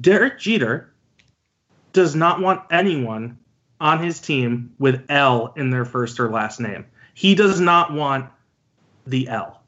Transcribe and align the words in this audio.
Derek 0.00 0.38
Jeter 0.38 0.92
does 1.92 2.14
not 2.14 2.40
want 2.40 2.62
anyone 2.70 3.38
on 3.80 4.02
his 4.02 4.20
team 4.20 4.74
with 4.78 5.04
L 5.08 5.52
in 5.56 5.70
their 5.70 5.84
first 5.84 6.18
or 6.18 6.30
last 6.30 6.60
name. 6.60 6.86
He 7.14 7.34
does 7.34 7.60
not 7.60 7.92
want 7.92 8.30
the 9.06 9.28
L. 9.28 9.62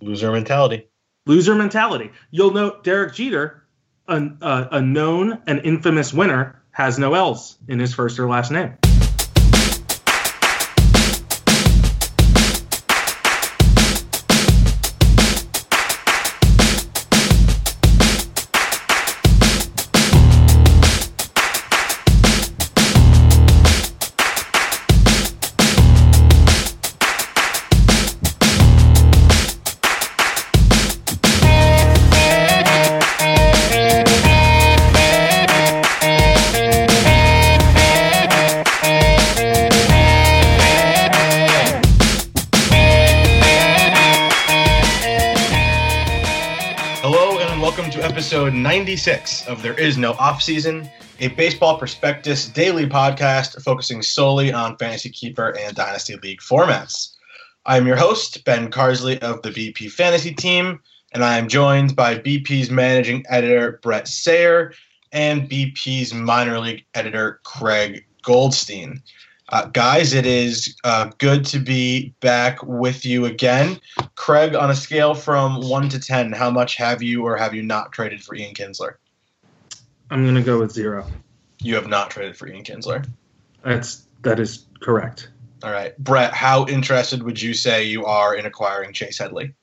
Loser 0.00 0.32
mentality. 0.32 0.88
Loser 1.26 1.54
mentality. 1.54 2.10
You'll 2.30 2.52
note 2.52 2.84
Derek 2.84 3.14
Jeter, 3.14 3.64
a, 4.08 4.16
a, 4.16 4.44
uh, 4.44 4.68
a 4.72 4.82
known 4.82 5.40
and 5.46 5.60
infamous 5.64 6.12
winner, 6.12 6.60
has 6.72 6.98
no 6.98 7.14
L's 7.14 7.58
in 7.68 7.78
his 7.78 7.94
first 7.94 8.18
or 8.18 8.28
last 8.28 8.50
name. 8.50 8.76
86 48.90 49.46
of 49.46 49.62
There 49.62 49.78
Is 49.78 49.96
No 49.96 50.14
Offseason, 50.14 50.90
a 51.20 51.28
baseball 51.28 51.78
prospectus 51.78 52.48
daily 52.48 52.86
podcast 52.86 53.62
focusing 53.62 54.02
solely 54.02 54.52
on 54.52 54.76
Fantasy 54.78 55.10
Keeper 55.10 55.56
and 55.56 55.76
Dynasty 55.76 56.16
League 56.16 56.40
formats. 56.40 57.14
I'm 57.64 57.86
your 57.86 57.94
host, 57.94 58.44
Ben 58.44 58.68
Carsley 58.68 59.16
of 59.20 59.42
the 59.42 59.50
BP 59.50 59.92
Fantasy 59.92 60.34
Team, 60.34 60.80
and 61.12 61.22
I 61.22 61.38
am 61.38 61.46
joined 61.46 61.94
by 61.94 62.16
BP's 62.16 62.68
managing 62.68 63.22
editor, 63.28 63.78
Brett 63.80 64.08
Sayre, 64.08 64.72
and 65.12 65.48
BP's 65.48 66.12
minor 66.12 66.58
league 66.58 66.84
editor, 66.92 67.38
Craig 67.44 68.04
Goldstein. 68.24 69.02
Uh, 69.50 69.66
guys, 69.66 70.14
it 70.14 70.26
is 70.26 70.76
uh, 70.84 71.10
good 71.18 71.44
to 71.44 71.58
be 71.58 72.14
back 72.20 72.62
with 72.62 73.04
you 73.04 73.24
again. 73.24 73.80
Craig, 74.14 74.54
on 74.54 74.70
a 74.70 74.76
scale 74.76 75.12
from 75.12 75.60
1 75.60 75.88
to 75.88 75.98
10, 75.98 76.32
how 76.32 76.50
much 76.50 76.76
have 76.76 77.02
you 77.02 77.24
or 77.24 77.36
have 77.36 77.52
you 77.52 77.62
not 77.62 77.90
traded 77.90 78.22
for 78.22 78.36
Ian 78.36 78.54
Kinsler? 78.54 78.94
I'm 80.10 80.22
going 80.22 80.36
to 80.36 80.42
go 80.42 80.60
with 80.60 80.72
zero. 80.72 81.06
You 81.60 81.74
have 81.74 81.88
not 81.88 82.10
traded 82.10 82.36
for 82.36 82.48
Ian 82.48 82.64
Kinsler. 82.64 83.06
That's 83.62 84.06
that 84.22 84.38
is 84.40 84.66
correct. 84.80 85.30
All 85.62 85.70
right. 85.70 85.96
Brett, 85.98 86.32
how 86.32 86.66
interested 86.66 87.22
would 87.22 87.40
you 87.40 87.54
say 87.54 87.84
you 87.84 88.04
are 88.06 88.34
in 88.34 88.46
acquiring 88.46 88.92
Chase 88.92 89.18
Headley? 89.18 89.54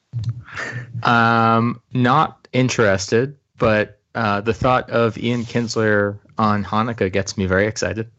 Um, 1.04 1.82
not 1.94 2.48
interested, 2.54 3.38
but 3.58 4.00
uh, 4.16 4.42
the 4.42 4.54
thought 4.54 4.90
of 4.90 5.18
Ian 5.18 5.44
Kinsler 5.44 6.20
on 6.38 6.64
Hanukkah 6.64 7.12
gets 7.12 7.38
me 7.38 7.46
very 7.46 7.68
excited. 7.68 8.10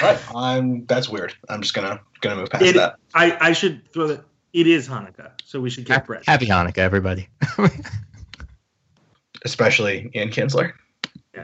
Right. 0.00 0.18
I'm 0.34 0.86
that's 0.86 1.08
weird. 1.08 1.34
I'm 1.48 1.62
just 1.62 1.74
gonna 1.74 2.00
gonna 2.20 2.36
move 2.36 2.50
past 2.50 2.64
It, 2.64 2.74
that. 2.76 2.96
I, 3.14 3.36
I 3.40 3.52
should 3.52 3.92
throw 3.92 4.06
that. 4.08 4.24
It 4.52 4.66
is 4.66 4.88
Hanukkah, 4.88 5.32
so 5.44 5.60
we 5.60 5.70
should 5.70 5.84
get 5.86 6.06
Brett. 6.06 6.24
Happy 6.26 6.46
Hanukkah, 6.46 6.78
everybody. 6.78 7.28
Especially 9.44 10.10
Ian 10.14 10.30
Kinsler. 10.30 10.72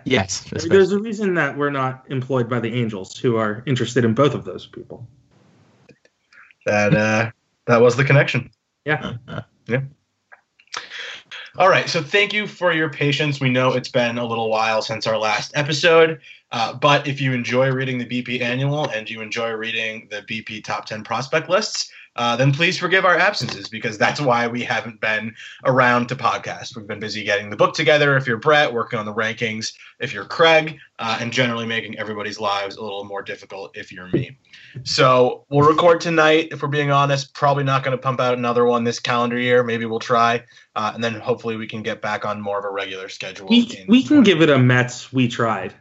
yes. 0.05 0.45
There's 0.51 0.93
a 0.93 0.99
reason 0.99 1.35
that 1.35 1.57
we're 1.57 1.71
not 1.71 2.05
employed 2.09 2.49
by 2.49 2.61
the 2.61 2.73
Angels, 2.73 3.17
who 3.17 3.37
are 3.37 3.63
interested 3.67 4.05
in 4.05 4.15
both 4.15 4.35
of 4.35 4.45
those 4.45 4.67
people. 4.67 5.09
That 6.67 6.95
uh 6.95 7.31
that 7.67 7.81
was 7.81 7.97
the 7.97 8.05
connection. 8.05 8.51
Yeah. 8.85 9.15
Yeah. 9.67 9.83
All 11.57 11.69
right. 11.69 11.89
So 11.89 12.03
thank 12.03 12.33
you 12.33 12.47
for 12.47 12.73
your 12.73 12.91
patience. 12.91 13.41
We 13.41 13.51
know 13.51 13.73
it's 13.73 13.89
been 13.89 14.19
a 14.19 14.25
little 14.25 14.51
while 14.51 14.83
since 14.83 15.07
our 15.07 15.19
last 15.19 15.53
episode, 15.55 16.21
uh, 16.53 16.75
but 16.75 17.07
if 17.07 17.21
you 17.21 17.33
enjoy 17.33 17.71
reading 17.71 17.99
the 17.99 18.07
BP 18.07 18.41
annual 18.41 18.89
and 18.91 19.09
you 19.09 19.23
enjoy 19.23 19.51
reading 19.53 20.09
the 20.11 20.23
BP 20.23 20.65
top 20.65 20.87
10 20.87 21.05
prospect 21.05 21.49
lists, 21.49 21.91
uh, 22.19 22.35
then 22.35 22.53
please 22.53 22.77
forgive 22.77 23.05
our 23.05 23.17
absences 23.17 23.69
because 23.69 23.97
that's 23.97 24.21
why 24.21 24.49
we 24.49 24.63
haven't 24.63 25.01
been 25.01 25.33
around 25.65 26.09
to 26.09 26.17
podcast. 26.17 26.77
We've 26.77 26.87
been 26.87 26.99
busy 26.99 27.23
getting 27.23 27.49
the 27.49 27.57
book 27.57 27.75
together. 27.75 28.17
If 28.17 28.27
you're 28.27 28.39
Brett, 28.39 28.73
working 28.73 28.99
on 28.99 29.07
the 29.07 29.15
rankings. 29.15 29.73
If 30.01 30.13
you're 30.13 30.25
Craig, 30.25 30.79
uh, 30.99 31.19
and 31.21 31.33
generally 31.33 31.65
making 31.65 31.97
everybody's 31.97 32.41
lives 32.41 32.77
a 32.77 32.83
little 32.83 33.05
more 33.05 33.23
difficult 33.23 33.77
if 33.77 33.93
you're 33.93 34.09
me. 34.09 34.37
So 34.83 35.45
we'll 35.49 35.69
record 35.69 36.01
tonight. 36.01 36.49
If 36.51 36.61
we're 36.61 36.69
being 36.69 36.91
honest, 36.91 37.33
probably 37.35 37.63
not 37.63 37.85
going 37.85 37.97
to 37.97 38.03
pump 38.03 38.19
out 38.19 38.37
another 38.37 38.65
one 38.65 38.83
this 38.83 38.99
calendar 38.99 39.39
year. 39.39 39.63
Maybe 39.63 39.85
we'll 39.85 40.01
try, 40.01 40.43
uh, 40.75 40.91
and 40.95 41.05
then 41.05 41.15
hopefully 41.15 41.57
we 41.57 41.69
can 41.69 41.85
get 41.85 42.03
back 42.03 42.25
on 42.25 42.41
more 42.41 42.59
of 42.59 42.65
a 42.65 42.71
regular 42.71 43.09
schedule. 43.09 43.47
We, 43.49 43.85
we 43.89 44.03
can 44.03 44.25
give 44.25 44.43
it 44.43 44.51
a 44.51 44.59
Mets. 44.59 45.13
We 45.13 45.29
tried. 45.29 45.73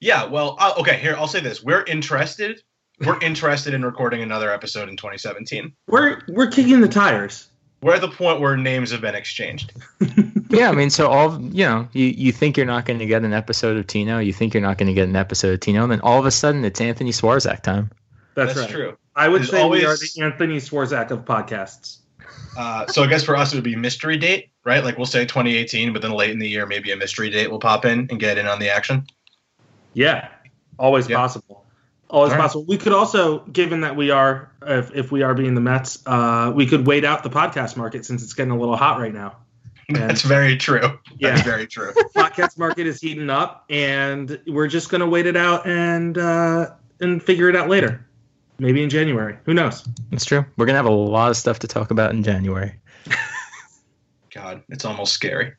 Yeah, 0.00 0.24
well, 0.24 0.56
uh, 0.58 0.74
okay. 0.78 0.98
Here, 0.98 1.14
I'll 1.16 1.28
say 1.28 1.38
this: 1.38 1.62
we're 1.62 1.84
interested. 1.84 2.60
We're 3.04 3.20
interested 3.20 3.74
in 3.74 3.84
recording 3.84 4.22
another 4.22 4.52
episode 4.52 4.88
in 4.88 4.96
2017. 4.96 5.72
We're 5.88 6.20
we're 6.28 6.48
kicking 6.48 6.80
the 6.80 6.88
tires. 6.88 7.48
We're 7.82 7.94
at 7.94 8.00
the 8.00 8.08
point 8.08 8.40
where 8.40 8.56
names 8.56 8.92
have 8.92 9.00
been 9.00 9.16
exchanged. 9.16 9.72
yeah, 10.50 10.68
I 10.68 10.72
mean, 10.72 10.88
so 10.88 11.08
all 11.08 11.40
you 11.40 11.64
know, 11.64 11.88
you, 11.92 12.06
you 12.06 12.30
think 12.30 12.56
you're 12.56 12.66
not 12.66 12.84
going 12.86 13.00
to 13.00 13.06
get 13.06 13.24
an 13.24 13.32
episode 13.32 13.76
of 13.76 13.88
Tino, 13.88 14.18
you 14.18 14.32
think 14.32 14.54
you're 14.54 14.62
not 14.62 14.78
going 14.78 14.86
to 14.86 14.94
get 14.94 15.08
an 15.08 15.16
episode 15.16 15.54
of 15.54 15.60
Tino, 15.60 15.82
and 15.82 15.90
then 15.90 16.00
all 16.00 16.20
of 16.20 16.26
a 16.26 16.30
sudden 16.30 16.64
it's 16.64 16.80
Anthony 16.80 17.10
Swarzak 17.10 17.62
time. 17.62 17.90
That's, 18.34 18.54
That's 18.54 18.66
right. 18.66 18.70
true. 18.70 18.98
I 19.16 19.28
would 19.28 19.42
There's 19.42 19.50
say 19.50 19.68
we 19.68 19.84
are 19.84 19.96
the 19.96 20.22
Anthony 20.22 20.58
Swarzak 20.58 21.10
of 21.10 21.24
podcasts. 21.24 21.98
Uh, 22.56 22.86
so 22.86 23.02
I 23.02 23.06
guess 23.08 23.24
for 23.24 23.34
us 23.36 23.52
it 23.52 23.56
would 23.56 23.64
be 23.64 23.76
mystery 23.76 24.16
date, 24.16 24.50
right? 24.64 24.84
Like 24.84 24.96
we'll 24.96 25.06
say 25.06 25.24
2018, 25.24 25.92
but 25.92 26.02
then 26.02 26.12
late 26.12 26.30
in 26.30 26.38
the 26.38 26.48
year 26.48 26.66
maybe 26.66 26.92
a 26.92 26.96
mystery 26.96 27.30
date 27.30 27.50
will 27.50 27.58
pop 27.58 27.84
in 27.84 28.06
and 28.10 28.20
get 28.20 28.38
in 28.38 28.46
on 28.46 28.58
the 28.58 28.70
action. 28.70 29.06
Yeah, 29.94 30.28
always 30.78 31.08
Yeah. 31.08 31.16
possible. 31.16 31.61
Always 32.12 32.30
All 32.32 32.36
right. 32.36 32.42
possible. 32.42 32.64
We 32.66 32.76
could 32.76 32.92
also, 32.92 33.38
given 33.46 33.80
that 33.80 33.96
we 33.96 34.10
are, 34.10 34.52
if, 34.66 34.94
if 34.94 35.10
we 35.10 35.22
are 35.22 35.32
being 35.32 35.54
the 35.54 35.62
Mets, 35.62 35.98
uh, 36.04 36.52
we 36.54 36.66
could 36.66 36.86
wait 36.86 37.06
out 37.06 37.22
the 37.22 37.30
podcast 37.30 37.74
market 37.78 38.04
since 38.04 38.22
it's 38.22 38.34
getting 38.34 38.52
a 38.52 38.58
little 38.58 38.76
hot 38.76 39.00
right 39.00 39.14
now. 39.14 39.38
And 39.88 39.96
That's 40.10 40.20
very 40.20 40.58
true. 40.58 40.98
Yeah. 41.16 41.30
That's 41.30 41.42
very 41.42 41.66
true. 41.66 41.94
podcast 42.14 42.58
market 42.58 42.86
is 42.86 43.00
heating 43.00 43.30
up, 43.30 43.64
and 43.70 44.38
we're 44.46 44.68
just 44.68 44.90
gonna 44.90 45.06
wait 45.06 45.24
it 45.24 45.36
out 45.36 45.66
and 45.66 46.18
uh, 46.18 46.74
and 47.00 47.22
figure 47.22 47.48
it 47.48 47.56
out 47.56 47.70
later. 47.70 48.06
Maybe 48.58 48.82
in 48.82 48.90
January. 48.90 49.38
Who 49.44 49.54
knows? 49.54 49.82
That's 50.10 50.26
true. 50.26 50.44
We're 50.58 50.66
gonna 50.66 50.76
have 50.76 50.84
a 50.84 50.90
lot 50.90 51.30
of 51.30 51.38
stuff 51.38 51.60
to 51.60 51.66
talk 51.66 51.90
about 51.90 52.10
in 52.12 52.22
January. 52.22 52.74
God, 54.34 54.62
it's 54.68 54.84
almost 54.84 55.14
scary. 55.14 55.54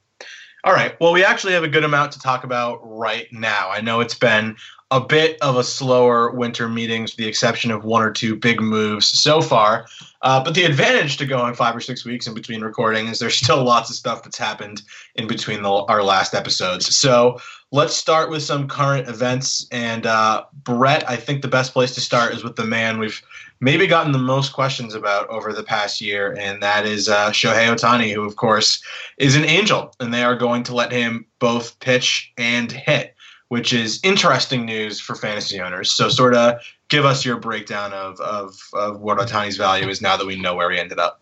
All 0.63 0.73
right. 0.73 0.97
Well, 1.01 1.13
we 1.13 1.25
actually 1.25 1.53
have 1.53 1.63
a 1.63 1.67
good 1.67 1.83
amount 1.83 2.13
to 2.13 2.19
talk 2.19 2.43
about 2.43 2.79
right 2.83 3.27
now. 3.33 3.69
I 3.69 3.81
know 3.81 3.99
it's 3.99 4.17
been 4.17 4.55
a 4.93 5.01
bit 5.01 5.41
of 5.41 5.57
a 5.57 5.63
slower 5.63 6.29
winter 6.29 6.69
meetings, 6.69 7.11
with 7.11 7.17
the 7.17 7.27
exception 7.27 7.71
of 7.71 7.83
one 7.83 8.03
or 8.03 8.11
two 8.11 8.35
big 8.35 8.61
moves 8.61 9.07
so 9.07 9.41
far. 9.41 9.87
Uh, 10.21 10.41
but 10.43 10.53
the 10.53 10.63
advantage 10.63 11.17
to 11.17 11.25
going 11.25 11.55
five 11.55 11.75
or 11.75 11.79
six 11.79 12.05
weeks 12.05 12.27
in 12.27 12.35
between 12.35 12.61
recording 12.61 13.07
is 13.07 13.17
there's 13.17 13.35
still 13.35 13.63
lots 13.63 13.89
of 13.89 13.95
stuff 13.95 14.23
that's 14.23 14.37
happened 14.37 14.83
in 15.15 15.25
between 15.25 15.63
the, 15.63 15.69
our 15.69 16.03
last 16.03 16.35
episodes. 16.35 16.95
So 16.95 17.39
let's 17.71 17.95
start 17.95 18.29
with 18.29 18.43
some 18.43 18.67
current 18.67 19.09
events. 19.09 19.67
And 19.71 20.05
uh, 20.05 20.45
Brett, 20.63 21.09
I 21.09 21.15
think 21.15 21.41
the 21.41 21.47
best 21.47 21.73
place 21.73 21.95
to 21.95 22.01
start 22.01 22.35
is 22.35 22.43
with 22.43 22.55
the 22.55 22.63
man 22.63 22.99
we've 22.99 23.19
maybe 23.61 23.87
gotten 23.87 24.11
the 24.11 24.19
most 24.19 24.53
questions 24.53 24.93
about 24.93 25.27
over 25.29 25.53
the 25.53 25.63
past 25.63 26.01
year, 26.01 26.35
and 26.37 26.61
that 26.61 26.85
is 26.85 27.09
uh, 27.09 27.31
Shohei 27.31 27.73
Ohtani, 27.73 28.13
who, 28.13 28.25
of 28.25 28.35
course, 28.35 28.83
is 29.17 29.35
an 29.35 29.45
angel, 29.45 29.95
and 29.99 30.13
they 30.13 30.21
are 30.21 30.35
going 30.35 30.61
to 30.63 30.75
let 30.75 30.91
him 30.91 31.25
both 31.39 31.79
pitch 31.79 32.31
and 32.37 32.71
hit, 32.71 33.12
which 33.49 33.73
is 33.73 33.99
interesting 34.03 34.65
news 34.65 34.99
for 34.99 35.15
fantasy 35.15 35.59
owners. 35.59 35.91
So, 35.91 36.09
sort 36.09 36.35
of 36.35 36.61
give 36.89 37.05
us 37.05 37.25
your 37.25 37.37
breakdown 37.37 37.93
of, 37.93 38.19
of, 38.19 38.59
of 38.73 39.01
what 39.01 39.17
Ohtani's 39.17 39.57
value 39.57 39.87
is 39.87 40.01
now 40.01 40.17
that 40.17 40.25
we 40.25 40.39
know 40.39 40.55
where 40.55 40.71
he 40.71 40.79
ended 40.79 40.99
up. 40.99 41.21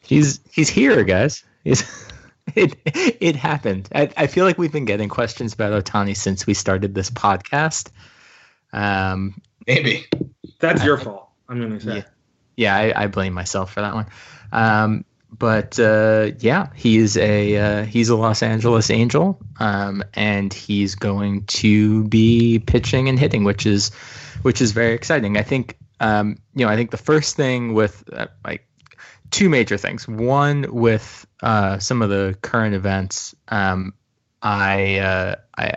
He's 0.00 0.40
he's 0.50 0.68
here, 0.68 1.02
guys. 1.04 1.44
He's 1.64 1.82
it 2.54 2.76
it 2.84 3.36
happened. 3.36 3.88
I, 3.94 4.10
I 4.16 4.26
feel 4.26 4.44
like 4.44 4.58
we've 4.58 4.72
been 4.72 4.84
getting 4.84 5.08
questions 5.08 5.54
about 5.54 5.84
Otani 5.84 6.16
since 6.16 6.46
we 6.46 6.54
started 6.54 6.94
this 6.94 7.10
podcast. 7.10 7.90
Um, 8.72 9.40
Maybe. 9.66 10.04
That's 10.60 10.84
your 10.84 10.98
fault. 10.98 11.30
I'm 11.48 11.60
gonna 11.60 11.80
say. 11.80 11.96
Yeah. 11.96 12.02
yeah, 12.56 12.76
I, 12.76 13.04
I 13.04 13.06
blame 13.06 13.32
myself 13.32 13.72
for 13.72 13.80
that 13.80 13.94
one. 13.94 14.06
Um, 14.52 15.04
but 15.38 15.78
uh, 15.78 16.30
yeah, 16.38 16.68
he's 16.74 17.16
a 17.16 17.56
uh, 17.56 17.84
he's 17.84 18.08
a 18.08 18.16
Los 18.16 18.42
Angeles 18.42 18.90
Angel, 18.90 19.38
um, 19.58 20.02
and 20.14 20.52
he's 20.52 20.94
going 20.94 21.44
to 21.46 22.04
be 22.04 22.58
pitching 22.60 23.08
and 23.08 23.18
hitting, 23.18 23.44
which 23.44 23.66
is 23.66 23.92
which 24.42 24.60
is 24.60 24.72
very 24.72 24.92
exciting. 24.92 25.36
I 25.36 25.42
think 25.42 25.76
um, 26.00 26.38
you 26.54 26.64
know 26.64 26.72
I 26.72 26.76
think 26.76 26.90
the 26.90 26.96
first 26.96 27.36
thing 27.36 27.74
with 27.74 28.04
uh, 28.12 28.26
like 28.44 28.66
two 29.30 29.48
major 29.48 29.76
things. 29.76 30.06
One 30.06 30.66
with 30.72 31.26
uh, 31.42 31.78
some 31.78 32.02
of 32.02 32.10
the 32.10 32.36
current 32.42 32.74
events, 32.74 33.34
um, 33.48 33.94
I 34.42 34.98
uh, 34.98 35.34
I 35.58 35.74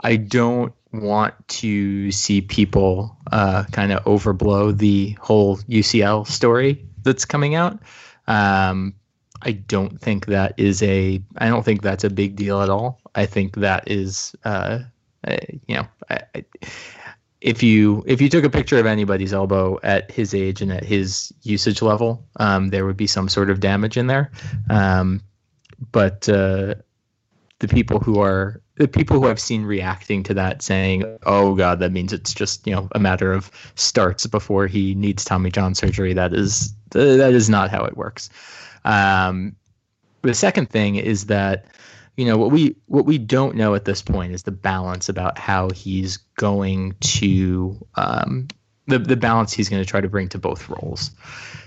I 0.00 0.16
don't 0.16 0.72
want 0.92 1.34
to 1.48 2.12
see 2.12 2.40
people 2.40 3.16
uh, 3.32 3.64
kind 3.72 3.92
of 3.92 4.04
overblow 4.04 4.76
the 4.76 5.16
whole 5.20 5.56
UCL 5.58 6.26
story 6.26 6.86
that's 7.02 7.24
coming 7.24 7.54
out. 7.54 7.78
Um, 8.26 8.94
I 9.42 9.52
don't 9.52 10.00
think 10.00 10.26
that 10.26 10.54
is 10.56 10.82
a. 10.82 11.22
I 11.38 11.48
don't 11.48 11.64
think 11.64 11.82
that's 11.82 12.04
a 12.04 12.10
big 12.10 12.36
deal 12.36 12.62
at 12.62 12.70
all. 12.70 13.00
I 13.14 13.26
think 13.26 13.56
that 13.56 13.90
is, 13.90 14.34
uh, 14.44 14.80
uh, 15.26 15.36
you 15.66 15.76
know, 15.76 15.86
I, 16.10 16.20
I, 16.34 16.44
if 17.40 17.62
you 17.62 18.02
if 18.06 18.20
you 18.20 18.28
took 18.28 18.44
a 18.44 18.50
picture 18.50 18.78
of 18.78 18.86
anybody's 18.86 19.32
elbow 19.32 19.78
at 19.82 20.10
his 20.10 20.34
age 20.34 20.62
and 20.62 20.72
at 20.72 20.84
his 20.84 21.32
usage 21.42 21.82
level, 21.82 22.24
um, 22.36 22.70
there 22.70 22.86
would 22.86 22.96
be 22.96 23.06
some 23.06 23.28
sort 23.28 23.50
of 23.50 23.60
damage 23.60 23.96
in 23.96 24.06
there. 24.06 24.30
Um, 24.70 25.20
but 25.92 26.28
uh, 26.28 26.74
the 27.58 27.68
people 27.68 28.00
who 28.00 28.20
are 28.20 28.60
the 28.76 28.86
people 28.86 29.20
who 29.20 29.28
I've 29.28 29.40
seen 29.40 29.64
reacting 29.64 30.22
to 30.24 30.34
that 30.34 30.62
saying, 30.62 31.04
"Oh 31.24 31.54
God, 31.54 31.80
that 31.80 31.92
means 31.92 32.12
it's 32.12 32.34
just 32.34 32.66
you 32.66 32.74
know 32.74 32.88
a 32.92 32.98
matter 32.98 33.32
of 33.32 33.50
starts 33.74 34.26
before 34.26 34.66
he 34.66 34.94
needs 34.94 35.24
Tommy 35.24 35.50
John 35.50 35.74
surgery." 35.74 36.12
That 36.12 36.34
is 36.34 36.74
that 36.90 37.32
is 37.32 37.48
not 37.50 37.70
how 37.70 37.84
it 37.84 37.96
works. 37.96 38.30
Um, 38.84 39.56
the 40.22 40.34
second 40.34 40.70
thing 40.70 40.96
is 40.96 41.26
that 41.26 41.66
you 42.16 42.24
know 42.24 42.36
what 42.36 42.50
we 42.50 42.76
what 42.86 43.06
we 43.06 43.18
don't 43.18 43.56
know 43.56 43.74
at 43.74 43.84
this 43.84 44.02
point 44.02 44.32
is 44.32 44.42
the 44.42 44.52
balance 44.52 45.08
about 45.08 45.38
how 45.38 45.70
he's 45.70 46.18
going 46.36 46.94
to 47.00 47.78
um, 47.94 48.48
the 48.86 48.98
the 48.98 49.16
balance 49.16 49.52
he's 49.52 49.68
going 49.68 49.82
to 49.82 49.88
try 49.88 50.00
to 50.00 50.08
bring 50.08 50.28
to 50.28 50.38
both 50.38 50.68
roles. 50.68 51.10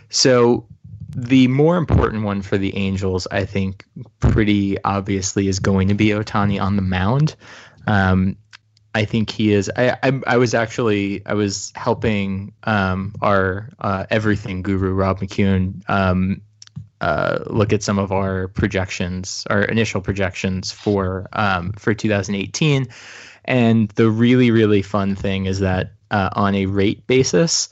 So 0.10 0.68
the 1.16 1.48
more 1.48 1.78
important 1.78 2.24
one 2.24 2.42
for 2.42 2.58
the 2.58 2.76
Angels, 2.76 3.28
I 3.32 3.46
think, 3.46 3.86
pretty 4.20 4.82
obviously 4.84 5.48
is 5.48 5.60
going 5.60 5.88
to 5.88 5.96
be 5.96 6.08
Ohtani 6.08 6.62
on 6.62 6.76
the 6.76 6.82
mound. 6.82 7.36
Um, 7.88 8.38
I 8.94 9.06
think 9.06 9.30
he 9.30 9.54
is. 9.54 9.72
I, 9.76 9.98
I, 10.04 10.22
I 10.26 10.38
was 10.38 10.54
actually 10.54 11.26
I 11.26 11.34
was 11.34 11.72
helping 11.76 12.54
um, 12.64 13.14
our 13.22 13.70
uh, 13.80 14.06
everything 14.10 14.62
guru 14.62 14.94
Rob 14.94 15.20
McQuown 15.20 15.88
um, 15.90 16.42
uh, 17.02 17.40
look 17.48 17.72
at 17.72 17.84
some 17.84 18.00
of 18.00 18.12
our 18.12 18.48
projections, 18.50 19.46
our 19.50 19.62
initial 19.62 20.02
projections 20.02 20.72
for 20.72 21.28
um, 21.34 21.74
for 21.74 21.94
2018. 21.94 22.88
And 23.46 23.90
the 23.90 24.10
really 24.10 24.52
really 24.52 24.82
fun 24.82 25.16
thing 25.16 25.46
is 25.46 25.60
that 25.60 25.94
uh, 26.12 26.30
on 26.34 26.56
a 26.56 26.66
rate 26.66 27.06
basis, 27.08 27.70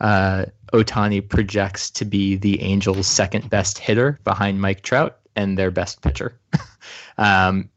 uh, 0.00 0.46
Ohtani 0.72 1.26
projects 1.26 1.90
to 1.90 2.04
be 2.04 2.36
the 2.36 2.62
Angels' 2.62 3.06
second 3.06 3.50
best 3.50 3.78
hitter 3.78 4.18
behind 4.24 4.60
Mike 4.60 4.82
Trout 4.82 5.18
and 5.36 5.58
their 5.58 5.70
best 5.70 6.02
pitcher. 6.02 6.38
um, 7.18 7.68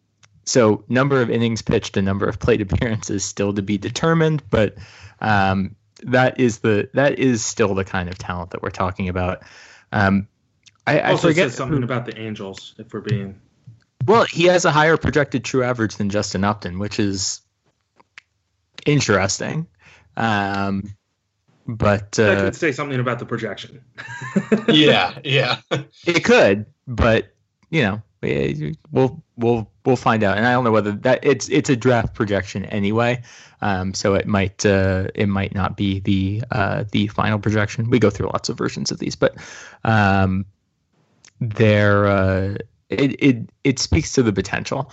so, 0.46 0.84
number 0.88 1.22
of 1.22 1.30
innings 1.30 1.62
pitched 1.62 1.98
and 1.98 2.06
number 2.06 2.28
of 2.28 2.40
plate 2.40 2.62
appearances 2.68 3.24
still 3.24 3.54
to 3.54 3.62
be 3.62 3.78
determined, 3.78 4.44
but 4.50 4.76
um, 5.22 5.76
that 6.04 6.40
is 6.40 6.60
the 6.60 6.90
that 6.94 7.20
is 7.20 7.44
still 7.44 7.74
the 7.74 7.86
kind 7.86 8.10
of 8.10 8.18
talent 8.18 8.52
that 8.52 8.62
we're 8.62 8.70
talking 8.70 9.10
about. 9.10 9.44
Um, 9.92 10.28
I, 10.86 11.00
I 11.00 11.12
Also 11.12 11.30
forget 11.30 11.50
says 11.50 11.56
something 11.56 11.84
about 11.84 12.06
the 12.06 12.18
Angels, 12.18 12.76
if 12.78 12.94
we're 12.94 13.02
being. 13.02 13.40
well, 14.06 14.26
he 14.26 14.46
has 14.46 14.66
a 14.66 14.72
higher 14.72 14.98
projected 14.98 15.46
true 15.46 15.64
average 15.64 15.96
than 15.96 16.10
Justin 16.10 16.44
Upton, 16.44 16.78
which 16.78 17.00
is 17.00 17.42
interesting. 18.86 19.68
Um, 20.18 20.94
but 21.68 22.14
that 22.14 22.38
uh, 22.38 22.42
could 22.42 22.56
say 22.56 22.72
something 22.72 23.00
about 23.00 23.20
the 23.20 23.26
projection. 23.26 23.84
Yeah, 24.68 25.18
yeah. 25.24 25.58
it 26.06 26.24
could, 26.24 26.66
but 26.88 27.34
you 27.70 27.82
know, 27.82 28.02
we'll 28.92 29.24
we'll 29.36 29.70
we'll 29.86 29.96
find 29.96 30.24
out. 30.24 30.38
And 30.38 30.46
I 30.46 30.54
don't 30.54 30.64
know 30.64 30.72
whether 30.72 30.92
that 30.92 31.20
it's 31.24 31.50
it's 31.50 31.70
a 31.70 31.76
draft 31.76 32.14
projection 32.14 32.66
anyway, 32.66 33.22
um, 33.62 33.94
so 33.94 34.14
it 34.16 34.28
might 34.28 34.66
uh, 34.66 35.08
it 35.16 35.28
might 35.28 35.54
not 35.54 35.78
be 35.78 36.00
the 36.00 36.44
uh, 36.52 36.86
the 36.92 37.08
final 37.08 37.40
projection. 37.40 37.90
We 37.90 38.00
go 38.00 38.10
through 38.10 38.28
lots 38.28 38.50
of 38.50 38.58
versions 38.58 38.92
of 38.92 39.00
these, 39.00 39.16
but 39.16 39.36
um, 39.84 40.46
there 41.40 42.08
uh, 42.08 42.56
it 42.90 43.24
it 43.24 43.50
it 43.64 43.80
speaks 43.80 44.14
to 44.14 44.24
the 44.24 44.34
potential 44.34 44.92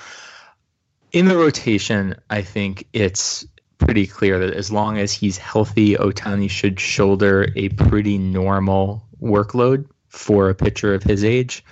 in 1.12 1.26
the 1.26 1.36
rotation. 1.36 2.16
I 2.28 2.42
think 2.42 2.86
it's 2.92 3.46
pretty 3.80 4.06
clear 4.06 4.38
that 4.38 4.54
as 4.54 4.70
long 4.70 4.98
as 4.98 5.12
he's 5.12 5.36
healthy, 5.38 5.94
Ohtani 5.94 6.48
should 6.48 6.78
shoulder 6.78 7.48
a 7.56 7.70
pretty 7.70 8.18
normal 8.18 9.04
workload 9.20 9.86
for 10.08 10.48
a 10.48 10.54
pitcher 10.54 10.94
of 10.94 11.02
his 11.02 11.24
age. 11.24 11.64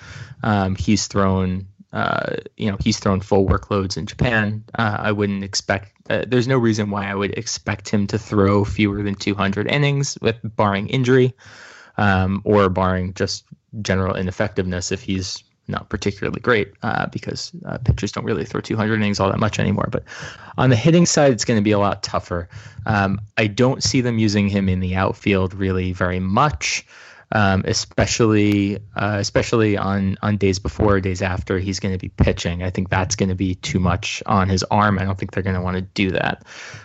Um, 0.43 0.75
he's 0.77 1.07
thrown, 1.07 1.67
uh, 1.93 2.37
you 2.57 2.71
know, 2.71 2.79
he's 2.81 2.99
thrown 2.99 3.21
full 3.21 3.47
workloads 3.47 3.97
in 3.97 4.07
Japan. 4.07 4.65
Uh, 4.77 4.97
I 4.99 5.13
wouldn't 5.13 5.45
expect. 5.45 5.93
Uh, 6.11 6.25
there's 6.27 6.49
no 6.49 6.59
reason 6.59 6.91
why 6.91 7.11
I 7.11 7.15
would 7.15 7.37
expect 7.37 7.89
him 7.89 8.07
to 8.09 8.19
throw 8.19 8.65
fewer 8.65 9.03
than 9.03 9.15
200 9.15 9.69
innings, 9.69 10.17
with 10.21 10.37
barring 10.43 10.89
injury, 10.89 11.35
um, 11.97 12.43
or 12.45 12.69
barring 12.69 13.15
just 13.15 13.45
general 13.83 14.17
ineffectiveness 14.17 14.93
if 14.93 15.03
he's 15.03 15.43
not 15.69 15.89
particularly 15.89 16.41
great 16.41 16.73
uh, 16.83 17.07
because 17.07 17.53
uh, 17.67 17.79
pitchers 17.79 18.13
don't 18.13 18.25
really 18.25 18.45
throw 18.45 18.61
200 18.61 18.95
innings 18.95 19.21
all 19.21 19.31
that 19.31 19.39
much 19.39 19.59
anymore. 19.59 19.89
But 19.91 20.05
on 20.57 20.71
the 20.71 20.77
hitting 20.77 21.07
side, 21.07 21.33
it's 21.33 21.45
going 21.45 21.59
to 21.59 21.65
be 21.65 21.73
a 21.73 21.79
lot 21.79 22.03
tougher. 22.03 22.49
Um, 22.87 23.21
I 23.37 23.47
don't 23.47 23.83
see 23.83 24.01
them 24.01 24.19
using 24.19 24.49
him 24.49 24.69
in 24.69 24.81
the 24.81 24.97
outfield 24.97 25.55
really 25.55 25.93
very 25.93 26.21
much, 26.21 26.87
um, 27.33 27.63
especially 27.67 28.77
uh, 28.97 29.19
especially 29.21 29.77
on 29.77 30.17
on 30.23 30.39
days 30.39 30.59
before 30.59 30.95
or 30.95 31.01
days 31.01 31.21
after 31.21 31.59
he's 31.59 31.81
going 31.81 31.95
to 31.95 31.99
be 31.99 32.09
pitching. 32.09 32.63
I 32.63 32.71
think 32.71 32.89
that's 32.89 33.17
going 33.17 33.29
to 33.29 33.35
be 33.35 33.55
too 33.55 33.79
much 33.79 34.23
on 34.27 34.49
his 34.49 34.65
arm. 34.65 34.99
I 34.99 35.05
don't 35.05 35.19
think 35.19 35.33
they're 35.33 35.43
going 35.43 35.57
to 35.57 35.63
want 35.63 35.77
to 35.77 35.83
do 35.83 36.13
that. 36.13 36.45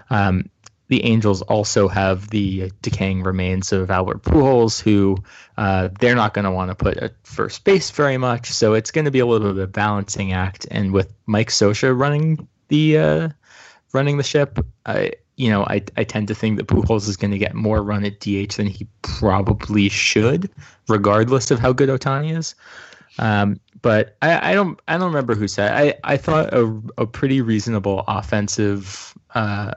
Um, 0.09 0.49
the 0.93 1.03
Angels 1.05 1.41
also 1.43 1.87
have 1.87 2.29
the 2.29 2.71
decaying 2.83 3.23
remains 3.23 3.73
of 3.73 3.89
Albert 3.89 4.21
Pujols, 4.21 4.79
who 4.79 5.17
uh, 5.57 5.89
they're 5.99 6.13
not 6.13 6.35
going 6.35 6.45
to 6.45 6.51
want 6.51 6.69
to 6.69 6.75
put 6.75 6.97
at 6.97 7.15
first 7.23 7.63
base 7.63 7.89
very 7.89 8.19
much. 8.19 8.51
So 8.51 8.75
it's 8.75 8.91
going 8.91 9.05
to 9.05 9.09
be 9.09 9.17
a 9.17 9.25
little 9.25 9.47
bit 9.47 9.57
of 9.57 9.57
a 9.57 9.65
balancing 9.65 10.33
act. 10.33 10.67
And 10.69 10.93
with 10.93 11.11
Mike 11.25 11.49
Scioscia 11.49 11.99
running 11.99 12.47
the 12.67 12.99
uh, 12.99 13.29
running 13.91 14.17
the 14.17 14.23
ship, 14.23 14.63
I 14.85 15.13
you 15.35 15.49
know 15.49 15.63
I, 15.63 15.81
I 15.97 16.03
tend 16.03 16.27
to 16.27 16.35
think 16.35 16.57
that 16.57 16.67
Pujols 16.67 17.09
is 17.09 17.17
going 17.17 17.31
to 17.31 17.39
get 17.39 17.55
more 17.55 17.81
run 17.81 18.05
at 18.05 18.19
DH 18.19 18.53
than 18.57 18.67
he 18.67 18.87
probably 19.01 19.89
should, 19.89 20.47
regardless 20.87 21.49
of 21.49 21.57
how 21.57 21.73
good 21.73 21.89
Ohtani 21.89 22.37
is. 22.37 22.53
Um, 23.17 23.59
but 23.81 24.15
I, 24.21 24.51
I 24.51 24.53
don't 24.53 24.79
I 24.87 24.99
don't 24.99 25.07
remember 25.07 25.33
who 25.33 25.47
said 25.47 25.71
I, 25.71 25.95
I 26.03 26.17
thought 26.17 26.53
a, 26.53 26.79
a 26.99 27.07
pretty 27.07 27.41
reasonable 27.41 28.03
offensive 28.07 29.17
uh, 29.33 29.73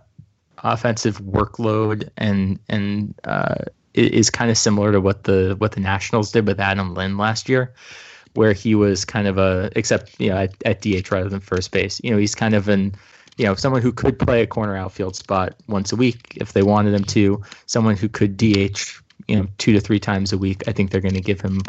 offensive 0.73 1.19
workload 1.19 2.09
and 2.17 2.59
and 2.69 3.15
uh, 3.25 3.57
is 3.95 4.31
kind 4.31 4.51
of 4.51 4.59
similar 4.59 4.93
to 4.93 5.01
what 5.01 5.25
the 5.25 5.55
what 5.59 5.73
the 5.73 5.81
Nationals 5.81 6.33
did 6.33 6.47
with 6.47 6.61
Adam 6.61 6.95
Lind 6.95 7.19
last 7.19 7.49
year, 7.49 7.73
where 8.35 8.53
he 8.53 8.75
was 8.75 9.05
kind 9.05 9.27
of 9.27 9.39
a 9.39 9.71
except 9.77 10.21
you 10.21 10.31
know 10.31 10.37
at, 10.37 10.55
at 10.65 10.83
DH 10.83 11.11
rather 11.11 11.29
than 11.29 11.41
first 11.41 11.71
base. 11.71 12.01
You 12.03 12.11
know 12.11 12.19
he's 12.19 12.35
kind 12.35 12.55
of 12.55 12.69
an 12.69 12.95
you 13.37 13.47
know 13.47 13.55
someone 13.55 13.83
who 13.83 13.93
could 13.93 14.19
play 14.19 14.43
a 14.43 14.47
corner 14.47 14.77
outfield 14.77 15.17
spot 15.17 15.55
once 15.69 15.93
a 15.93 15.97
week 15.97 16.37
if 16.37 16.53
they 16.53 16.63
wanted 16.63 16.95
him 16.95 17.05
to. 17.05 17.43
Someone 17.67 17.97
who 17.97 18.09
could 18.09 18.37
DH 18.37 19.01
you 19.29 19.37
know 19.37 19.47
two 19.59 19.73
to 19.73 19.81
three 19.81 20.01
times 20.01 20.33
a 20.33 20.39
week. 20.39 20.65
I 20.69 20.73
think 20.73 20.91
they're 20.91 21.01
going 21.01 21.15
to 21.15 21.21
give 21.21 21.41
him. 21.41 21.63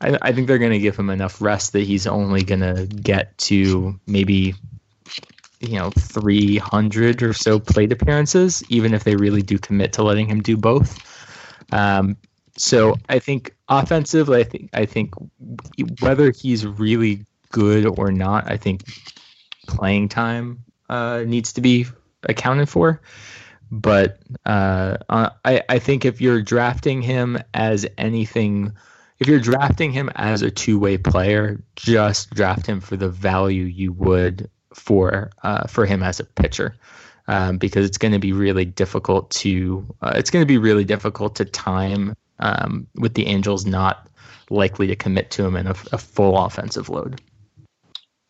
I, 0.00 0.16
I 0.22 0.32
think 0.32 0.46
they're 0.46 0.58
going 0.58 0.72
to 0.72 0.78
give 0.78 0.96
him 0.96 1.10
enough 1.10 1.40
rest 1.42 1.72
that 1.72 1.80
he's 1.80 2.06
only 2.06 2.44
going 2.44 2.60
to 2.60 2.86
get 2.86 3.36
to 3.38 3.98
maybe 4.06 4.54
you 5.60 5.78
know 5.78 5.90
300 5.90 7.22
or 7.22 7.32
so 7.32 7.58
plate 7.58 7.92
appearances 7.92 8.62
even 8.68 8.94
if 8.94 9.04
they 9.04 9.16
really 9.16 9.42
do 9.42 9.58
commit 9.58 9.92
to 9.94 10.02
letting 10.02 10.28
him 10.28 10.40
do 10.40 10.56
both. 10.56 10.98
Um, 11.72 12.16
so 12.56 12.96
i 13.08 13.20
think 13.20 13.54
offensively 13.68 14.40
i 14.40 14.42
think 14.42 14.68
i 14.74 14.84
think 14.84 15.14
whether 16.00 16.32
he's 16.32 16.66
really 16.66 17.24
good 17.52 17.86
or 17.86 18.10
not 18.10 18.50
i 18.50 18.56
think 18.56 18.82
playing 19.68 20.08
time 20.08 20.64
uh, 20.88 21.22
needs 21.26 21.52
to 21.52 21.60
be 21.60 21.86
accounted 22.24 22.68
for. 22.68 23.00
But 23.70 24.20
uh, 24.46 24.96
uh, 25.08 25.30
I, 25.44 25.62
I 25.68 25.78
think 25.78 26.04
if 26.04 26.20
you're 26.20 26.42
drafting 26.42 27.02
him 27.02 27.38
as 27.52 27.86
anything 27.98 28.72
if 29.18 29.26
you're 29.26 29.40
drafting 29.40 29.90
him 29.90 30.10
as 30.14 30.42
a 30.42 30.50
two-way 30.50 30.96
player, 30.96 31.60
just 31.74 32.30
draft 32.30 32.66
him 32.66 32.80
for 32.80 32.96
the 32.96 33.08
value 33.08 33.64
you 33.64 33.92
would 33.92 34.48
for 34.78 35.30
uh, 35.42 35.66
for 35.66 35.86
him 35.86 36.02
as 36.02 36.20
a 36.20 36.24
pitcher. 36.24 36.74
Um, 37.30 37.58
because 37.58 37.84
it's 37.84 37.98
going 37.98 38.12
to 38.12 38.18
be 38.18 38.32
really 38.32 38.64
difficult 38.64 39.30
to 39.32 39.84
uh, 40.00 40.12
it's 40.14 40.30
going 40.30 40.42
to 40.42 40.46
be 40.46 40.56
really 40.56 40.84
difficult 40.84 41.36
to 41.36 41.44
time 41.44 42.16
um, 42.38 42.86
with 42.94 43.14
the 43.14 43.26
Angels 43.26 43.66
not 43.66 44.08
likely 44.48 44.86
to 44.86 44.96
commit 44.96 45.30
to 45.32 45.44
him 45.44 45.54
in 45.54 45.66
a, 45.66 45.74
a 45.92 45.98
full 45.98 46.38
offensive 46.38 46.88
load. 46.88 47.20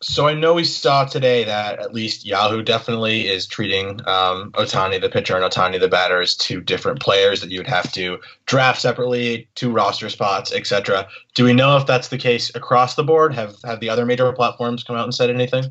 So 0.01 0.27
I 0.27 0.33
know 0.33 0.53
we 0.53 0.63
saw 0.63 1.03
today 1.03 1.43
that 1.43 1.79
at 1.79 1.93
least 1.93 2.25
Yahoo 2.25 2.63
definitely 2.63 3.27
is 3.27 3.45
treating 3.45 3.99
um, 4.07 4.51
Ohtani 4.53 5.01
the 5.01 5.09
pitcher 5.09 5.35
and 5.35 5.43
Ohtani 5.43 5.77
the 5.77 5.89
batter 5.89 6.21
as 6.21 6.35
two 6.35 6.61
different 6.61 7.01
players 7.01 7.41
that 7.41 7.51
you 7.51 7.59
would 7.59 7.67
have 7.67 7.91
to 7.93 8.19
draft 8.45 8.79
separately, 8.79 9.49
two 9.55 9.71
roster 9.71 10.09
spots, 10.09 10.53
etc. 10.53 11.05
Do 11.35 11.43
we 11.43 11.51
know 11.51 11.75
if 11.75 11.85
that's 11.85 12.07
the 12.07 12.17
case 12.17 12.49
across 12.55 12.95
the 12.95 13.03
board? 13.03 13.33
Have 13.33 13.57
have 13.65 13.81
the 13.81 13.89
other 13.89 14.05
major 14.05 14.31
platforms 14.31 14.85
come 14.85 14.95
out 14.95 15.03
and 15.03 15.13
said 15.13 15.29
anything? 15.29 15.65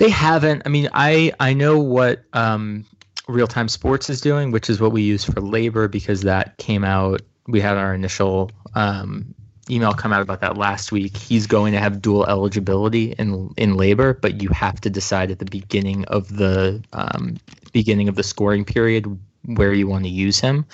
They 0.00 0.08
haven't. 0.08 0.62
I 0.64 0.70
mean, 0.70 0.88
I 0.94 1.30
I 1.38 1.52
know 1.52 1.78
what 1.78 2.22
um, 2.32 2.86
Real 3.28 3.46
Time 3.46 3.68
Sports 3.68 4.08
is 4.08 4.22
doing, 4.22 4.50
which 4.50 4.70
is 4.70 4.80
what 4.80 4.92
we 4.92 5.02
use 5.02 5.24
for 5.24 5.34
LABR 5.34 5.90
because 5.90 6.22
that 6.22 6.56
came 6.56 6.84
out. 6.84 7.20
We 7.46 7.60
had 7.60 7.76
our 7.76 7.92
initial 7.92 8.50
um, 8.74 9.34
email 9.68 9.92
come 9.92 10.10
out 10.10 10.22
about 10.22 10.40
that 10.40 10.56
last 10.56 10.90
week. 10.90 11.18
He's 11.18 11.46
going 11.46 11.74
to 11.74 11.78
have 11.78 12.00
dual 12.00 12.24
eligibility 12.24 13.12
in 13.18 13.52
in 13.58 13.74
LABR, 13.74 14.22
but 14.22 14.40
you 14.40 14.48
have 14.48 14.80
to 14.80 14.88
decide 14.88 15.30
at 15.30 15.38
the 15.38 15.44
beginning 15.44 16.06
of 16.06 16.34
the 16.34 16.82
um, 16.94 17.36
beginning 17.74 18.08
of 18.08 18.14
the 18.14 18.22
scoring 18.22 18.64
period 18.64 19.04
where 19.44 19.74
you 19.74 19.86
want 19.86 20.04
to 20.04 20.10
use 20.10 20.40
him. 20.40 20.64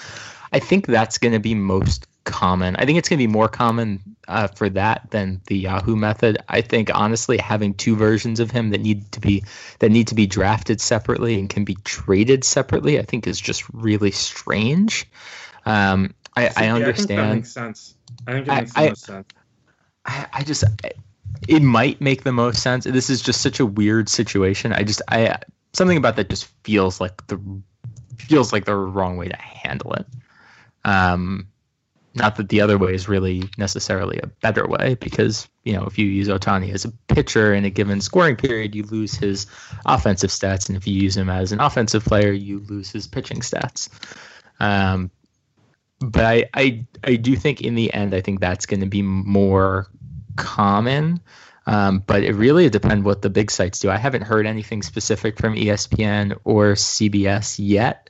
I 0.53 0.61
think 0.61 0.87
that's 0.87 1.19
going 1.19 1.35
to 1.35 1.41
be 1.41 1.57
most 1.57 2.07
common. 2.27 2.77
I 2.77 2.85
think 2.85 2.99
it's 2.99 3.09
going 3.09 3.19
to 3.19 3.27
be 3.27 3.33
more 3.33 3.49
common 3.49 4.03
uh, 4.29 4.49
for 4.49 4.69
that 4.69 5.11
than 5.11 5.41
the 5.47 5.57
Yahoo 5.57 5.97
method. 5.97 6.37
I 6.49 6.61
think 6.61 6.91
honestly, 6.95 7.39
having 7.39 7.73
two 7.73 7.97
versions 7.97 8.41
of 8.41 8.51
him 8.51 8.71
that 8.71 8.83
need 8.83 9.11
to 9.13 9.21
be 9.21 9.45
that 9.79 9.91
need 9.91 10.09
to 10.09 10.15
be 10.15 10.27
drafted 10.27 10.81
separately 10.81 11.39
and 11.39 11.49
can 11.49 11.65
be 11.65 11.77
traded 11.85 12.45
separately, 12.45 12.99
I 12.99 13.03
think 13.03 13.27
is 13.27 13.41
just 13.41 13.65
really 13.73 14.11
strange. 14.11 15.07
Um, 15.65 16.15
I, 16.37 16.51
I 16.57 16.69
understand. 16.69 16.85
I 16.85 16.95
think 16.95 17.09
that 17.09 17.35
makes 17.35 17.53
sense. 17.53 17.95
I 18.27 18.33
think 18.33 18.49
it 18.49 18.53
makes 18.53 18.77
I, 18.77 18.83
the 18.83 18.89
most 18.91 19.05
sense. 19.05 19.29
I, 20.05 20.27
I 20.35 20.43
just, 20.43 20.65
it 21.49 21.63
might 21.63 22.01
make 22.01 22.25
the 22.25 22.33
most 22.33 22.63
sense. 22.63 22.85
This 22.85 23.09
is 23.09 23.23
just 23.23 23.41
such 23.41 23.59
a 23.59 23.67
weird 23.67 24.09
situation. 24.09 24.73
I 24.73 24.83
just, 24.83 25.01
I 25.09 25.39
something 25.73 25.97
about 25.97 26.17
that 26.17 26.29
just 26.29 26.47
feels 26.65 27.01
like 27.01 27.27
the 27.29 27.41
feels 28.19 28.53
like 28.53 28.65
the 28.65 28.75
wrong 28.75 29.17
way 29.17 29.29
to 29.29 29.37
handle 29.37 29.95
it. 29.95 30.07
Um, 30.85 31.49
not 32.17 32.37
that 32.37 32.49
the 32.49 32.61
other 32.61 32.79
way 32.79 32.95
is 32.95 33.09
really 33.09 33.45
necessarily 33.59 34.19
a 34.23 34.27
better 34.27 34.67
way, 34.67 34.97
because 35.01 35.49
you 35.65 35.73
know 35.73 35.85
if 35.85 35.99
you 35.99 36.07
use 36.07 36.29
Ohtani 36.29 36.73
as 36.73 36.85
a 36.85 36.93
pitcher 37.09 37.55
in 37.55 37.65
a 37.65 37.71
given 37.71 38.01
scoring 38.01 38.37
period, 38.37 38.75
you 38.75 38.83
lose 38.85 39.15
his 39.15 39.47
offensive 39.85 40.31
stats, 40.31 40.69
and 40.69 40.77
if 40.77 40.87
you 40.87 41.01
use 41.01 41.17
him 41.17 41.31
as 41.31 41.53
an 41.53 41.61
offensive 41.61 42.05
player, 42.05 42.33
you 42.33 42.61
lose 42.61 42.91
his 42.91 43.07
pitching 43.07 43.41
stats. 43.41 43.89
Um, 44.61 45.11
but 46.01 46.25
I, 46.25 46.45
I 46.55 46.87
I 47.05 47.17
do 47.17 47.37
think 47.37 47.61
in 47.61 47.75
the 47.75 47.93
end 47.93 48.15
I 48.15 48.21
think 48.21 48.41
that's 48.41 48.67
going 48.67 48.81
to 48.81 48.87
be 48.87 49.03
more 49.03 49.89
common. 50.37 51.21
Um, 51.69 51.99
but 52.07 52.23
it 52.23 52.35
really 52.35 52.71
depends 52.71 53.05
what 53.05 53.23
the 53.23 53.31
big 53.31 53.51
sites 53.51 53.81
do. 53.81 53.91
I 53.91 53.97
haven't 53.97 54.23
heard 54.23 54.47
anything 54.47 54.83
specific 54.83 55.37
from 55.37 55.57
ESPN 55.57 56.39
or 56.45 56.75
CBS 56.75 57.57
yet. 57.59 58.09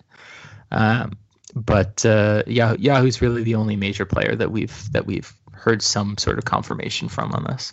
Um, 0.70 1.12
but 1.56 2.04
uh, 2.04 2.42
Yahoo, 2.46 2.76
Yahoo's 2.78 3.22
really 3.22 3.42
the 3.42 3.54
only 3.54 3.76
major 3.76 4.04
player 4.04 4.36
that 4.36 4.52
we've 4.52 4.92
that 4.92 5.06
we've 5.06 5.32
heard 5.52 5.82
some 5.82 6.18
sort 6.18 6.38
of 6.38 6.44
confirmation 6.44 7.08
from 7.08 7.32
on 7.32 7.44
this. 7.44 7.72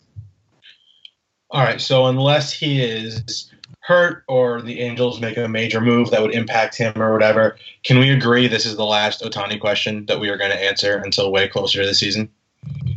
All 1.51 1.61
right. 1.61 1.79
So 1.79 2.05
unless 2.07 2.51
he 2.51 2.81
is 2.81 3.51
hurt 3.81 4.23
or 4.27 4.61
the 4.61 4.79
Angels 4.79 5.19
make 5.19 5.37
a 5.37 5.47
major 5.47 5.81
move 5.81 6.09
that 6.11 6.21
would 6.21 6.33
impact 6.33 6.77
him 6.77 6.99
or 6.99 7.11
whatever, 7.11 7.57
can 7.83 7.99
we 7.99 8.09
agree 8.09 8.47
this 8.47 8.65
is 8.65 8.77
the 8.77 8.85
last 8.85 9.21
Ohtani 9.21 9.59
question 9.59 10.05
that 10.07 10.19
we 10.19 10.29
are 10.29 10.37
going 10.37 10.49
to 10.49 10.63
answer 10.63 10.97
until 10.97 11.31
way 11.31 11.47
closer 11.47 11.81
to 11.81 11.87
the 11.87 11.93
season? 11.93 12.29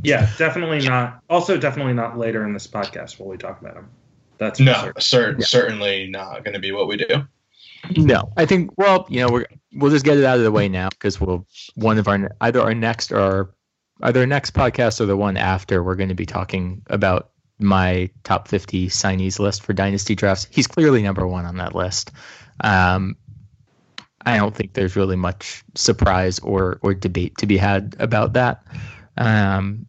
Yeah, 0.02 0.30
definitely 0.38 0.86
not. 0.86 1.20
Also, 1.28 1.58
definitely 1.58 1.94
not 1.94 2.16
later 2.16 2.44
in 2.46 2.52
this 2.52 2.66
podcast 2.66 3.18
while 3.18 3.28
we 3.28 3.36
talk 3.36 3.60
about 3.60 3.74
him. 3.74 3.88
That's 4.38 4.60
no, 4.60 4.92
certain. 4.98 5.40
yeah. 5.40 5.46
certainly 5.46 6.06
not 6.06 6.44
going 6.44 6.54
to 6.54 6.60
be 6.60 6.70
what 6.70 6.86
we 6.86 6.96
do. 6.96 7.26
No, 7.96 8.32
I 8.36 8.46
think. 8.46 8.70
Well, 8.76 9.06
you 9.08 9.20
know, 9.20 9.28
we're 9.30 9.46
we'll 9.74 9.90
just 9.90 10.04
get 10.04 10.16
it 10.16 10.24
out 10.24 10.38
of 10.38 10.44
the 10.44 10.52
way 10.52 10.68
now 10.68 10.88
because 10.88 11.20
we'll 11.20 11.46
one 11.74 11.98
of 11.98 12.08
our 12.08 12.30
either 12.40 12.60
our 12.60 12.74
next 12.74 13.12
or 13.12 13.20
our, 13.20 13.50
either 14.02 14.20
our 14.20 14.26
next 14.26 14.54
podcast 14.54 15.00
or 15.00 15.06
the 15.06 15.16
one 15.16 15.36
after 15.36 15.82
we're 15.82 15.96
going 15.96 16.08
to 16.08 16.14
be 16.14 16.26
talking 16.26 16.82
about 16.88 17.30
my 17.58 18.10
top 18.22 18.48
50 18.48 18.88
signees 18.88 19.38
list 19.38 19.62
for 19.62 19.72
dynasty 19.72 20.14
drafts. 20.14 20.46
He's 20.50 20.66
clearly 20.66 21.02
number 21.02 21.26
one 21.26 21.46
on 21.46 21.56
that 21.56 21.74
list. 21.74 22.12
Um, 22.60 23.16
I 24.24 24.36
don't 24.36 24.54
think 24.54 24.74
there's 24.74 24.96
really 24.96 25.16
much 25.16 25.64
surprise 25.74 26.38
or 26.40 26.78
or 26.82 26.94
debate 26.94 27.38
to 27.38 27.46
be 27.46 27.56
had 27.56 27.96
about 27.98 28.32
that. 28.32 28.64
Um, 29.16 29.86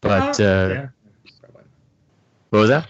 but 0.00 0.40
uh, 0.40 0.68
yeah. 0.72 0.86
what 2.50 2.60
was 2.60 2.68
that? 2.68 2.88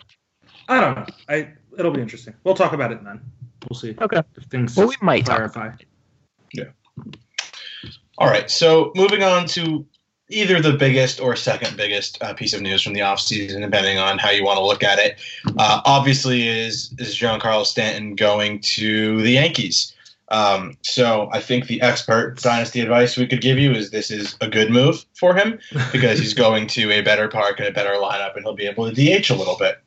I 0.68 0.80
don't 0.80 0.96
know. 0.96 1.06
I 1.28 1.48
it'll 1.78 1.92
be 1.92 2.02
interesting. 2.02 2.34
We'll 2.44 2.54
talk 2.54 2.72
about 2.72 2.92
it 2.92 3.02
then. 3.02 3.20
We'll 3.68 3.78
see. 3.78 3.94
Okay. 4.00 4.22
If 4.36 4.44
things 4.44 4.76
well, 4.76 4.88
we 4.88 4.96
might 5.00 5.24
clarify. 5.24 5.72
Yeah. 6.52 6.64
All 8.18 8.28
right. 8.28 8.50
So 8.50 8.92
moving 8.94 9.22
on 9.22 9.46
to 9.48 9.86
either 10.28 10.60
the 10.60 10.72
biggest 10.72 11.20
or 11.20 11.36
second 11.36 11.76
biggest 11.76 12.22
uh, 12.22 12.34
piece 12.34 12.52
of 12.52 12.60
news 12.60 12.82
from 12.82 12.92
the 12.94 13.00
offseason, 13.00 13.60
depending 13.60 13.98
on 13.98 14.18
how 14.18 14.30
you 14.30 14.44
want 14.44 14.58
to 14.58 14.64
look 14.64 14.82
at 14.82 14.98
it. 14.98 15.18
Uh, 15.58 15.80
obviously, 15.84 16.48
is 16.48 16.94
is 16.98 17.16
Giancarlo 17.16 17.64
Stanton 17.64 18.14
going 18.14 18.60
to 18.60 19.22
the 19.22 19.32
Yankees? 19.32 19.94
Um, 20.28 20.76
so 20.82 21.28
I 21.32 21.40
think 21.40 21.66
the 21.66 21.80
expert 21.82 22.40
dynasty 22.42 22.80
advice 22.80 23.16
we 23.16 23.26
could 23.26 23.40
give 23.40 23.58
you 23.58 23.72
is 23.72 23.90
this 23.90 24.10
is 24.10 24.36
a 24.40 24.48
good 24.48 24.70
move 24.70 25.04
for 25.14 25.34
him 25.34 25.58
because 25.92 26.18
he's 26.18 26.34
going 26.34 26.66
to 26.68 26.90
a 26.90 27.00
better 27.00 27.28
park 27.28 27.60
and 27.60 27.68
a 27.68 27.72
better 27.72 27.94
lineup, 27.94 28.34
and 28.34 28.44
he'll 28.44 28.54
be 28.54 28.66
able 28.66 28.90
to 28.90 28.92
DH 28.92 29.30
a 29.30 29.36
little 29.36 29.56
bit. 29.56 29.78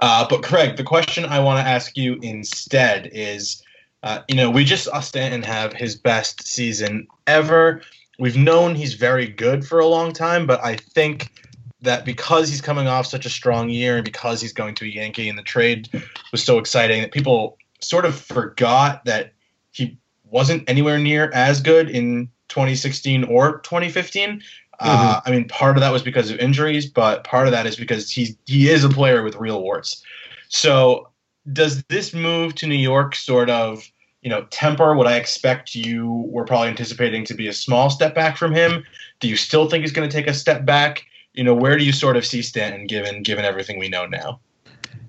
Uh, 0.00 0.26
but 0.28 0.42
Craig, 0.42 0.76
the 0.76 0.84
question 0.84 1.24
I 1.24 1.40
want 1.40 1.64
to 1.64 1.68
ask 1.68 1.96
you 1.96 2.18
instead 2.22 3.10
is. 3.12 3.62
Uh, 4.04 4.22
you 4.28 4.36
know, 4.36 4.48
we 4.48 4.62
just 4.62 4.84
saw 4.84 5.00
Stanton 5.00 5.42
have 5.42 5.72
his 5.72 5.96
best 5.96 6.46
season 6.46 7.08
ever 7.26 7.82
we've 8.18 8.36
known 8.36 8.74
he's 8.74 8.94
very 8.94 9.26
good 9.26 9.66
for 9.66 9.78
a 9.78 9.86
long 9.86 10.12
time, 10.12 10.46
but 10.46 10.62
I 10.64 10.76
think 10.76 11.32
that 11.80 12.04
because 12.04 12.48
he's 12.48 12.60
coming 12.60 12.88
off 12.88 13.06
such 13.06 13.24
a 13.24 13.30
strong 13.30 13.68
year 13.68 13.96
and 13.96 14.04
because 14.04 14.40
he's 14.40 14.52
going 14.52 14.74
to 14.76 14.84
a 14.84 14.88
Yankee 14.88 15.28
and 15.28 15.38
the 15.38 15.42
trade 15.42 15.88
was 16.32 16.42
so 16.42 16.58
exciting 16.58 17.00
that 17.02 17.12
people 17.12 17.56
sort 17.80 18.04
of 18.04 18.16
forgot 18.16 19.04
that 19.04 19.32
he 19.72 19.96
wasn't 20.30 20.68
anywhere 20.68 20.98
near 20.98 21.30
as 21.32 21.60
good 21.60 21.88
in 21.88 22.28
2016 22.48 23.24
or 23.24 23.60
2015. 23.60 24.42
Uh, 24.80 24.86
mm-hmm. 24.86 25.08
Uh, 25.08 25.20
I 25.24 25.30
mean, 25.30 25.48
part 25.48 25.76
of 25.76 25.80
that 25.80 25.92
was 25.92 26.02
because 26.02 26.30
of 26.30 26.38
injuries, 26.38 26.86
but 26.86 27.24
part 27.24 27.46
of 27.46 27.52
that 27.52 27.66
is 27.66 27.76
because 27.76 28.10
he 28.10 28.36
he 28.46 28.68
is 28.68 28.84
a 28.84 28.88
player 28.88 29.22
with 29.22 29.36
real 29.36 29.62
warts. 29.62 30.02
So, 30.48 31.08
does 31.52 31.82
this 31.84 32.14
move 32.14 32.54
to 32.56 32.66
New 32.66 32.76
York 32.76 33.14
sort 33.16 33.50
of 33.50 33.90
you 34.22 34.30
know, 34.30 34.44
temper 34.50 34.94
what 34.94 35.06
I 35.06 35.16
expect 35.16 35.74
you 35.74 36.28
were 36.28 36.44
probably 36.44 36.68
anticipating 36.68 37.24
to 37.24 37.34
be 37.34 37.48
a 37.48 37.52
small 37.52 37.88
step 37.88 38.14
back 38.14 38.36
from 38.36 38.52
him? 38.52 38.84
Do 39.20 39.28
you 39.28 39.36
still 39.36 39.68
think 39.68 39.82
he's 39.82 39.92
going 39.92 40.08
to 40.08 40.14
take 40.14 40.26
a 40.26 40.34
step 40.34 40.64
back? 40.64 41.04
You 41.34 41.44
know, 41.44 41.54
where 41.54 41.78
do 41.78 41.84
you 41.84 41.92
sort 41.92 42.16
of 42.16 42.26
see 42.26 42.42
Stanton 42.42 42.86
given 42.86 43.22
given 43.22 43.44
everything 43.44 43.78
we 43.78 43.88
know 43.88 44.06
now? 44.06 44.40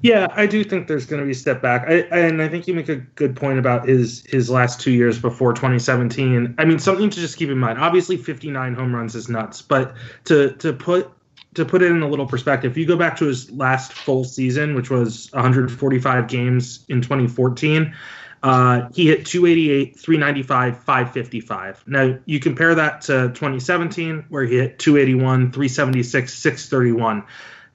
Yeah, 0.01 0.27
I 0.31 0.45
do 0.45 0.63
think 0.63 0.87
there's 0.87 1.05
going 1.05 1.19
to 1.19 1.25
be 1.25 1.33
a 1.33 1.35
step 1.35 1.61
back, 1.61 1.85
I, 1.87 2.05
and 2.17 2.41
I 2.41 2.47
think 2.47 2.67
you 2.67 2.73
make 2.73 2.87
a 2.87 2.95
good 2.95 3.35
point 3.35 3.59
about 3.59 3.87
his 3.87 4.23
his 4.25 4.49
last 4.49 4.79
two 4.79 4.91
years 4.91 5.19
before 5.19 5.51
2017. 5.53 6.55
I 6.57 6.65
mean, 6.65 6.79
something 6.79 7.09
to 7.09 7.19
just 7.19 7.37
keep 7.37 7.49
in 7.49 7.57
mind. 7.57 7.79
Obviously, 7.79 8.15
59 8.15 8.75
home 8.75 8.95
runs 8.95 9.15
is 9.15 9.27
nuts, 9.27 9.61
but 9.61 9.95
to 10.25 10.53
to 10.53 10.71
put 10.71 11.11
to 11.55 11.65
put 11.65 11.81
it 11.81 11.91
in 11.91 12.01
a 12.01 12.07
little 12.07 12.27
perspective, 12.27 12.71
if 12.71 12.77
you 12.77 12.85
go 12.85 12.95
back 12.95 13.17
to 13.17 13.25
his 13.25 13.51
last 13.51 13.91
full 13.91 14.23
season, 14.23 14.73
which 14.75 14.89
was 14.89 15.29
145 15.33 16.27
games 16.27 16.85
in 16.87 17.01
2014, 17.01 17.93
uh, 18.41 18.87
he 18.93 19.07
hit 19.07 19.25
288, 19.25 19.99
395, 19.99 20.77
555. 20.77 21.83
Now 21.87 22.17
you 22.25 22.39
compare 22.39 22.73
that 22.75 23.01
to 23.01 23.29
2017, 23.29 24.25
where 24.29 24.45
he 24.45 24.57
hit 24.57 24.79
281, 24.79 25.51
376, 25.51 26.33
631. 26.33 27.23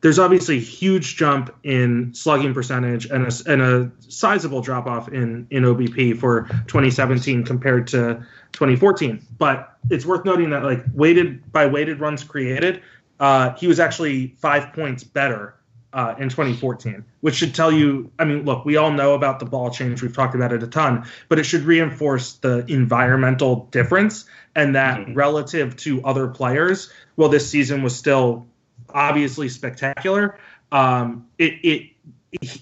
There's 0.04 0.18
obviously 0.18 0.58
a 0.58 0.61
huge 0.61 1.16
jump 1.16 1.49
in 1.62 2.12
slugging 2.12 2.52
percentage 2.52 3.06
and 3.06 3.26
a, 3.26 3.50
and 3.50 3.62
a 3.62 3.90
sizable 4.00 4.61
drop 4.61 4.84
off 4.84 5.08
in, 5.08 5.46
in 5.49 5.62
OBP 5.62 6.18
for 6.18 6.42
2017 6.66 7.42
compared 7.42 7.87
to 7.87 8.23
2014. 8.52 9.26
But 9.38 9.78
it's 9.88 10.04
worth 10.04 10.26
noting 10.26 10.50
that, 10.50 10.62
like, 10.62 10.84
weighted 10.92 11.50
by 11.50 11.64
weighted 11.68 12.00
runs 12.00 12.23
created, 12.23 12.82
uh, 13.18 13.54
he 13.54 13.66
was 13.66 13.80
actually 13.80 14.34
five 14.37 14.75
points 14.75 15.02
better 15.02 15.54
uh, 15.94 16.14
in 16.18 16.28
2014, 16.28 17.02
which 17.23 17.37
should 17.37 17.54
tell 17.54 17.73
you. 17.73 18.11
I 18.18 18.26
mean, 18.26 18.44
look, 18.44 18.66
we 18.66 18.76
all 18.76 18.92
know 18.92 19.14
about 19.14 19.38
the 19.38 19.46
ball 19.46 19.70
change. 19.70 20.02
We've 20.02 20.14
talked 20.14 20.34
about 20.34 20.52
it 20.52 20.62
a 20.62 20.66
ton, 20.66 21.06
but 21.30 21.38
it 21.38 21.44
should 21.44 21.62
reinforce 21.62 22.34
the 22.34 22.66
environmental 22.70 23.68
difference 23.70 24.26
and 24.54 24.75
that 24.75 25.00
mm-hmm. 25.00 25.14
relative 25.14 25.76
to 25.78 26.04
other 26.04 26.28
players, 26.28 26.92
well, 27.16 27.30
this 27.30 27.49
season 27.49 27.82
was 27.82 27.96
still 27.96 28.46
obviously 28.94 29.48
spectacular. 29.48 30.38
Um, 30.72 31.26
it, 31.38 31.54
it, 31.62 31.90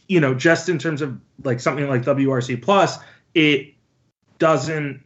you 0.09 0.21
know, 0.21 0.35
just 0.35 0.69
in 0.69 0.79
terms 0.79 1.03
of 1.03 1.21
like 1.45 1.61
something 1.61 1.89
like 1.89 2.03
WRC 2.03 2.61
plus, 2.63 2.99
it 3.35 3.75
doesn't 4.39 5.03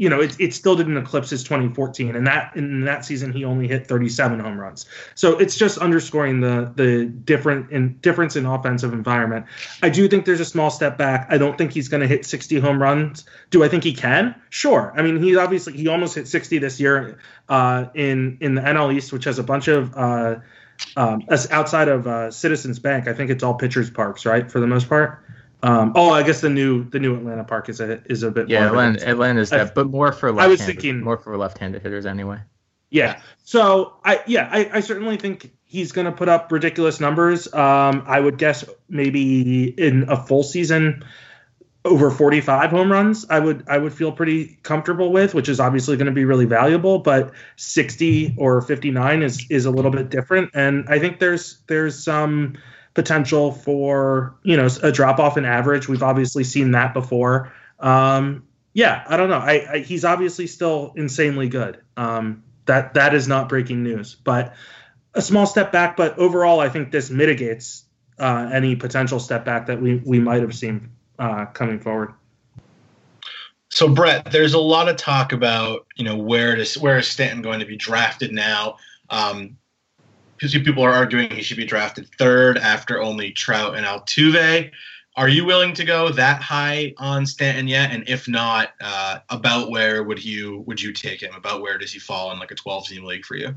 you 0.00 0.08
know, 0.08 0.18
it, 0.18 0.34
it 0.40 0.54
still 0.54 0.76
didn't 0.76 0.96
eclipse 0.96 1.28
his 1.28 1.42
2014, 1.44 2.16
and 2.16 2.26
that 2.26 2.56
in 2.56 2.86
that 2.86 3.04
season 3.04 3.34
he 3.34 3.44
only 3.44 3.68
hit 3.68 3.86
37 3.86 4.40
home 4.40 4.58
runs. 4.58 4.86
So 5.14 5.38
it's 5.38 5.58
just 5.58 5.76
underscoring 5.76 6.40
the 6.40 6.72
the 6.74 7.04
different 7.04 7.70
in 7.70 7.98
difference 7.98 8.34
in 8.34 8.46
offensive 8.46 8.94
environment. 8.94 9.44
I 9.82 9.90
do 9.90 10.08
think 10.08 10.24
there's 10.24 10.40
a 10.40 10.46
small 10.46 10.70
step 10.70 10.96
back. 10.96 11.26
I 11.28 11.36
don't 11.36 11.58
think 11.58 11.72
he's 11.72 11.88
going 11.88 12.00
to 12.00 12.06
hit 12.06 12.24
60 12.24 12.60
home 12.60 12.80
runs. 12.80 13.26
Do 13.50 13.62
I 13.62 13.68
think 13.68 13.84
he 13.84 13.92
can? 13.92 14.34
Sure. 14.48 14.90
I 14.96 15.02
mean, 15.02 15.22
he's 15.22 15.36
obviously 15.36 15.74
he 15.74 15.86
almost 15.88 16.14
hit 16.14 16.26
60 16.26 16.56
this 16.56 16.80
year 16.80 17.18
uh, 17.50 17.84
in 17.94 18.38
in 18.40 18.54
the 18.54 18.62
NL 18.62 18.94
East, 18.94 19.12
which 19.12 19.24
has 19.24 19.38
a 19.38 19.44
bunch 19.44 19.68
of 19.68 19.94
uh, 19.94 20.36
um, 20.96 21.24
outside 21.50 21.88
of 21.88 22.06
uh, 22.06 22.30
Citizens 22.30 22.78
Bank. 22.78 23.06
I 23.06 23.12
think 23.12 23.28
it's 23.28 23.42
all 23.42 23.52
pitchers 23.52 23.90
parks, 23.90 24.24
right, 24.24 24.50
for 24.50 24.60
the 24.60 24.66
most 24.66 24.88
part. 24.88 25.22
Um, 25.62 25.92
oh, 25.94 26.10
I 26.10 26.22
guess 26.22 26.40
the 26.40 26.50
new 26.50 26.84
the 26.84 26.98
new 26.98 27.16
Atlanta 27.16 27.44
Park 27.44 27.68
is 27.68 27.80
a 27.80 28.02
is 28.10 28.22
a 28.22 28.30
bit 28.30 28.48
yeah. 28.48 28.66
Atlanta, 28.66 29.06
Atlanta's 29.06 29.50
that, 29.50 29.74
but 29.74 29.88
more 29.88 30.12
for 30.12 30.32
left. 30.32 30.44
I 30.44 30.48
was 30.48 30.64
thinking 30.64 31.02
more 31.02 31.18
for 31.18 31.36
left-handed 31.36 31.82
hitters 31.82 32.06
anyway. 32.06 32.38
Yeah. 32.90 33.20
So 33.44 33.94
I 34.04 34.22
yeah 34.26 34.48
I, 34.50 34.70
I 34.74 34.80
certainly 34.80 35.16
think 35.16 35.52
he's 35.64 35.92
going 35.92 36.06
to 36.06 36.12
put 36.12 36.28
up 36.28 36.50
ridiculous 36.50 36.98
numbers. 36.98 37.52
Um, 37.52 38.02
I 38.06 38.20
would 38.20 38.38
guess 38.38 38.64
maybe 38.88 39.64
in 39.64 40.08
a 40.08 40.16
full 40.16 40.42
season 40.42 41.04
over 41.82 42.10
45 42.10 42.70
home 42.70 42.92
runs 42.92 43.24
I 43.30 43.38
would 43.38 43.64
I 43.66 43.78
would 43.78 43.94
feel 43.94 44.12
pretty 44.12 44.58
comfortable 44.62 45.12
with, 45.12 45.34
which 45.34 45.48
is 45.48 45.60
obviously 45.60 45.96
going 45.96 46.06
to 46.06 46.12
be 46.12 46.24
really 46.24 46.46
valuable. 46.46 46.98
But 46.98 47.32
60 47.56 48.34
or 48.38 48.62
59 48.62 49.22
is 49.22 49.46
is 49.50 49.66
a 49.66 49.70
little 49.70 49.90
bit 49.90 50.08
different, 50.08 50.50
and 50.54 50.86
I 50.88 50.98
think 50.98 51.20
there's 51.20 51.60
there's 51.68 52.02
some 52.02 52.56
potential 53.00 53.50
for 53.50 54.36
you 54.42 54.58
know 54.58 54.68
a 54.82 54.92
drop 54.92 55.18
off 55.18 55.38
in 55.38 55.46
average. 55.46 55.88
We've 55.88 56.02
obviously 56.02 56.44
seen 56.44 56.72
that 56.72 56.92
before. 56.92 57.50
Um, 57.78 58.44
yeah, 58.74 59.04
I 59.08 59.16
don't 59.16 59.30
know. 59.30 59.38
I, 59.38 59.72
I, 59.72 59.78
he's 59.78 60.04
obviously 60.04 60.46
still 60.46 60.92
insanely 60.96 61.48
good. 61.48 61.80
Um, 61.96 62.44
that 62.66 62.92
that 62.92 63.14
is 63.14 63.26
not 63.26 63.48
breaking 63.48 63.82
news, 63.82 64.14
but 64.14 64.54
a 65.14 65.22
small 65.22 65.46
step 65.46 65.72
back. 65.72 65.96
But 65.96 66.18
overall, 66.18 66.60
I 66.60 66.68
think 66.68 66.90
this 66.90 67.08
mitigates 67.08 67.84
uh, 68.18 68.50
any 68.52 68.76
potential 68.76 69.18
step 69.18 69.46
back 69.46 69.66
that 69.68 69.80
we 69.80 70.02
we 70.04 70.20
might 70.20 70.42
have 70.42 70.54
seen 70.54 70.90
uh, 71.18 71.46
coming 71.46 71.80
forward. 71.80 72.12
So 73.70 73.88
Brett, 73.88 74.30
there's 74.30 74.52
a 74.52 74.58
lot 74.58 74.90
of 74.90 74.96
talk 74.96 75.32
about 75.32 75.86
you 75.96 76.04
know 76.04 76.18
where 76.18 76.54
is 76.54 76.76
where 76.76 76.98
is 76.98 77.08
Stanton 77.08 77.40
going 77.40 77.60
to 77.60 77.66
be 77.66 77.78
drafted 77.78 78.30
now. 78.30 78.76
Um, 79.08 79.56
people 80.40 80.82
are 80.82 80.92
arguing 80.92 81.30
he 81.30 81.42
should 81.42 81.56
be 81.56 81.64
drafted 81.64 82.08
third 82.18 82.58
after 82.58 83.00
only 83.00 83.30
Trout 83.32 83.76
and 83.76 83.86
Altuve. 83.86 84.70
Are 85.16 85.28
you 85.28 85.44
willing 85.44 85.74
to 85.74 85.84
go 85.84 86.10
that 86.10 86.40
high 86.40 86.94
on 86.96 87.26
Stanton 87.26 87.68
yet? 87.68 87.90
And 87.90 88.08
if 88.08 88.28
not, 88.28 88.70
uh, 88.80 89.18
about 89.28 89.70
where 89.70 90.02
would 90.02 90.24
you 90.24 90.64
would 90.66 90.80
you 90.80 90.92
take 90.92 91.22
him? 91.22 91.34
About 91.34 91.60
where 91.60 91.78
does 91.78 91.92
he 91.92 91.98
fall 91.98 92.32
in 92.32 92.38
like 92.38 92.50
a 92.50 92.54
12 92.54 92.86
team 92.86 93.04
league 93.04 93.24
for 93.24 93.36
you? 93.36 93.54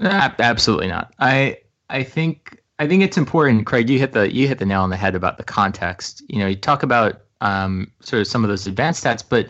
Absolutely 0.00 0.88
not. 0.88 1.14
I 1.18 1.58
I 1.90 2.02
think 2.02 2.60
I 2.78 2.88
think 2.88 3.02
it's 3.02 3.16
important, 3.16 3.66
Craig. 3.66 3.88
You 3.88 3.98
hit 3.98 4.12
the 4.12 4.34
you 4.34 4.48
hit 4.48 4.58
the 4.58 4.66
nail 4.66 4.82
on 4.82 4.90
the 4.90 4.96
head 4.96 5.14
about 5.14 5.36
the 5.36 5.44
context. 5.44 6.22
You 6.28 6.40
know, 6.40 6.48
you 6.48 6.56
talk 6.56 6.82
about 6.82 7.20
um, 7.40 7.90
sort 8.00 8.20
of 8.20 8.26
some 8.26 8.42
of 8.42 8.48
those 8.48 8.66
advanced 8.66 9.04
stats, 9.04 9.22
but 9.26 9.48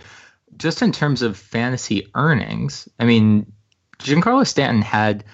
just 0.56 0.82
in 0.82 0.92
terms 0.92 1.22
of 1.22 1.36
fantasy 1.36 2.10
earnings, 2.14 2.88
I 2.98 3.04
mean, 3.04 3.50
Giancarlo 3.98 4.46
Stanton 4.46 4.82
had 4.82 5.24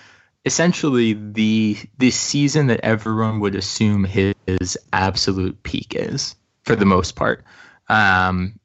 essentially 0.45 1.13
the 1.13 1.77
the 1.99 2.11
season 2.11 2.67
that 2.69 2.81
everyone 2.83 3.41
would 3.41 3.55
assume 3.55 4.05
his 4.05 4.79
absolute 4.93 5.63
peak 5.63 5.95
is 5.95 6.35
for 6.65 6.77
the 6.77 6.87
most 6.87 7.17
part. 7.17 7.45
Um, 7.89 8.59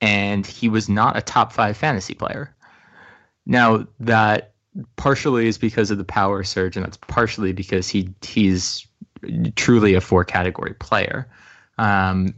and 0.00 0.46
he 0.46 0.68
was 0.68 0.88
not 0.88 1.16
a 1.16 1.22
top 1.22 1.52
five 1.52 1.76
fantasy 1.76 2.14
player. 2.14 2.54
Now 3.46 3.86
that 4.00 4.52
partially 4.96 5.48
is 5.48 5.58
because 5.58 5.90
of 5.90 5.98
the 5.98 6.04
power 6.04 6.44
surge, 6.44 6.76
and 6.76 6.84
that's 6.84 6.98
partially 6.98 7.52
because 7.52 7.88
he 7.88 8.10
he's 8.22 8.86
truly 9.56 9.94
a 9.94 10.00
four 10.00 10.24
category 10.24 10.74
player. 10.74 11.28
Um, 11.78 12.34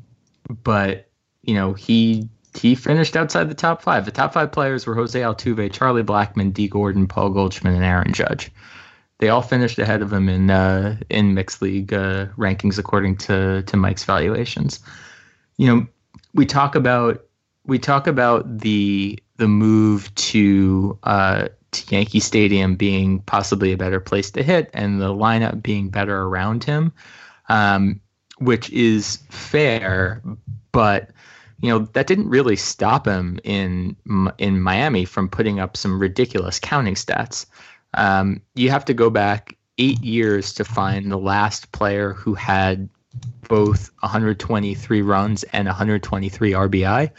but 0.48 1.10
you 1.42 1.54
know 1.54 1.74
he 1.74 2.28
he 2.54 2.74
finished 2.74 3.16
outside 3.16 3.48
the 3.48 3.54
top 3.54 3.82
five. 3.82 4.04
The 4.04 4.10
top 4.10 4.32
five 4.32 4.52
players 4.52 4.86
were 4.86 4.94
Jose 4.94 5.18
Altuve, 5.18 5.72
Charlie 5.72 6.02
Blackmon, 6.02 6.52
Dee 6.52 6.68
Gordon, 6.68 7.06
Paul 7.06 7.30
Goldschmidt, 7.30 7.74
and 7.74 7.84
Aaron 7.84 8.12
Judge 8.12 8.50
they 9.20 9.28
all 9.28 9.42
finished 9.42 9.78
ahead 9.78 10.02
of 10.02 10.12
him 10.12 10.28
in 10.28 10.50
uh, 10.50 10.96
in 11.08 11.34
mixed 11.34 11.62
league 11.62 11.92
uh, 11.92 12.26
rankings 12.36 12.78
according 12.78 13.16
to 13.18 13.62
to 13.62 13.76
Mike's 13.76 14.04
valuations. 14.04 14.80
You 15.58 15.66
know, 15.66 15.86
we 16.34 16.46
talk 16.46 16.74
about 16.74 17.24
we 17.66 17.78
talk 17.78 18.06
about 18.06 18.58
the 18.58 19.22
the 19.36 19.46
move 19.46 20.12
to 20.14 20.98
uh, 21.02 21.48
to 21.72 21.94
Yankee 21.94 22.20
Stadium 22.20 22.76
being 22.76 23.20
possibly 23.20 23.72
a 23.72 23.76
better 23.76 24.00
place 24.00 24.30
to 24.32 24.42
hit, 24.42 24.70
and 24.72 25.00
the 25.00 25.12
lineup 25.12 25.62
being 25.62 25.90
better 25.90 26.22
around 26.22 26.64
him, 26.64 26.90
um, 27.50 28.00
which 28.38 28.70
is 28.70 29.18
fair, 29.28 30.22
but 30.72 31.10
you 31.62 31.68
know 31.68 31.80
that 31.92 32.06
didn't 32.06 32.28
really 32.28 32.56
stop 32.56 33.06
him 33.06 33.38
in 33.44 33.96
in 34.38 34.60
Miami 34.60 35.04
from 35.04 35.28
putting 35.28 35.60
up 35.60 35.76
some 35.76 36.00
ridiculous 36.00 36.58
counting 36.58 36.94
stats. 36.94 37.46
Um, 37.94 38.40
you 38.54 38.70
have 38.70 38.84
to 38.86 38.94
go 38.94 39.10
back 39.10 39.56
eight 39.78 40.02
years 40.02 40.52
to 40.54 40.64
find 40.64 41.10
the 41.10 41.18
last 41.18 41.72
player 41.72 42.12
who 42.12 42.34
had 42.34 42.88
both 43.48 43.90
123 44.00 45.02
runs 45.02 45.42
and 45.44 45.66
123 45.66 46.52
RBI. 46.52 47.10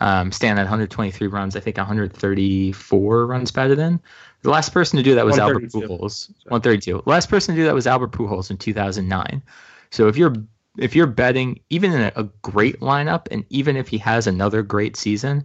Um, 0.00 0.32
Stan 0.32 0.56
had 0.56 0.62
123 0.62 1.26
runs, 1.26 1.56
I 1.56 1.60
think 1.60 1.76
134 1.76 3.26
runs 3.26 3.50
better 3.50 3.74
than. 3.74 4.00
The 4.42 4.50
last 4.50 4.72
person 4.72 4.96
to 4.96 5.02
do 5.02 5.14
that 5.14 5.26
was 5.26 5.38
Albert 5.38 5.64
Pujols. 5.64 6.30
132. 6.44 7.02
The 7.04 7.10
last 7.10 7.28
person 7.28 7.54
to 7.54 7.60
do 7.60 7.64
that 7.66 7.74
was 7.74 7.86
Albert 7.86 8.12
Pujols 8.12 8.50
in 8.50 8.56
2009. 8.56 9.42
So 9.90 10.08
if 10.08 10.16
you're 10.16 10.34
if 10.78 10.94
you're 10.94 11.06
betting 11.06 11.60
even 11.70 11.92
in 11.92 12.00
a, 12.00 12.12
a 12.16 12.24
great 12.42 12.80
lineup, 12.80 13.26
and 13.30 13.44
even 13.50 13.76
if 13.76 13.88
he 13.88 13.98
has 13.98 14.26
another 14.26 14.62
great 14.62 14.96
season, 14.96 15.44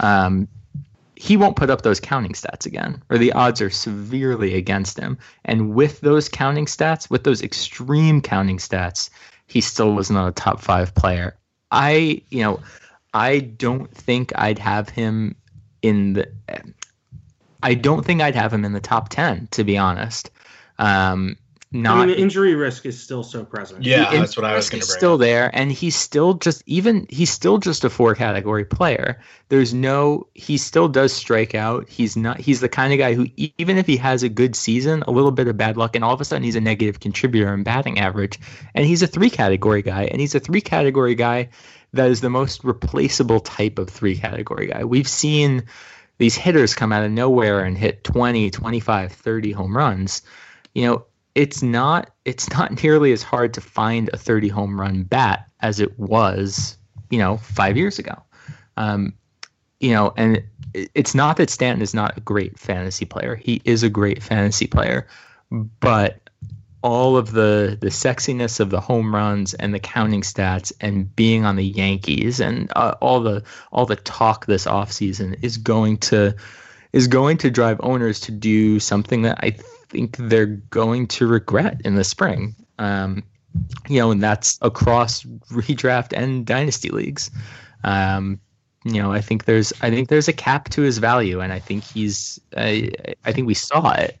um, 0.00 0.48
he 1.16 1.36
won't 1.36 1.56
put 1.56 1.70
up 1.70 1.82
those 1.82 2.00
counting 2.00 2.32
stats 2.32 2.66
again, 2.66 3.02
or 3.08 3.18
the 3.18 3.32
odds 3.32 3.60
are 3.60 3.70
severely 3.70 4.54
against 4.54 4.98
him. 4.98 5.18
And 5.44 5.74
with 5.74 6.00
those 6.00 6.28
counting 6.28 6.66
stats, 6.66 7.10
with 7.10 7.24
those 7.24 7.42
extreme 7.42 8.20
counting 8.20 8.58
stats, 8.58 9.10
he 9.46 9.60
still 9.60 9.92
was 9.92 10.10
not 10.10 10.28
a 10.28 10.32
top 10.32 10.60
five 10.60 10.94
player. 10.94 11.36
I, 11.70 12.22
you 12.30 12.42
know, 12.42 12.60
I 13.14 13.40
don't 13.40 13.90
think 13.94 14.32
I'd 14.34 14.58
have 14.58 14.88
him 14.88 15.36
in 15.82 16.14
the. 16.14 16.28
I 17.62 17.74
don't 17.74 18.04
think 18.04 18.20
I'd 18.20 18.34
have 18.34 18.52
him 18.52 18.64
in 18.64 18.72
the 18.72 18.80
top 18.80 19.08
ten, 19.10 19.46
to 19.52 19.62
be 19.62 19.78
honest. 19.78 20.30
Um, 20.78 21.36
not 21.72 21.96
I 21.96 22.06
mean, 22.06 22.16
the 22.16 22.20
injury 22.20 22.54
risk 22.54 22.84
is 22.84 23.00
still 23.00 23.22
so 23.22 23.44
present. 23.44 23.82
Yeah, 23.84 24.10
that's 24.10 24.36
what 24.36 24.44
I 24.44 24.54
was 24.54 24.68
going 24.68 24.82
to 24.82 24.86
bring. 24.86 24.98
Still 24.98 25.14
up. 25.14 25.20
there, 25.20 25.50
and 25.54 25.72
he's 25.72 25.96
still 25.96 26.34
just 26.34 26.62
even 26.66 27.06
he's 27.08 27.30
still 27.30 27.58
just 27.58 27.82
a 27.84 27.90
four 27.90 28.14
category 28.14 28.64
player. 28.64 29.20
There's 29.48 29.72
no 29.72 30.26
he 30.34 30.58
still 30.58 30.88
does 30.88 31.12
strike 31.12 31.54
out. 31.54 31.88
He's 31.88 32.16
not 32.16 32.38
he's 32.40 32.60
the 32.60 32.68
kind 32.68 32.92
of 32.92 32.98
guy 32.98 33.14
who 33.14 33.26
even 33.36 33.78
if 33.78 33.86
he 33.86 33.96
has 33.96 34.22
a 34.22 34.28
good 34.28 34.54
season, 34.54 35.02
a 35.06 35.10
little 35.10 35.30
bit 35.30 35.48
of 35.48 35.56
bad 35.56 35.76
luck, 35.76 35.96
and 35.96 36.04
all 36.04 36.12
of 36.12 36.20
a 36.20 36.24
sudden 36.24 36.44
he's 36.44 36.56
a 36.56 36.60
negative 36.60 37.00
contributor 37.00 37.52
in 37.54 37.62
batting 37.62 37.98
average, 37.98 38.38
and 38.74 38.84
he's 38.84 39.02
a 39.02 39.06
three 39.06 39.30
category 39.30 39.82
guy, 39.82 40.04
and 40.04 40.20
he's 40.20 40.34
a 40.34 40.40
three 40.40 40.60
category 40.60 41.14
guy 41.14 41.48
that 41.94 42.10
is 42.10 42.20
the 42.20 42.30
most 42.30 42.64
replaceable 42.64 43.40
type 43.40 43.78
of 43.78 43.88
three 43.88 44.16
category 44.16 44.66
guy. 44.66 44.84
We've 44.84 45.08
seen 45.08 45.64
these 46.18 46.36
hitters 46.36 46.74
come 46.74 46.92
out 46.92 47.04
of 47.04 47.10
nowhere 47.10 47.64
and 47.64 47.76
hit 47.76 48.04
20, 48.04 48.50
25, 48.50 49.12
30 49.12 49.52
home 49.52 49.76
runs. 49.76 50.22
You 50.74 50.86
know, 50.86 51.04
it's 51.34 51.62
not 51.62 52.10
it's 52.24 52.50
not 52.50 52.82
nearly 52.82 53.12
as 53.12 53.22
hard 53.22 53.54
to 53.54 53.60
find 53.60 54.10
a 54.12 54.16
30 54.16 54.48
home 54.48 54.80
run 54.80 55.04
bat 55.04 55.48
as 55.60 55.80
it 55.80 55.98
was, 55.98 56.76
you 57.10 57.18
know, 57.18 57.36
five 57.38 57.76
years 57.76 57.98
ago. 57.98 58.20
Um, 58.76 59.14
you 59.80 59.90
know, 59.90 60.12
and 60.16 60.42
it's 60.74 61.14
not 61.14 61.36
that 61.36 61.50
Stanton 61.50 61.82
is 61.82 61.92
not 61.92 62.16
a 62.16 62.20
great 62.20 62.58
fantasy 62.58 63.04
player. 63.04 63.36
He 63.36 63.60
is 63.64 63.82
a 63.82 63.90
great 63.90 64.22
fantasy 64.22 64.66
player, 64.66 65.06
but 65.50 66.30
all 66.82 67.16
of 67.16 67.32
the 67.32 67.78
the 67.80 67.88
sexiness 67.88 68.58
of 68.58 68.70
the 68.70 68.80
home 68.80 69.14
runs 69.14 69.54
and 69.54 69.72
the 69.72 69.78
counting 69.78 70.22
stats 70.22 70.72
and 70.80 71.14
being 71.14 71.44
on 71.44 71.56
the 71.56 71.64
Yankees 71.64 72.40
and 72.40 72.72
uh, 72.74 72.94
all 73.00 73.20
the 73.20 73.42
all 73.70 73.86
the 73.86 73.96
talk 73.96 74.46
this 74.46 74.66
offseason 74.66 75.38
is 75.42 75.56
going 75.56 75.96
to 75.96 76.34
is 76.92 77.06
going 77.06 77.38
to 77.38 77.50
drive 77.50 77.80
owners 77.82 78.20
to 78.20 78.32
do 78.32 78.78
something 78.80 79.22
that 79.22 79.38
I 79.42 79.56
think 79.92 80.16
they're 80.16 80.46
going 80.46 81.06
to 81.08 81.26
regret 81.26 81.80
in 81.84 81.94
the 81.94 82.04
spring. 82.04 82.56
Um, 82.78 83.22
you 83.88 84.00
know, 84.00 84.10
and 84.10 84.22
that's 84.22 84.58
across 84.62 85.22
redraft 85.52 86.12
and 86.16 86.46
dynasty 86.46 86.88
leagues. 86.88 87.30
Um, 87.84 88.40
you 88.84 89.00
know, 89.00 89.12
I 89.12 89.20
think 89.20 89.44
there's 89.44 89.72
I 89.82 89.90
think 89.90 90.08
there's 90.08 90.28
a 90.28 90.32
cap 90.32 90.70
to 90.70 90.82
his 90.82 90.98
value, 90.98 91.40
and 91.40 91.52
I 91.52 91.58
think 91.58 91.84
he's 91.84 92.40
I, 92.56 92.90
I 93.24 93.32
think 93.32 93.46
we 93.46 93.54
saw 93.54 93.92
it. 93.92 94.18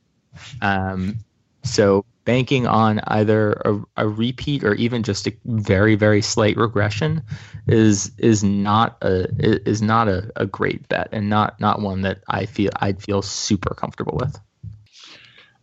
Um, 0.60 1.16
so 1.64 2.04
banking 2.24 2.66
on 2.66 3.00
either 3.08 3.52
a, 3.64 3.80
a 3.96 4.08
repeat 4.08 4.62
or 4.62 4.74
even 4.74 5.02
just 5.02 5.26
a 5.26 5.32
very 5.44 5.96
very 5.96 6.22
slight 6.22 6.56
regression 6.56 7.22
is 7.66 8.12
is 8.18 8.44
not 8.44 8.96
a 9.02 9.26
is 9.38 9.82
not 9.82 10.08
a, 10.08 10.30
a 10.36 10.46
great 10.46 10.88
bet 10.88 11.08
and 11.12 11.28
not 11.28 11.58
not 11.58 11.80
one 11.80 12.02
that 12.02 12.22
I 12.28 12.46
feel 12.46 12.70
I'd 12.76 13.02
feel 13.02 13.22
super 13.22 13.74
comfortable 13.74 14.16
with. 14.20 14.38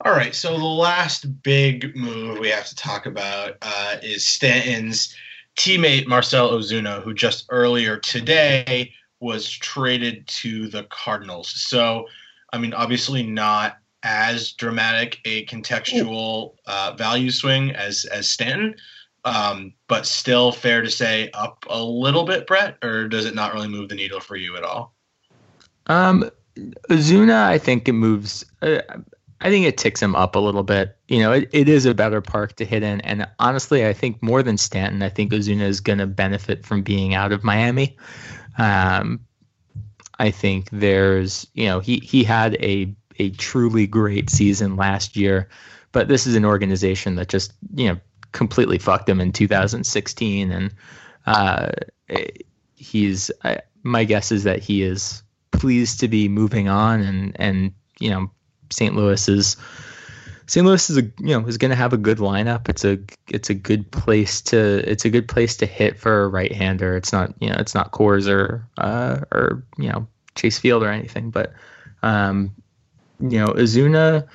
All 0.06 0.14
right, 0.14 0.34
so 0.34 0.58
the 0.58 0.64
last 0.64 1.44
big 1.44 1.94
move 1.94 2.40
we 2.40 2.48
have 2.50 2.66
to 2.68 2.76
talk 2.76 3.06
about 3.06 3.58
uh, 3.62 3.98
is 4.02 4.26
Stanton's 4.26 5.14
teammate 5.58 6.08
Marcel 6.08 6.52
Ozuna, 6.52 7.04
who 7.04 7.14
just 7.14 7.46
earlier 7.50 7.98
today 7.98 8.94
was 9.20 9.50
traded 9.50 10.26
to 10.28 10.70
the 10.70 10.84
Cardinals. 10.84 11.50
So, 11.50 12.08
I 12.54 12.60
mean, 12.60 12.74
obviously 12.74 13.24
not 13.24 13.80
as 14.04 14.54
dramatic 14.54 15.20
a 15.26 15.46
contextual 15.48 16.54
uh, 16.66 16.94
value 16.98 17.30
swing 17.30 17.72
as 17.72 18.06
as 18.06 18.30
Stanton, 18.30 18.76
um, 19.26 19.74
but 19.90 20.06
still 20.06 20.54
fair 20.54 20.82
to 20.82 20.90
say 20.90 21.30
up 21.34 21.66
a 21.70 21.84
little 21.84 22.24
bit, 22.24 22.48
Brett. 22.48 22.78
Or 22.82 23.10
does 23.10 23.26
it 23.26 23.36
not 23.36 23.54
really 23.54 23.68
move 23.68 23.90
the 23.90 23.96
needle 23.96 24.22
for 24.22 24.38
you 24.38 24.56
at 24.56 24.64
all? 24.64 24.96
Um, 25.88 26.30
Ozuna, 26.90 27.44
I 27.44 27.58
think 27.58 27.90
it 27.90 27.94
moves. 27.94 28.46
Uh, 28.62 28.80
I 29.42 29.50
think 29.50 29.66
it 29.66 29.78
ticks 29.78 30.02
him 30.02 30.16
up 30.16 30.36
a 30.36 30.40
little 30.40 30.64
bit. 30.64 30.98
You 31.08 31.20
know, 31.20 31.32
it, 31.32 31.50
it 31.54 31.70
is 31.70 31.86
a 31.86 31.94
better 31.94 32.22
park 32.22 32.56
to 32.58 32.66
hit 32.66 32.84
in. 32.84 33.00
And 33.02 33.28
honestly, 33.40 33.86
I 33.86 33.94
think 33.94 34.22
more 34.22 34.44
than 34.44 34.58
Stanton, 34.58 35.02
I 35.02 35.10
think 35.10 35.32
Ozuna 35.32 35.62
is 35.62 35.80
going 35.80 36.00
to 36.00 36.08
benefit 36.08 36.66
from 36.66 36.82
being 36.82 37.14
out 37.14 37.32
of 37.32 37.44
Miami. 37.44 37.96
Um, 38.58 39.22
I 40.20 40.32
think 40.32 40.70
there's, 40.72 41.48
you 41.54 41.66
know, 41.66 41.80
he, 41.80 42.00
he 42.00 42.26
had 42.26 42.56
a, 42.56 42.94
a 43.18 43.30
truly 43.32 43.88
great 43.88 44.30
season 44.30 44.76
last 44.76 45.16
year, 45.16 45.48
but 45.94 46.10
this 46.10 46.28
is 46.28 46.36
an 46.36 46.44
organization 46.44 47.16
that 47.16 47.30
just, 47.30 47.54
you 47.76 47.88
know, 47.88 48.00
completely 48.34 48.78
fucked 48.78 49.08
him 49.08 49.22
in 49.22 49.32
2016. 49.32 50.52
And 50.52 50.74
uh, 51.26 51.70
he's, 52.76 53.32
I, 53.46 53.60
my 53.84 54.04
guess 54.04 54.34
is 54.34 54.44
that 54.44 54.60
he 54.60 54.84
is 54.84 55.24
pleased 55.52 56.02
to 56.02 56.10
be 56.10 56.28
moving 56.28 56.68
on 56.68 57.00
and, 57.00 57.32
and, 57.40 57.74
you 58.00 58.10
know, 58.10 58.30
St. 58.72 58.96
Louis 58.96 59.28
is 59.28 59.58
St. 60.50 60.66
Louis 60.66 60.90
is 60.90 60.98
a 60.98 61.04
you 61.20 61.40
know 61.40 61.46
is 61.48 61.60
going 61.60 61.70
to 61.70 61.76
have 61.76 61.94
a 61.94 61.98
good 61.98 62.18
lineup. 62.18 62.70
It's 62.70 62.84
a 62.84 62.98
it's 63.28 63.52
a 63.52 63.54
good 63.54 63.92
place 63.92 64.42
to 64.44 64.58
it's 64.90 65.06
a 65.06 65.10
good 65.10 65.28
place 65.28 65.58
to 65.58 65.68
hit 65.68 66.00
for 66.00 66.24
a 66.24 66.28
right 66.28 66.52
hander. 66.52 66.98
It's 66.98 67.14
not 67.14 67.34
you 67.40 67.50
know 67.50 67.58
it's 67.60 67.76
not 67.76 67.92
Coors 67.92 68.28
or 68.28 68.68
uh, 68.78 69.20
or 69.32 69.64
you 69.78 69.90
know 69.90 70.08
Chase 70.34 70.58
Field 70.58 70.82
or 70.82 70.90
anything, 70.90 71.30
but 71.30 71.54
um, 72.02 72.56
you 73.20 73.40
know 73.40 73.48
Ozuna. 73.48 74.28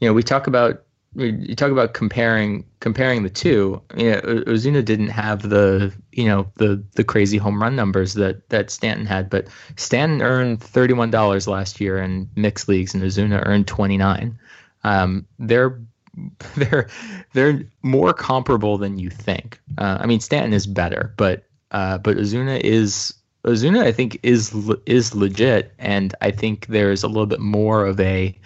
You 0.00 0.08
know 0.08 0.14
we 0.14 0.22
talk 0.22 0.46
about 0.46 0.84
you 1.14 1.54
talk 1.54 1.70
about 1.70 1.94
comparing 1.94 2.64
comparing 2.80 3.22
the 3.22 3.30
two. 3.30 3.80
Know, 3.94 4.20
Ozuna 4.20 4.84
didn't 4.84 5.08
have 5.08 5.48
the 5.48 5.92
you 6.12 6.26
know 6.26 6.50
the 6.56 6.82
the 6.94 7.04
crazy 7.04 7.38
home 7.38 7.60
run 7.60 7.74
numbers 7.74 8.14
that 8.14 8.48
that 8.50 8.70
Stanton 8.70 9.06
had, 9.06 9.30
but 9.30 9.48
Stanton 9.76 10.22
earned 10.22 10.62
thirty 10.62 10.94
one 10.94 11.10
dollars 11.10 11.48
last 11.48 11.80
year 11.80 11.98
in 11.98 12.28
mixed 12.36 12.68
leagues, 12.68 12.94
and 12.94 13.02
Ozuna 13.02 13.42
earned 13.46 13.66
twenty 13.66 13.96
nine. 13.96 14.38
Um, 14.84 15.26
they're 15.38 15.80
they're 16.56 16.88
they're 17.32 17.62
more 17.82 18.12
comparable 18.12 18.78
than 18.78 18.98
you 18.98 19.10
think. 19.10 19.60
Uh, 19.78 19.98
I 20.00 20.06
mean, 20.06 20.20
Stanton 20.20 20.52
is 20.52 20.66
better, 20.66 21.14
but 21.16 21.44
uh, 21.70 21.98
but 21.98 22.16
Ozuna 22.16 22.60
is 22.60 23.14
Ozuna. 23.44 23.82
I 23.82 23.92
think 23.92 24.18
is 24.22 24.54
is 24.86 25.14
legit, 25.14 25.72
and 25.78 26.14
I 26.20 26.30
think 26.30 26.66
there's 26.66 27.02
a 27.02 27.08
little 27.08 27.26
bit 27.26 27.40
more 27.40 27.86
of 27.86 27.98
a 27.98 28.38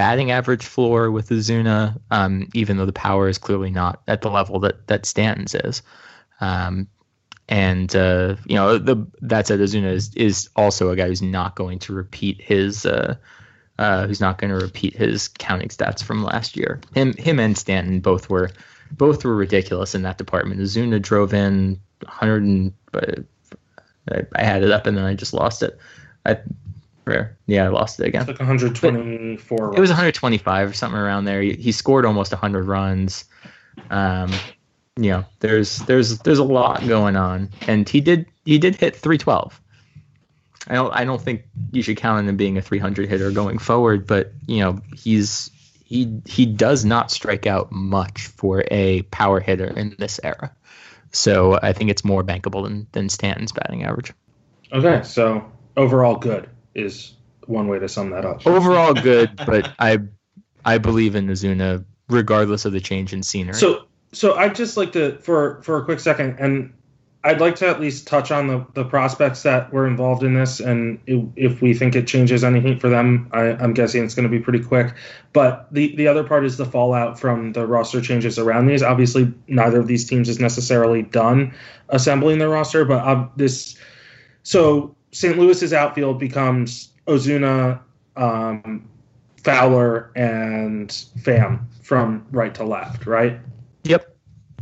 batting 0.00 0.30
average 0.30 0.64
floor 0.64 1.10
with 1.10 1.28
Ozuna, 1.28 2.00
um, 2.10 2.48
even 2.54 2.78
though 2.78 2.86
the 2.86 2.92
power 2.92 3.28
is 3.28 3.36
clearly 3.36 3.68
not 3.68 4.00
at 4.08 4.22
the 4.22 4.30
level 4.30 4.58
that 4.60 4.86
that 4.86 5.04
Stanton's 5.04 5.54
is. 5.54 5.82
Um, 6.40 6.88
and 7.50 7.94
uh, 7.94 8.36
you 8.46 8.54
know, 8.54 8.78
the 8.78 9.06
that 9.20 9.46
said, 9.46 9.60
Ozuna 9.60 9.92
is, 9.92 10.14
is 10.14 10.48
also 10.56 10.88
a 10.88 10.96
guy 10.96 11.06
who's 11.06 11.20
not 11.20 11.54
going 11.54 11.80
to 11.80 11.92
repeat 11.92 12.40
his 12.40 12.86
uh, 12.86 13.16
uh, 13.78 14.06
who's 14.06 14.22
not 14.22 14.38
going 14.38 14.58
to 14.58 14.64
repeat 14.64 14.96
his 14.96 15.28
counting 15.28 15.68
stats 15.68 16.02
from 16.02 16.24
last 16.24 16.56
year. 16.56 16.80
Him 16.94 17.12
him 17.18 17.38
and 17.38 17.58
Stanton 17.58 18.00
both 18.00 18.30
were 18.30 18.52
both 18.92 19.22
were 19.22 19.36
ridiculous 19.36 19.94
in 19.94 20.00
that 20.04 20.16
department. 20.16 20.62
Ozuna 20.62 21.02
drove 21.02 21.34
in 21.34 21.78
100 22.04 22.42
and 22.42 22.72
I, 24.10 24.22
I 24.34 24.44
had 24.44 24.62
it 24.62 24.70
up 24.70 24.86
and 24.86 24.96
then 24.96 25.04
I 25.04 25.12
just 25.12 25.34
lost 25.34 25.62
it. 25.62 25.78
I 26.24 26.38
rare. 27.10 27.36
Yeah, 27.46 27.64
I 27.64 27.68
lost 27.68 28.00
it 28.00 28.06
again. 28.06 28.22
It's 28.22 28.28
like 28.28 28.38
124. 28.38 29.70
But 29.70 29.76
it 29.76 29.80
was 29.80 29.90
125 29.90 30.70
or 30.70 30.72
something 30.72 30.98
around 30.98 31.24
there. 31.24 31.42
He, 31.42 31.54
he 31.54 31.72
scored 31.72 32.06
almost 32.06 32.32
100 32.32 32.64
runs. 32.64 33.24
Um, 33.90 34.32
you 34.96 35.10
know, 35.10 35.24
there's 35.40 35.78
there's 35.78 36.18
there's 36.20 36.38
a 36.38 36.44
lot 36.44 36.86
going 36.86 37.16
on, 37.16 37.50
and 37.66 37.88
he 37.88 38.00
did 38.00 38.26
he 38.44 38.58
did 38.58 38.76
hit 38.76 38.96
312. 38.96 39.60
I 40.68 40.74
don't 40.74 40.94
I 40.94 41.04
don't 41.04 41.20
think 41.20 41.44
you 41.72 41.82
should 41.82 41.96
count 41.96 42.18
on 42.18 42.28
him 42.28 42.36
being 42.36 42.58
a 42.58 42.62
300 42.62 43.08
hitter 43.08 43.30
going 43.30 43.58
forward, 43.58 44.06
but 44.06 44.32
you 44.46 44.60
know 44.60 44.80
he's 44.94 45.50
he 45.84 46.20
he 46.26 46.46
does 46.46 46.84
not 46.84 47.10
strike 47.10 47.46
out 47.46 47.72
much 47.72 48.26
for 48.26 48.64
a 48.70 49.02
power 49.02 49.40
hitter 49.40 49.66
in 49.66 49.94
this 49.98 50.20
era. 50.22 50.54
So 51.12 51.58
I 51.62 51.72
think 51.72 51.90
it's 51.90 52.04
more 52.04 52.22
bankable 52.22 52.62
than 52.62 52.86
than 52.92 53.08
Stanton's 53.08 53.52
batting 53.52 53.84
average. 53.84 54.12
Okay, 54.72 55.02
so 55.02 55.50
overall 55.76 56.16
good 56.16 56.48
is 56.82 57.14
one 57.46 57.68
way 57.68 57.78
to 57.78 57.88
sum 57.88 58.10
that 58.10 58.24
up. 58.24 58.46
Overall 58.46 58.94
good, 58.94 59.34
but 59.46 59.72
I 59.78 59.98
I 60.64 60.78
believe 60.78 61.14
in 61.14 61.26
Ozuna 61.28 61.84
regardless 62.08 62.64
of 62.64 62.72
the 62.72 62.80
change 62.80 63.12
in 63.12 63.22
scenery. 63.22 63.54
So 63.54 63.86
so 64.12 64.34
I'd 64.34 64.54
just 64.54 64.76
like 64.76 64.92
to 64.92 65.18
for 65.18 65.62
for 65.62 65.78
a 65.78 65.84
quick 65.84 66.00
second 66.00 66.36
and 66.38 66.72
I'd 67.22 67.40
like 67.40 67.56
to 67.56 67.68
at 67.68 67.80
least 67.80 68.06
touch 68.06 68.30
on 68.30 68.46
the, 68.46 68.66
the 68.72 68.84
prospects 68.84 69.42
that 69.42 69.70
were 69.74 69.86
involved 69.86 70.22
in 70.22 70.32
this, 70.32 70.58
and 70.58 70.98
if, 71.06 71.22
if 71.36 71.62
we 71.62 71.74
think 71.74 71.94
it 71.94 72.06
changes 72.06 72.42
anything 72.42 72.78
for 72.78 72.88
them, 72.88 73.28
I, 73.32 73.62
am 73.62 73.74
guessing 73.74 74.02
it's 74.02 74.14
going 74.14 74.24
to 74.24 74.30
be 74.30 74.38
pretty 74.38 74.64
quick. 74.64 74.94
But 75.34 75.68
the, 75.70 75.94
the 75.96 76.08
other 76.08 76.24
part 76.24 76.46
is 76.46 76.56
the 76.56 76.64
fallout 76.64 77.20
from 77.20 77.52
the 77.52 77.66
roster 77.66 78.00
changes 78.00 78.38
around 78.38 78.68
these. 78.68 78.82
Obviously, 78.82 79.30
neither 79.48 79.80
of 79.80 79.86
these 79.86 80.08
teams 80.08 80.30
is 80.30 80.40
necessarily 80.40 81.02
done 81.02 81.52
assembling 81.90 82.38
their 82.38 82.48
roster, 82.48 82.86
but 82.86 83.06
uh, 83.06 83.28
this 83.36 83.76
so 84.42 84.96
St. 85.12 85.38
Louis's 85.38 85.72
outfield 85.72 86.18
becomes 86.18 86.92
Ozuna, 87.06 87.80
um, 88.16 88.88
Fowler, 89.42 90.12
and 90.14 90.88
Pham 91.20 91.64
from 91.82 92.26
right 92.30 92.54
to 92.54 92.64
left, 92.64 93.06
right? 93.06 93.40
Yep. 93.84 94.16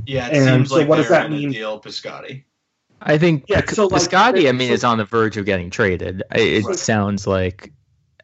Yeah, 0.07 0.29
it 0.29 0.37
and 0.37 0.45
seems 0.45 0.71
so 0.71 0.77
like 0.77 0.89
what 0.89 0.97
does 0.97 1.11
that 1.11 1.31
mean? 1.31 1.53
Deal 1.53 1.81
Piscotty. 1.81 2.45
I 3.01 3.19
think 3.19 3.45
yeah, 3.49 3.61
P- 3.61 3.75
so 3.75 3.87
like, 3.87 4.03
Piscotty, 4.03 4.49
I 4.49 4.53
mean, 4.53 4.69
so, 4.69 4.75
is 4.75 4.85
on 4.85 4.99
the 4.99 5.05
verge 5.05 5.37
of 5.37 5.45
getting 5.45 5.71
traded. 5.71 6.23
It 6.35 6.65
right. 6.65 6.77
sounds 6.77 7.27
like 7.27 7.73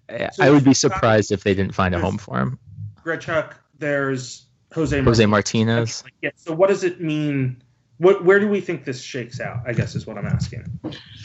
so 0.08 0.28
I 0.40 0.50
would 0.50 0.64
be 0.64 0.74
surprised 0.74 1.32
if 1.32 1.44
they 1.44 1.54
didn't 1.54 1.74
find 1.74 1.94
a 1.94 1.98
home 1.98 2.18
for 2.18 2.38
him. 2.38 2.58
Grichuk, 3.04 3.52
there's 3.78 4.46
Jose 4.72 5.00
Jose 5.00 5.26
Martinez. 5.26 6.02
Martinez. 6.02 6.04
Yeah, 6.22 6.30
so 6.37 6.54
what 6.54 6.68
does 6.68 6.84
it 6.84 7.00
mean 7.00 7.62
what 7.98 8.24
where 8.24 8.40
do 8.40 8.48
we 8.48 8.61
think 8.61 8.85
this 8.85 9.02
shakes 9.02 9.40
out? 9.40 9.59
I 9.66 9.72
guess 9.72 9.94
is 9.94 10.07
what 10.07 10.18
I'm 10.18 10.26
asking. 10.26 10.64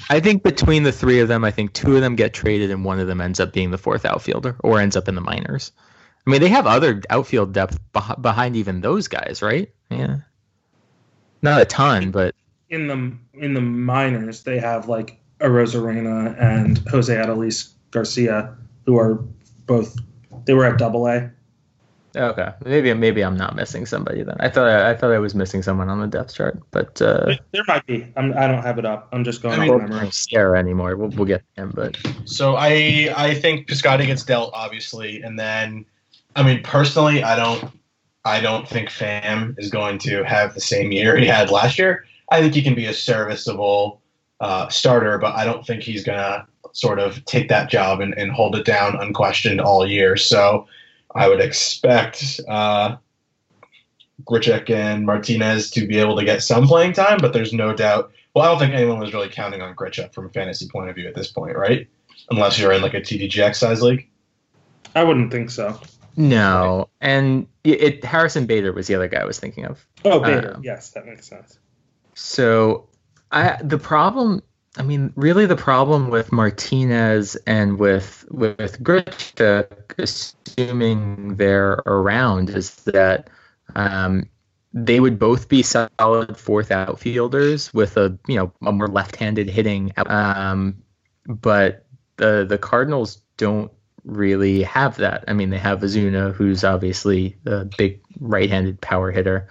I 0.10 0.20
think 0.20 0.44
between 0.44 0.84
the 0.84 0.92
three 0.92 1.20
of 1.20 1.28
them, 1.28 1.44
I 1.44 1.52
think 1.52 1.74
two 1.74 1.96
of 1.96 2.02
them 2.02 2.16
get 2.16 2.34
traded 2.34 2.72
and 2.72 2.86
one 2.86 3.00
of 3.00 3.08
them 3.08 3.22
ends 3.22 3.40
up 3.40 3.54
being 3.54 3.72
the 3.72 3.78
fourth 3.78 4.06
outfielder 4.06 4.56
or 4.60 4.80
ends 4.80 4.96
up 4.96 5.08
in 5.08 5.16
the 5.16 5.22
minors. 5.22 5.72
I 6.26 6.30
mean, 6.30 6.42
they 6.42 6.50
have 6.50 6.68
other 6.68 7.02
outfield 7.10 7.54
depth 7.54 7.80
behind 8.22 8.56
even 8.56 8.82
those 8.82 9.08
guys, 9.08 9.42
right? 9.42 9.72
Yeah, 9.90 10.18
not 11.42 11.62
a 11.62 11.66
ton, 11.66 12.12
but 12.12 12.36
in 12.70 12.88
the 12.88 13.18
in 13.34 13.54
the 13.54 13.62
minors, 13.62 14.44
they 14.44 14.60
have 14.60 14.88
like 14.88 15.20
Arozarena 15.40 16.40
and 16.40 16.78
Jose 16.90 17.14
Adolis 17.16 17.74
Garcia, 17.92 18.56
who 18.86 18.98
are 18.98 19.16
both 19.66 19.98
they 20.46 20.54
were 20.54 20.66
at 20.66 20.78
Double 20.78 21.08
A. 21.08 21.32
Okay, 22.16 22.50
maybe 22.66 22.92
maybe 22.94 23.24
I'm 23.24 23.38
not 23.38 23.56
missing 23.56 23.86
somebody 23.86 24.24
then. 24.24 24.36
I 24.40 24.50
thought 24.50 24.68
I, 24.68 24.92
I 24.92 24.96
thought 24.96 25.12
I 25.12 25.20
was 25.20 25.36
missing 25.36 25.62
someone 25.62 25.90
on 25.90 26.00
the 26.00 26.08
depth 26.08 26.34
chart, 26.34 26.60
but 26.72 27.00
uh, 27.02 27.36
there 27.52 27.64
might 27.68 27.86
be. 27.86 28.12
I'm, 28.16 28.36
I 28.36 28.48
do 28.48 28.54
not 28.54 28.64
have 28.64 28.80
it 28.80 28.86
up. 28.86 29.10
I'm 29.12 29.24
just 29.24 29.44
going. 29.44 29.60
I 29.60 29.68
mean, 29.68 29.78
memory. 29.78 30.10
Sierra 30.12 30.58
anymore. 30.58 30.96
We'll 30.96 31.10
we'll 31.10 31.28
get 31.28 31.44
him, 31.56 31.72
but 31.76 31.98
so 32.26 32.56
I 32.56 33.14
I 33.16 33.36
think 33.36 33.68
Piscotty 33.68 34.08
gets 34.08 34.24
dealt 34.24 34.52
obviously, 34.54 35.22
and 35.22 35.38
then 35.38 35.86
I 36.36 36.42
mean 36.42 36.64
personally 36.64 37.24
I 37.24 37.36
don't 37.36 37.72
I 38.26 38.42
don't 38.42 38.68
think 38.68 38.90
Pham 38.90 39.56
is 39.60 39.70
going 39.70 40.00
to 40.00 40.24
have 40.24 40.56
the 40.56 40.62
same 40.62 40.92
year 40.92 41.16
he 41.16 41.28
had 41.28 41.52
last 41.52 41.78
year. 41.78 42.06
I 42.32 42.42
think 42.42 42.56
he 42.56 42.64
can 42.64 42.76
be 42.76 42.86
a 42.86 42.94
serviceable 42.94 44.02
uh, 44.40 44.68
starter, 44.70 45.20
but 45.20 45.36
I 45.36 45.46
don't 45.46 45.66
think 45.66 45.84
he's 45.84 46.04
gonna 46.04 46.48
sort 46.72 47.00
of 47.00 47.24
take 47.26 47.50
that 47.50 47.70
job 47.70 48.02
and, 48.02 48.18
and 48.18 48.32
hold 48.32 48.56
it 48.56 48.66
down 48.66 49.00
unquestioned 49.00 49.62
all 49.62 49.86
year. 49.86 50.18
So 50.18 50.68
I 51.16 51.28
would 51.28 51.42
expect 51.42 52.40
uh, 52.48 52.98
Grichuk 54.26 54.70
and 54.70 55.06
Martinez 55.06 55.72
to 55.72 55.88
be 55.88 55.98
able 55.98 56.18
to 56.18 56.26
get 56.26 56.44
some 56.44 56.68
playing 56.68 56.94
time, 56.94 57.18
but 57.20 57.34
there's 57.34 57.54
no 57.54 57.74
doubt. 57.74 58.12
Well, 58.34 58.46
I 58.46 58.48
don't 58.50 58.60
think 58.60 58.74
anyone 58.74 59.00
was 59.00 59.14
really 59.14 59.30
counting 59.30 59.62
on 59.62 59.76
Grichuk 59.76 60.14
from 60.14 60.28
a 60.28 60.30
fantasy 60.30 60.68
point 60.68 60.90
of 60.90 60.96
view 60.96 61.08
at 61.08 61.16
this 61.16 61.32
point, 61.32 61.58
right? 61.58 61.88
Unless 62.30 62.60
you're 62.60 62.72
in 62.74 62.82
like 62.82 62.94
a 62.94 63.02
TDGX 63.02 63.56
size 63.56 63.82
league. 63.82 64.08
I 64.96 65.04
wouldn't 65.04 65.32
think 65.32 65.50
so. 65.50 65.80
No, 66.16 66.90
and 67.02 67.48
it, 67.64 67.82
it 67.82 68.06
Harrison 68.06 68.46
Bader 68.46 68.74
was 68.74 68.88
the 68.88 68.96
other 68.96 69.08
guy 69.08 69.22
I 69.22 69.26
was 69.26 69.40
thinking 69.40 69.66
of. 69.66 69.86
Oh, 70.06 70.20
Bader. 70.20 70.58
Yes, 70.62 70.92
that 70.92 71.06
makes 71.06 71.28
sense. 71.28 71.60
So, 72.14 72.90
I 73.32 73.58
the 73.64 73.78
problem. 73.78 74.44
I 74.78 74.84
mean, 74.84 75.12
really, 75.16 75.46
the 75.46 75.56
problem 75.56 76.10
with 76.10 76.32
Martinez 76.32 77.36
and 77.48 77.80
with 77.80 78.26
with 78.30 78.82
Grichuk, 78.84 79.98
assuming 79.98 81.36
they're 81.36 81.82
around, 81.86 82.50
is 82.52 82.76
that 82.86 83.30
um, 83.76 84.30
they 84.74 85.00
would 85.00 85.18
both 85.18 85.50
be 85.50 85.64
solid 85.64 86.38
fourth 86.38 86.72
outfielders 86.72 87.74
with 87.74 87.98
a 87.98 88.18
you 88.28 88.36
know 88.36 88.52
a 88.62 88.72
more 88.72 88.88
left-handed 88.88 89.50
hitting. 89.50 89.92
Um, 90.06 90.84
but 91.26 91.86
the 92.18 92.46
the 92.48 92.58
Cardinals 92.60 93.22
don't 93.38 93.72
really 94.04 94.62
have 94.64 94.98
that. 94.98 95.24
I 95.28 95.34
mean, 95.34 95.50
they 95.50 95.58
have 95.58 95.80
Ozuna, 95.80 96.34
who's 96.34 96.64
obviously 96.64 97.38
a 97.46 97.66
big 97.66 98.02
right-handed 98.20 98.82
power 98.82 99.12
hitter. 99.12 99.48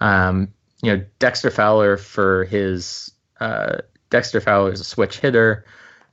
Um, 0.00 0.52
you 0.82 0.94
know, 0.94 1.04
Dexter 1.18 1.50
Fowler 1.50 1.96
for 1.96 2.44
his 2.44 3.10
uh, 3.40 3.78
Dexter 4.10 4.40
Fowler 4.40 4.72
is 4.72 4.80
a 4.80 4.84
switch 4.84 5.18
hitter. 5.18 5.64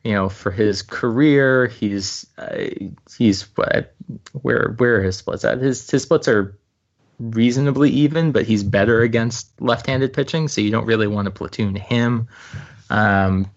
You 0.04 0.14
know, 0.14 0.30
for 0.30 0.52
his 0.52 0.84
career, 0.84 1.68
he's 1.68 2.28
uh, 2.38 2.68
he's 3.18 3.44
what 3.56 3.96
where 4.34 4.76
where 4.78 5.02
his 5.02 5.18
splits 5.18 5.44
at? 5.44 5.60
His 5.60 5.90
his 5.90 6.04
splits 6.04 6.28
are 6.28 6.58
reasonably 7.20 7.90
even, 7.90 8.32
but 8.32 8.46
he's 8.46 8.64
better 8.64 9.02
against 9.02 9.50
left-handed 9.60 10.14
pitching, 10.14 10.48
so 10.48 10.62
you 10.62 10.70
don't 10.70 10.86
really 10.86 11.08
want 11.08 11.26
to 11.26 11.32
platoon 11.32 11.76
him. 11.76 12.28
Um, 12.90 13.50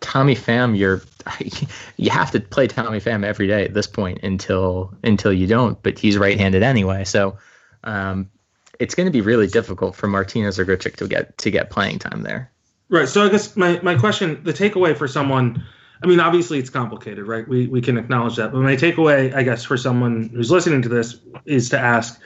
Tommy 0.00 0.34
Pham, 0.34 0.76
you're 0.76 1.02
you 1.96 2.10
have 2.10 2.30
to 2.32 2.40
play 2.40 2.66
Tommy 2.66 3.00
Pham 3.00 3.24
every 3.24 3.46
day 3.46 3.64
at 3.64 3.74
this 3.74 3.86
point 3.86 4.20
until 4.22 4.94
until 5.02 5.32
you 5.32 5.46
don't, 5.46 5.82
but 5.82 5.98
he's 5.98 6.18
right-handed 6.18 6.62
anyway, 6.62 7.04
so 7.04 7.38
um, 7.84 8.30
it's 8.78 8.94
going 8.94 9.06
to 9.06 9.12
be 9.12 9.20
really 9.20 9.46
difficult 9.46 9.96
for 9.96 10.06
Martinez 10.06 10.58
or 10.58 10.66
Grichuk 10.66 10.96
to 10.96 11.08
get 11.08 11.38
to 11.38 11.50
get 11.50 11.70
playing 11.70 11.98
time 11.98 12.22
there. 12.22 12.52
Right. 12.88 13.08
So 13.08 13.24
I 13.24 13.28
guess 13.28 13.56
my, 13.56 13.80
my 13.82 13.96
question, 13.96 14.40
the 14.44 14.52
takeaway 14.52 14.96
for 14.96 15.08
someone, 15.08 15.64
I 16.02 16.06
mean, 16.06 16.20
obviously 16.20 16.58
it's 16.58 16.70
complicated, 16.70 17.26
right? 17.26 17.46
We 17.48 17.66
we 17.66 17.80
can 17.80 17.96
acknowledge 17.98 18.36
that, 18.36 18.52
but 18.52 18.60
my 18.60 18.76
takeaway, 18.76 19.34
I 19.34 19.42
guess, 19.42 19.64
for 19.64 19.76
someone 19.76 20.28
who's 20.32 20.50
listening 20.50 20.82
to 20.82 20.88
this 20.88 21.18
is 21.46 21.68
to 21.70 21.78
ask, 21.78 22.20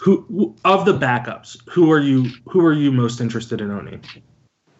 who 0.00 0.54
of 0.64 0.84
the 0.86 0.94
backups, 0.96 1.56
who 1.68 1.90
are 1.92 2.00
you 2.00 2.30
who 2.48 2.64
are 2.64 2.72
you 2.72 2.90
most 2.92 3.20
interested 3.20 3.60
in 3.60 3.70
owning? 3.70 4.02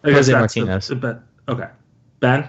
I 0.05 0.13
Jose 0.13 0.33
that's 0.33 0.57
Martinez. 0.57 0.89
the 0.89 0.95
bet- 0.95 1.21
okay, 1.49 1.69
Ben. 2.21 2.49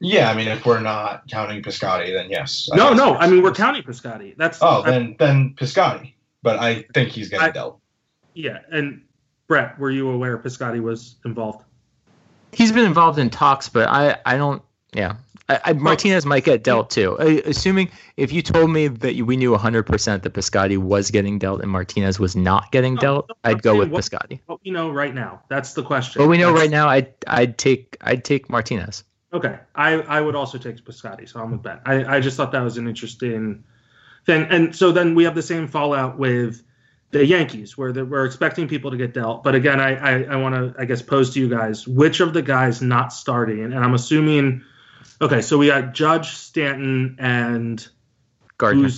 Yeah, 0.00 0.30
I 0.30 0.34
mean, 0.34 0.46
if 0.48 0.64
we're 0.64 0.80
not 0.80 1.26
counting 1.28 1.60
Piscotty, 1.62 2.12
then 2.12 2.30
yes. 2.30 2.68
No, 2.72 2.92
no. 2.94 3.16
I 3.16 3.28
mean, 3.28 3.42
we're 3.42 3.52
counting 3.52 3.82
Piscotty. 3.82 4.36
That's 4.36 4.58
Oh, 4.62 4.82
I- 4.82 4.90
then 4.92 5.16
then 5.18 5.54
Piscotty, 5.58 6.14
but 6.42 6.58
I 6.60 6.84
think 6.94 7.10
he's 7.10 7.28
getting 7.28 7.46
I- 7.46 7.50
dealt. 7.50 7.80
yeah. 8.34 8.58
And 8.70 9.02
Brett, 9.48 9.78
were 9.78 9.90
you 9.90 10.10
aware 10.10 10.38
Piscotty 10.38 10.80
was 10.80 11.16
involved? 11.24 11.64
He's 12.52 12.70
been 12.70 12.84
involved 12.84 13.18
in 13.18 13.30
talks, 13.30 13.68
but 13.68 13.88
I 13.88 14.16
I 14.24 14.36
don't. 14.36 14.62
Yeah, 14.92 15.16
I, 15.48 15.60
I, 15.64 15.72
Martinez 15.74 16.24
might 16.24 16.44
get 16.44 16.62
dealt 16.62 16.90
too. 16.90 17.18
Uh, 17.18 17.40
assuming 17.46 17.90
if 18.16 18.32
you 18.32 18.40
told 18.40 18.70
me 18.70 18.88
that 18.88 19.14
you, 19.14 19.26
we 19.26 19.36
knew 19.36 19.54
100% 19.54 20.22
that 20.22 20.32
Piscotty 20.32 20.78
was 20.78 21.10
getting 21.10 21.38
dealt 21.38 21.60
and 21.60 21.70
Martinez 21.70 22.18
was 22.18 22.34
not 22.36 22.72
getting 22.72 22.94
No, 22.94 23.00
dealt, 23.00 23.28
no, 23.28 23.34
I'd 23.44 23.60
go 23.62 23.76
with 23.76 23.90
what- 23.90 24.02
Piscotty. 24.02 24.40
What 24.46 24.60
we 24.64 24.70
know 24.70 24.90
right 24.90 25.14
now. 25.14 25.42
That's 25.50 25.74
the 25.74 25.82
question. 25.82 26.22
But 26.22 26.28
we 26.28 26.38
know 26.38 26.46
That's- 26.52 26.62
right 26.62 26.70
now, 26.70 26.88
I'd 26.88 27.12
I'd 27.26 27.58
take 27.58 27.96
I'd 28.02 28.24
take 28.24 28.48
Martinez. 28.48 29.04
Okay, 29.32 29.58
I, 29.74 29.92
I 30.00 30.20
would 30.22 30.34
also 30.34 30.56
take 30.56 30.76
Piscotty, 30.82 31.28
so 31.28 31.40
I'm 31.40 31.50
with 31.52 31.62
Ben. 31.62 31.80
I, 31.84 32.16
I 32.16 32.20
just 32.20 32.36
thought 32.38 32.50
that 32.52 32.62
was 32.62 32.78
an 32.78 32.88
interesting 32.88 33.62
thing. 34.24 34.46
And 34.48 34.74
so 34.74 34.90
then 34.90 35.14
we 35.14 35.24
have 35.24 35.34
the 35.34 35.42
same 35.42 35.68
fallout 35.68 36.18
with 36.18 36.62
the 37.10 37.24
Yankees, 37.24 37.78
where 37.78 37.92
the, 37.92 38.04
we're 38.04 38.24
expecting 38.24 38.68
people 38.68 38.90
to 38.90 38.96
get 38.96 39.14
dealt. 39.14 39.42
But 39.42 39.54
again, 39.54 39.80
I, 39.80 39.96
I, 39.96 40.22
I 40.24 40.36
want 40.36 40.54
to, 40.54 40.80
I 40.80 40.84
guess, 40.84 41.02
pose 41.02 41.32
to 41.34 41.40
you 41.40 41.48
guys 41.48 41.88
which 41.88 42.20
of 42.20 42.34
the 42.34 42.42
guys 42.42 42.82
not 42.82 43.12
starting, 43.12 43.64
and 43.64 43.78
I'm 43.78 43.94
assuming, 43.94 44.62
okay, 45.20 45.40
so 45.40 45.58
we 45.58 45.68
got 45.68 45.94
Judge, 45.94 46.30
Stanton, 46.30 47.16
and 47.18 47.86
Gardner. 48.58 48.90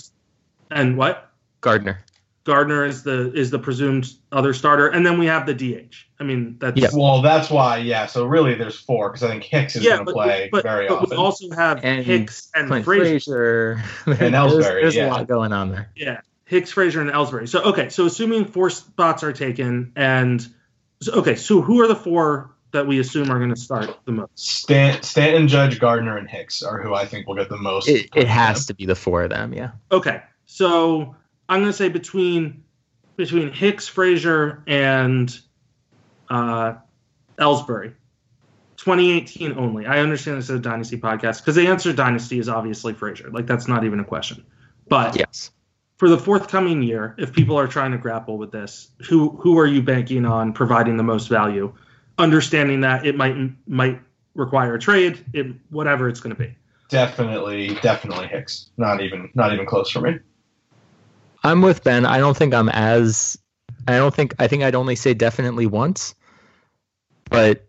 and 0.71 0.97
what? 0.97 1.31
Gardner. 1.61 2.05
Gardner 2.45 2.87
is 2.87 3.03
the 3.03 3.33
is 3.35 3.51
the 3.51 3.59
presumed 3.59 4.13
other 4.33 4.55
starter, 4.55 4.89
and 4.89 5.05
then 5.05 5.19
we 5.19 5.27
have 5.27 5.47
the 5.47 5.55
DH. 5.55 5.95
I 6.19 6.25
mean, 6.25 6.57
that's 6.59 6.81
Yeah. 6.81 6.89
Well, 6.93 7.21
that's 7.21 7.51
why. 7.51 7.79
Yeah. 7.79 8.07
So 8.07 8.25
really, 8.25 8.55
there's 8.55 8.79
four 8.81 9.11
because 9.11 9.23
I 9.23 9.29
think 9.29 9.45
Hicks 9.45 9.77
is 9.77 9.85
yeah, 9.85 9.97
going 9.97 10.07
to 10.07 10.13
play 10.13 10.49
but, 10.51 10.63
very 10.63 10.89
but 10.89 10.99
often. 10.99 11.11
we 11.11 11.17
also 11.17 11.51
have 11.51 11.85
And 11.85 12.05
Hicks 12.05 12.51
and 12.55 12.69
Clint 12.69 12.85
Frazier. 12.87 13.83
Frazier. 14.05 14.25
And 14.25 14.35
there's 14.35 14.65
there's 14.65 14.97
yeah. 14.97 15.09
a 15.09 15.11
lot 15.11 15.29
going 15.29 15.53
on 15.53 15.71
there. 15.71 15.91
Yeah, 15.95 16.23
Hicks, 16.51 16.73
Frazier, 16.73 17.01
and 17.01 17.11
Ellsbury. 17.11 17.49
So 17.49 17.63
okay, 17.63 17.89
so 17.91 18.07
assuming 18.07 18.45
four 18.45 18.71
spots 18.71 19.23
are 19.23 19.33
taken, 19.33 19.93
and 19.95 20.45
so, 21.01 21.13
okay, 21.13 21.37
so 21.37 21.61
who 21.61 21.81
are 21.81 21.87
the 21.87 21.95
four 21.95 22.51
that 22.73 22.85
we 22.85 22.99
assume 22.99 23.31
are 23.31 23.39
going 23.39 23.55
to 23.55 23.57
start 23.57 23.97
the 24.05 24.11
most? 24.11 24.37
Stan, 24.37 25.01
Stanton, 25.01 25.47
Judge, 25.47 25.79
Gardner, 25.79 26.17
and 26.17 26.29
Hicks 26.29 26.61
are 26.65 26.83
who 26.83 26.93
I 26.93 27.07
think 27.07 27.29
will 27.29 27.37
get 27.37 27.51
the 27.51 27.57
most. 27.57 27.89
It, 27.89 28.09
it 28.17 28.27
has 28.27 28.67
to 28.67 28.75
be 28.75 28.85
the 28.85 28.97
four 28.97 29.23
of 29.23 29.31
them. 29.31 29.53
Yeah. 29.53 29.71
Okay, 29.93 30.23
so 30.45 31.15
I'm 31.49 31.61
going 31.61 31.71
to 31.71 31.73
say 31.73 31.89
between 31.89 32.65
between 33.15 33.53
Hicks, 33.53 33.87
Frazier, 33.87 34.65
and 34.67 35.39
uh, 36.31 36.75
Ellsbury. 37.39 37.95
2018 38.77 39.57
only. 39.57 39.87
I 39.87 40.01
understand 40.01 40.39
this 40.39 40.47
is 40.47 40.57
a 40.57 40.59
dynasty 40.59 40.99
podcast 40.99 41.43
because 41.43 41.55
the 41.55 41.69
answer 41.69 41.93
dynasty 41.93 42.41
is 42.41 42.49
obviously 42.49 42.93
Frazier. 42.93 43.31
Like 43.31 43.47
that's 43.47 43.69
not 43.69 43.85
even 43.85 44.01
a 44.01 44.05
question. 44.05 44.45
But 44.89 45.15
Yes. 45.15 45.53
For 46.01 46.09
the 46.09 46.17
forthcoming 46.17 46.83
year, 46.83 47.15
if 47.19 47.31
people 47.31 47.59
are 47.59 47.67
trying 47.67 47.93
to 47.93 47.99
grapple 47.99 48.39
with 48.39 48.51
this, 48.51 48.89
who 49.07 49.37
who 49.37 49.59
are 49.59 49.67
you 49.67 49.83
banking 49.83 50.25
on 50.25 50.55
providing 50.55 50.97
the 50.97 51.03
most 51.03 51.29
value? 51.29 51.75
Understanding 52.17 52.81
that 52.81 53.05
it 53.05 53.17
might 53.17 53.37
might 53.69 54.01
require 54.35 54.75
a 54.75 54.79
trade, 54.79 55.23
it 55.35 55.49
whatever 55.69 56.09
it's 56.09 56.19
going 56.19 56.35
to 56.35 56.43
be. 56.43 56.57
Definitely, 56.89 57.75
definitely 57.83 58.29
Hicks. 58.29 58.71
Not 58.79 59.03
even, 59.03 59.29
not 59.35 59.53
even 59.53 59.67
close 59.67 59.91
for 59.91 60.01
me. 60.01 60.19
I'm 61.45 61.61
with 61.61 61.85
Ben. 61.85 62.07
I 62.07 62.17
don't 62.17 62.35
think 62.35 62.55
I'm 62.55 62.71
as. 62.71 63.37
I 63.87 63.99
don't 63.99 64.15
think. 64.15 64.35
I 64.39 64.49
think 64.49 64.63
I'd 64.63 64.75
only 64.75 64.97
say 64.97 65.13
definitely 65.13 65.67
once. 65.67 66.15
But 67.29 67.67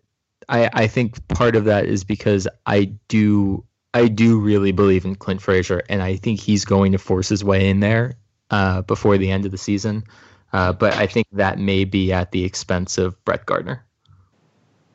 I 0.47 0.69
I 0.71 0.87
think 0.87 1.27
part 1.27 1.57
of 1.57 1.65
that 1.65 1.83
is 1.83 2.05
because 2.05 2.47
I 2.65 2.93
do 3.09 3.65
I 3.93 4.07
do 4.07 4.39
really 4.39 4.71
believe 4.71 5.03
in 5.03 5.15
Clint 5.15 5.41
Frazier, 5.41 5.83
and 5.89 6.01
I 6.01 6.15
think 6.15 6.39
he's 6.39 6.63
going 6.63 6.93
to 6.93 6.97
force 6.97 7.27
his 7.27 7.43
way 7.43 7.69
in 7.69 7.81
there 7.81 8.15
uh, 8.51 8.81
before 8.83 9.17
the 9.17 9.31
end 9.31 9.45
of 9.45 9.51
the 9.51 9.57
season. 9.57 10.03
Uh, 10.53 10.73
but 10.73 10.93
I 10.95 11.07
think 11.07 11.27
that 11.31 11.57
may 11.57 11.85
be 11.85 12.11
at 12.11 12.31
the 12.31 12.43
expense 12.43 12.97
of 12.97 13.23
Brett 13.23 13.45
Gardner. 13.45 13.85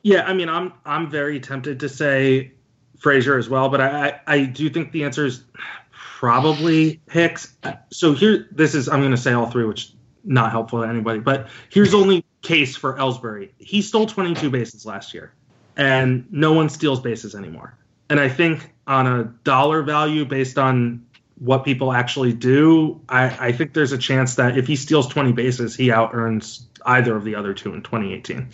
Yeah, 0.03 0.25
I 0.25 0.35
mean, 0.35 0.49
I'm 0.49 0.73
I'm 0.85 1.11
very 1.11 1.41
tempted 1.41 1.81
to 1.81 1.89
say 1.89 2.53
Frazier 2.99 3.39
as 3.39 3.49
well, 3.49 3.69
but 3.69 3.81
I 3.81 4.09
I, 4.09 4.21
I 4.27 4.45
do 4.45 4.71
think 4.71 4.93
the 4.93 5.05
answer 5.05 5.25
is 5.25 5.43
probably 5.91 7.01
Hicks. 7.11 7.57
So 7.91 8.13
here, 8.13 8.47
this 8.53 8.75
is 8.75 8.89
I'm 8.89 9.01
going 9.01 9.11
to 9.11 9.17
say 9.17 9.33
all 9.33 9.51
three, 9.51 9.65
which 9.65 9.93
not 10.23 10.51
helpful 10.51 10.83
to 10.83 10.89
anybody. 10.89 11.21
But 11.21 11.49
here's 11.71 11.95
only 12.03 12.25
case 12.43 12.77
for 12.77 12.97
Ellsbury. 12.97 13.51
He 13.59 13.83
stole 13.83 14.07
22 14.07 14.51
bases 14.51 14.87
last 14.87 15.15
year, 15.15 15.33
and 15.77 16.27
no 16.31 16.53
one 16.53 16.69
steals 16.69 17.01
bases 17.01 17.35
anymore. 17.35 17.77
And 18.09 18.21
I 18.21 18.29
think 18.29 18.73
on 18.87 19.07
a 19.07 19.25
dollar 19.25 19.83
value 19.83 20.25
based 20.25 20.59
on 20.59 21.07
what 21.39 21.65
people 21.65 21.93
actually 21.93 22.33
do, 22.33 23.01
I, 23.09 23.49
I 23.49 23.53
think 23.53 23.73
there's 23.75 23.93
a 23.93 23.99
chance 23.99 24.37
that 24.37 24.57
if 24.57 24.67
he 24.67 24.77
steals 24.77 25.07
20 25.09 25.33
bases, 25.33 25.77
he 25.77 25.91
out 25.93 26.11
earns 26.15 26.67
either 26.87 27.15
of 27.17 27.25
the 27.25 27.35
other 27.35 27.53
two 27.55 27.75
in 27.75 27.83
2018. 27.83 28.49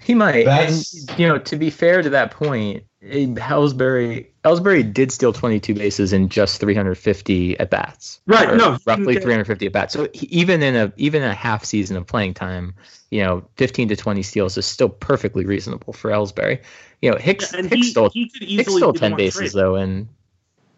He 0.00 0.14
might. 0.14 0.44
That's- 0.44 1.08
And, 1.08 1.18
you 1.18 1.26
know, 1.26 1.38
to 1.38 1.56
be 1.56 1.70
fair 1.70 2.02
to 2.02 2.10
that 2.10 2.30
point, 2.30 2.84
Ellsbury 3.02 4.26
Ellsbury 4.44 4.92
did 4.92 5.12
steal 5.12 5.32
22 5.32 5.74
bases 5.74 6.12
in 6.12 6.28
just 6.28 6.60
350 6.60 7.58
at 7.58 7.70
bats. 7.70 8.20
Right, 8.26 8.54
no, 8.56 8.78
roughly 8.86 9.14
didn't 9.14 9.22
350 9.22 9.66
at 9.66 9.72
bats. 9.72 9.94
So 9.94 10.08
he, 10.12 10.26
even 10.26 10.62
in 10.62 10.76
a 10.76 10.92
even 10.96 11.22
a 11.22 11.34
half 11.34 11.64
season 11.64 11.96
of 11.96 12.06
playing 12.06 12.34
time, 12.34 12.74
you 13.10 13.22
know, 13.22 13.44
15 13.56 13.88
to 13.88 13.96
20 13.96 14.22
steals 14.22 14.56
is 14.56 14.66
still 14.66 14.88
perfectly 14.88 15.44
reasonable 15.44 15.92
for 15.92 16.10
Ellsbury. 16.10 16.62
You 17.02 17.10
know, 17.12 17.16
Hicks 17.16 17.52
and 17.52 17.68
Hicks 17.68 17.86
he, 17.86 17.90
stole 17.90 18.10
he 18.10 18.28
could 18.28 18.42
Hicks 18.42 18.74
stole 18.74 18.92
10 18.92 19.16
bases 19.16 19.38
traded. 19.38 19.54
though, 19.54 19.74
and 19.76 20.08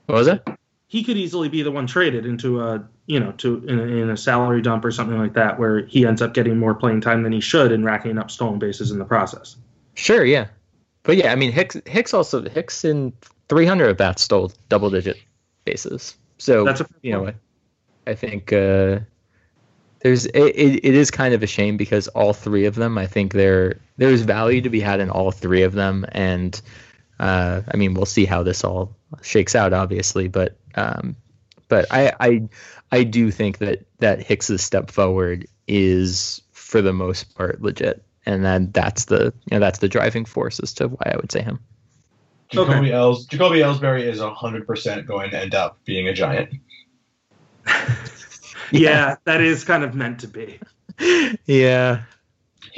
what 0.06 0.16
was 0.16 0.28
it? 0.28 0.46
He 0.88 1.04
could 1.04 1.16
easily 1.16 1.48
be 1.48 1.62
the 1.62 1.70
one 1.70 1.86
traded 1.86 2.26
into 2.26 2.60
a 2.60 2.84
you 3.06 3.20
know 3.20 3.32
to 3.32 3.62
in 3.66 3.78
a, 3.78 3.82
in 3.82 4.10
a 4.10 4.16
salary 4.16 4.62
dump 4.62 4.84
or 4.84 4.90
something 4.90 5.18
like 5.18 5.34
that, 5.34 5.58
where 5.58 5.86
he 5.86 6.06
ends 6.06 6.20
up 6.20 6.34
getting 6.34 6.58
more 6.58 6.74
playing 6.74 7.00
time 7.00 7.22
than 7.22 7.32
he 7.32 7.40
should 7.40 7.72
and 7.72 7.84
racking 7.84 8.18
up 8.18 8.30
stolen 8.30 8.58
bases 8.58 8.90
in 8.90 8.98
the 8.98 9.04
process. 9.04 9.56
Sure, 9.94 10.24
yeah. 10.24 10.48
But 11.02 11.16
yeah, 11.16 11.32
I 11.32 11.36
mean 11.36 11.52
Hicks 11.52 11.76
Hicks 11.86 12.12
also 12.12 12.48
Hicks 12.48 12.84
in 12.84 13.12
300 13.48 13.88
at 13.88 13.96
bats 13.98 14.22
stole 14.22 14.52
double 14.68 14.90
digit 14.90 15.18
bases. 15.64 16.16
So 16.38 16.64
That's 16.64 16.80
a 16.80 16.86
you 17.02 17.12
know, 17.12 17.24
point. 17.24 17.36
I 18.06 18.14
think 18.14 18.52
uh, 18.52 19.00
There's 20.00 20.26
it, 20.26 20.38
it, 20.38 20.84
it 20.84 20.94
is 20.94 21.10
kind 21.10 21.34
of 21.34 21.42
a 21.42 21.46
shame 21.46 21.76
because 21.76 22.08
all 22.08 22.32
three 22.32 22.64
of 22.64 22.74
them, 22.74 22.98
I 22.98 23.06
think 23.06 23.32
there 23.32 23.80
there's 23.96 24.22
value 24.22 24.60
to 24.60 24.70
be 24.70 24.80
had 24.80 25.00
in 25.00 25.10
all 25.10 25.30
three 25.30 25.62
of 25.62 25.72
them, 25.72 26.06
and 26.12 26.60
uh, 27.18 27.62
I 27.72 27.76
mean 27.76 27.94
we'll 27.94 28.06
see 28.06 28.24
how 28.24 28.42
this 28.42 28.62
all 28.62 28.94
shakes 29.22 29.54
out, 29.54 29.72
obviously, 29.72 30.28
but 30.28 30.57
um, 30.78 31.16
but 31.68 31.86
I 31.90 32.12
I 32.20 32.48
I 32.90 33.04
do 33.04 33.30
think 33.30 33.58
that 33.58 33.86
that 33.98 34.22
Hicks's 34.22 34.62
step 34.62 34.90
forward 34.90 35.46
is 35.66 36.40
for 36.52 36.82
the 36.82 36.92
most 36.92 37.34
part 37.34 37.60
legit, 37.60 38.04
and 38.24 38.44
then 38.44 38.70
that's 38.72 39.06
the 39.06 39.32
you 39.50 39.52
know 39.52 39.60
that's 39.60 39.80
the 39.80 39.88
driving 39.88 40.24
force 40.24 40.60
as 40.60 40.72
to 40.74 40.88
why 40.88 41.12
I 41.12 41.16
would 41.16 41.32
say 41.32 41.42
him. 41.42 41.60
Jacoby 42.50 42.72
Okay. 42.72 42.92
Els 42.92 43.26
Jacoby 43.26 43.58
Ellsbury 43.58 44.04
is 44.04 44.20
hundred 44.20 44.66
percent 44.66 45.06
going 45.06 45.30
to 45.30 45.40
end 45.40 45.54
up 45.54 45.78
being 45.84 46.08
a 46.08 46.14
giant. 46.14 46.54
Yeah, 48.70 49.16
that 49.24 49.40
is 49.40 49.64
kind 49.64 49.82
of 49.82 49.94
meant 49.94 50.20
to 50.20 50.28
be. 50.28 50.60
Yeah, 51.46 52.02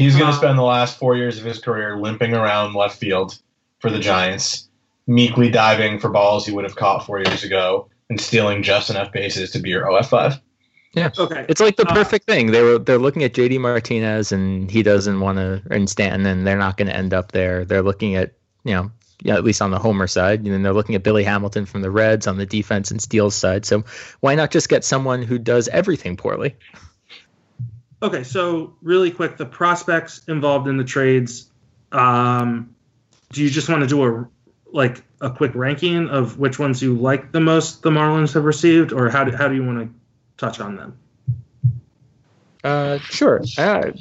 He's 0.01 0.17
going 0.17 0.31
to 0.31 0.37
spend 0.37 0.59
the 0.59 0.63
last 0.63 0.99
four 0.99 1.15
years 1.15 1.37
of 1.39 1.45
his 1.45 1.59
career 1.59 1.95
limping 1.95 2.33
around 2.33 2.75
left 2.75 2.97
field 2.97 3.39
for 3.81 3.91
the 3.91 3.99
Giants, 3.99 4.69
meekly 5.07 5.51
diving 5.51 5.99
for 5.99 6.09
balls 6.11 6.47
he 6.47 6.53
would 6.53 6.65
have 6.65 6.77
caught 6.77 7.07
four 7.07 7.19
years 7.19 7.45
ago, 7.45 7.89
and 8.09 8.21
stealing 8.21 8.63
just 8.63 8.91
enough 8.91 9.13
bases 9.13 9.51
to 9.53 9.59
be 9.59 9.71
your 9.71 9.91
OF 9.91 10.09
five. 10.09 10.41
Yeah. 10.93 11.11
Okay. 11.17 11.47
It's 11.49 11.61
like 11.61 11.77
the 11.77 11.89
Uh, 11.89 11.95
perfect 11.95 12.27
thing. 12.27 12.51
They 12.51 12.63
were 12.63 12.79
they're 12.79 12.99
looking 12.99 13.23
at 13.23 13.33
JD 13.33 13.61
Martinez 13.61 14.33
and 14.33 14.69
he 14.71 14.83
doesn't 14.83 15.21
want 15.21 15.39
to 15.39 15.63
and 15.71 15.89
Stanton 15.89 16.27
and 16.27 16.45
they're 16.47 16.59
not 16.59 16.77
going 16.77 16.89
to 16.89 16.97
end 16.97 17.15
up 17.15 17.31
there. 17.33 17.65
They're 17.65 17.83
looking 17.83 18.17
at 18.17 18.33
you 18.65 18.75
know 18.75 18.91
yeah, 19.23 19.35
at 19.35 19.45
least 19.45 19.61
on 19.61 19.71
the 19.71 19.79
homer 19.79 20.07
side, 20.07 20.41
and 20.41 20.53
then 20.53 20.63
they're 20.63 20.73
looking 20.73 20.95
at 20.95 21.03
Billy 21.03 21.25
Hamilton 21.25 21.67
from 21.67 21.83
the 21.83 21.91
Reds 21.91 22.27
on 22.27 22.39
the 22.39 22.47
defense 22.47 22.91
and 22.91 23.01
steals 23.01 23.35
side. 23.35 23.67
So 23.67 23.85
why 24.21 24.35
not 24.35 24.51
just 24.51 24.69
get 24.69 24.83
someone 24.85 25.23
who 25.23 25.39
does 25.39 25.69
everything 25.69 26.17
poorly? 26.17 26.57
Okay, 28.03 28.25
so 28.25 28.75
really 28.81 29.11
quick, 29.11 29.37
the 29.37 29.45
prospects 29.45 30.23
involved 30.27 30.69
in 30.69 30.79
the 30.79 30.85
trades. 30.85 31.51
Um, 31.93 32.75
do 33.33 33.43
you 33.43 33.51
just 33.51 33.69
want 33.69 33.83
to 33.83 33.87
do 33.87 34.03
a 34.03 34.29
like 34.73 35.03
a 35.21 35.31
quick 35.31 35.55
ranking 35.55 36.09
of 36.09 36.39
which 36.39 36.59
ones 36.59 36.83
you 36.83 36.95
like 36.95 37.33
the 37.33 37.41
most 37.41 37.83
the 37.83 37.91
Marlins 37.91 38.35
have 38.35 38.45
received, 38.45 38.93
or 38.93 39.11
how 39.11 39.25
do, 39.25 39.37
how 39.37 39.49
do 39.49 39.55
you 39.55 39.65
want 39.65 39.79
to 39.79 39.95
touch 40.37 40.61
on 40.61 40.77
them? 40.77 40.99
Uh, 42.63 42.99
sure. 42.99 43.41
Uh, 43.59 43.93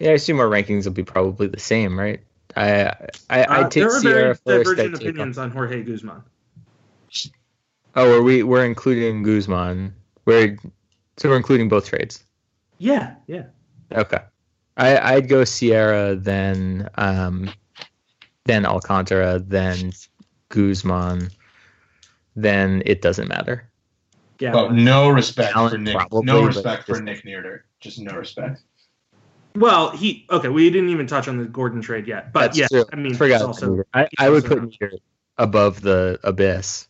yeah, 0.00 0.10
I 0.10 0.14
assume 0.14 0.40
our 0.40 0.46
rankings 0.46 0.84
will 0.84 0.92
be 0.92 1.04
probably 1.04 1.46
the 1.46 1.60
same, 1.60 1.98
right? 1.98 2.20
I 2.56 2.82
I 3.28 3.42
Uh, 3.42 3.46
I'd 3.48 3.70
take 3.70 3.82
there 3.82 3.92
are 3.92 4.00
Sierra 4.00 4.34
very 4.44 4.64
first. 4.64 4.76
divergent 4.76 4.94
opinions 4.96 5.38
on 5.38 5.50
Jorge 5.50 5.82
Guzman. 5.82 6.22
Oh, 7.94 8.18
are 8.18 8.22
we 8.22 8.42
we're 8.42 8.64
including 8.64 9.22
Guzman? 9.22 9.94
We're 10.24 10.56
so 11.16 11.28
we're 11.28 11.36
including 11.36 11.68
both 11.68 11.88
trades. 11.88 12.24
Yeah, 12.78 13.14
yeah. 13.26 13.44
Okay. 13.92 14.20
I 14.76 15.14
I'd 15.14 15.28
go 15.28 15.44
Sierra, 15.44 16.16
then 16.16 16.88
um, 16.96 17.50
then 18.50 18.66
Alcantara, 18.66 19.38
then 19.38 19.92
Guzman, 20.48 21.30
then 22.34 22.82
it 22.84 23.00
doesn't 23.00 23.28
matter. 23.28 23.70
Yeah. 24.40 24.52
But 24.52 24.72
no 24.72 25.08
respect 25.10 25.52
Talent, 25.52 25.72
for 25.72 25.78
Nick. 25.78 25.94
probably, 25.96 26.24
no 26.24 26.42
respect 26.44 26.84
for 26.86 26.92
just- 26.92 27.02
Nick 27.04 27.24
Neidert. 27.24 27.60
Just 27.78 28.00
no 28.00 28.12
respect. 28.12 28.60
well, 29.54 29.90
he 29.90 30.26
okay. 30.30 30.48
We 30.48 30.68
didn't 30.70 30.90
even 30.90 31.06
touch 31.06 31.28
on 31.28 31.38
the 31.38 31.44
Gordon 31.44 31.80
trade 31.80 32.06
yet, 32.06 32.32
but 32.32 32.40
That's 32.40 32.58
yeah, 32.58 32.66
true. 32.68 32.84
I 32.92 32.96
mean, 32.96 33.14
Forgot. 33.14 33.36
he's 33.36 33.42
also 33.42 33.82
I, 33.94 34.08
I 34.18 34.28
would 34.28 34.44
put 34.44 34.62
not- 34.62 34.92
above 35.38 35.80
the 35.80 36.18
abyss. 36.24 36.88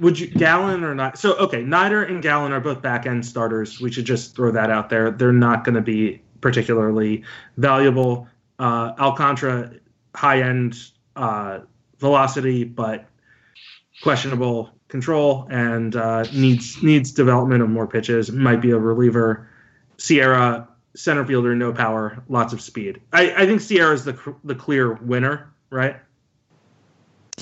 Would 0.00 0.18
you 0.18 0.26
Gallen 0.26 0.82
or 0.82 0.94
not? 0.94 1.18
So 1.18 1.34
okay, 1.36 1.62
Neidert 1.62 2.10
and 2.10 2.20
Gallen 2.20 2.50
are 2.52 2.60
both 2.60 2.82
back 2.82 3.06
end 3.06 3.24
starters. 3.24 3.80
We 3.80 3.92
should 3.92 4.06
just 4.06 4.34
throw 4.34 4.50
that 4.50 4.70
out 4.70 4.88
there. 4.88 5.12
They're 5.12 5.32
not 5.32 5.62
going 5.64 5.76
to 5.76 5.80
be 5.82 6.20
particularly 6.40 7.22
valuable. 7.58 8.26
Uh, 8.58 8.92
Alcantara, 8.98 9.70
high 10.14 10.42
end 10.42 10.76
uh, 11.16 11.60
velocity, 11.98 12.64
but 12.64 13.06
questionable 14.02 14.70
control 14.88 15.46
and 15.50 15.96
uh, 15.96 16.24
needs 16.34 16.82
needs 16.82 17.12
development 17.12 17.62
of 17.62 17.68
more 17.70 17.86
pitches. 17.86 18.30
Might 18.30 18.60
be 18.60 18.70
a 18.70 18.78
reliever. 18.78 19.48
Sierra, 19.96 20.68
center 20.96 21.24
fielder, 21.24 21.54
no 21.54 21.72
power, 21.72 22.22
lots 22.28 22.52
of 22.52 22.60
speed. 22.60 23.00
I, 23.12 23.32
I 23.32 23.46
think 23.46 23.60
Sierra 23.60 23.94
is 23.94 24.04
the 24.04 24.34
the 24.44 24.54
clear 24.54 24.94
winner, 24.94 25.52
right? 25.70 25.96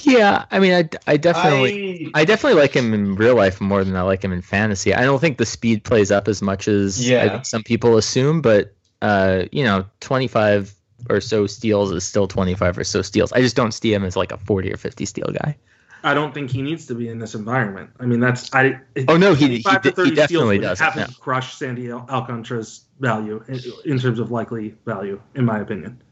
Yeah, 0.02 0.46
I 0.50 0.58
mean, 0.58 0.72
I, 0.72 0.88
I 1.06 1.16
definitely. 1.16 2.10
I, 2.14 2.20
I 2.20 2.24
definitely 2.24 2.60
like 2.60 2.74
him 2.74 2.92
in 2.92 3.14
real 3.14 3.36
life 3.36 3.60
more 3.60 3.84
than 3.84 3.94
I 3.96 4.02
like 4.02 4.22
him 4.24 4.32
in 4.32 4.42
fantasy. 4.42 4.94
I 4.94 5.02
don't 5.02 5.18
think 5.18 5.38
the 5.38 5.46
speed 5.46 5.84
plays 5.84 6.10
up 6.10 6.28
as 6.28 6.42
much 6.42 6.68
as 6.68 6.98
I 6.98 7.02
Yeah. 7.02 7.28
think 7.30 7.46
some 7.46 7.62
people 7.62 7.96
assume, 7.96 8.42
but 8.42 8.74
uh, 9.00 9.44
you 9.52 9.64
know, 9.64 9.86
25 10.00 10.74
or 11.10 11.20
so 11.20 11.46
steals 11.46 11.90
is 11.92 12.04
still 12.04 12.26
25 12.26 12.78
or 12.78 12.84
so 12.84 13.02
steals. 13.02 13.32
I 13.32 13.40
just 13.40 13.56
don't 13.56 13.72
see 13.72 13.92
him 13.92 14.04
as 14.04 14.16
like 14.16 14.32
a 14.32 14.38
40 14.38 14.72
or 14.72 14.76
50 14.76 15.06
steal 15.06 15.28
guy. 15.32 15.56
I 16.04 16.14
don't 16.14 16.34
think 16.34 16.50
he 16.50 16.62
needs 16.62 16.86
to 16.86 16.94
be 16.94 17.08
in 17.08 17.18
this 17.18 17.34
environment. 17.34 17.90
I 18.00 18.06
mean, 18.06 18.18
that's 18.20 18.52
I. 18.52 18.80
Oh, 19.06 19.16
no, 19.16 19.34
he- 19.34 19.58
he 19.58 19.62
to 19.62 19.78
de- 19.78 20.04
he 20.04 20.10
definitely 20.10 20.58
doesn't, 20.58 20.84
Haven't 20.84 21.10
no. 21.10 21.16
crushed 21.20 21.58
Sandy 21.58 21.92
Alcantara's 21.92 22.86
value 22.98 23.44
in, 23.48 23.60
in 23.84 23.98
terms 23.98 24.18
of 24.18 24.30
likely 24.30 24.74
value, 24.84 25.20
in 25.34 25.44
my 25.44 25.60
opinion. 25.60 26.02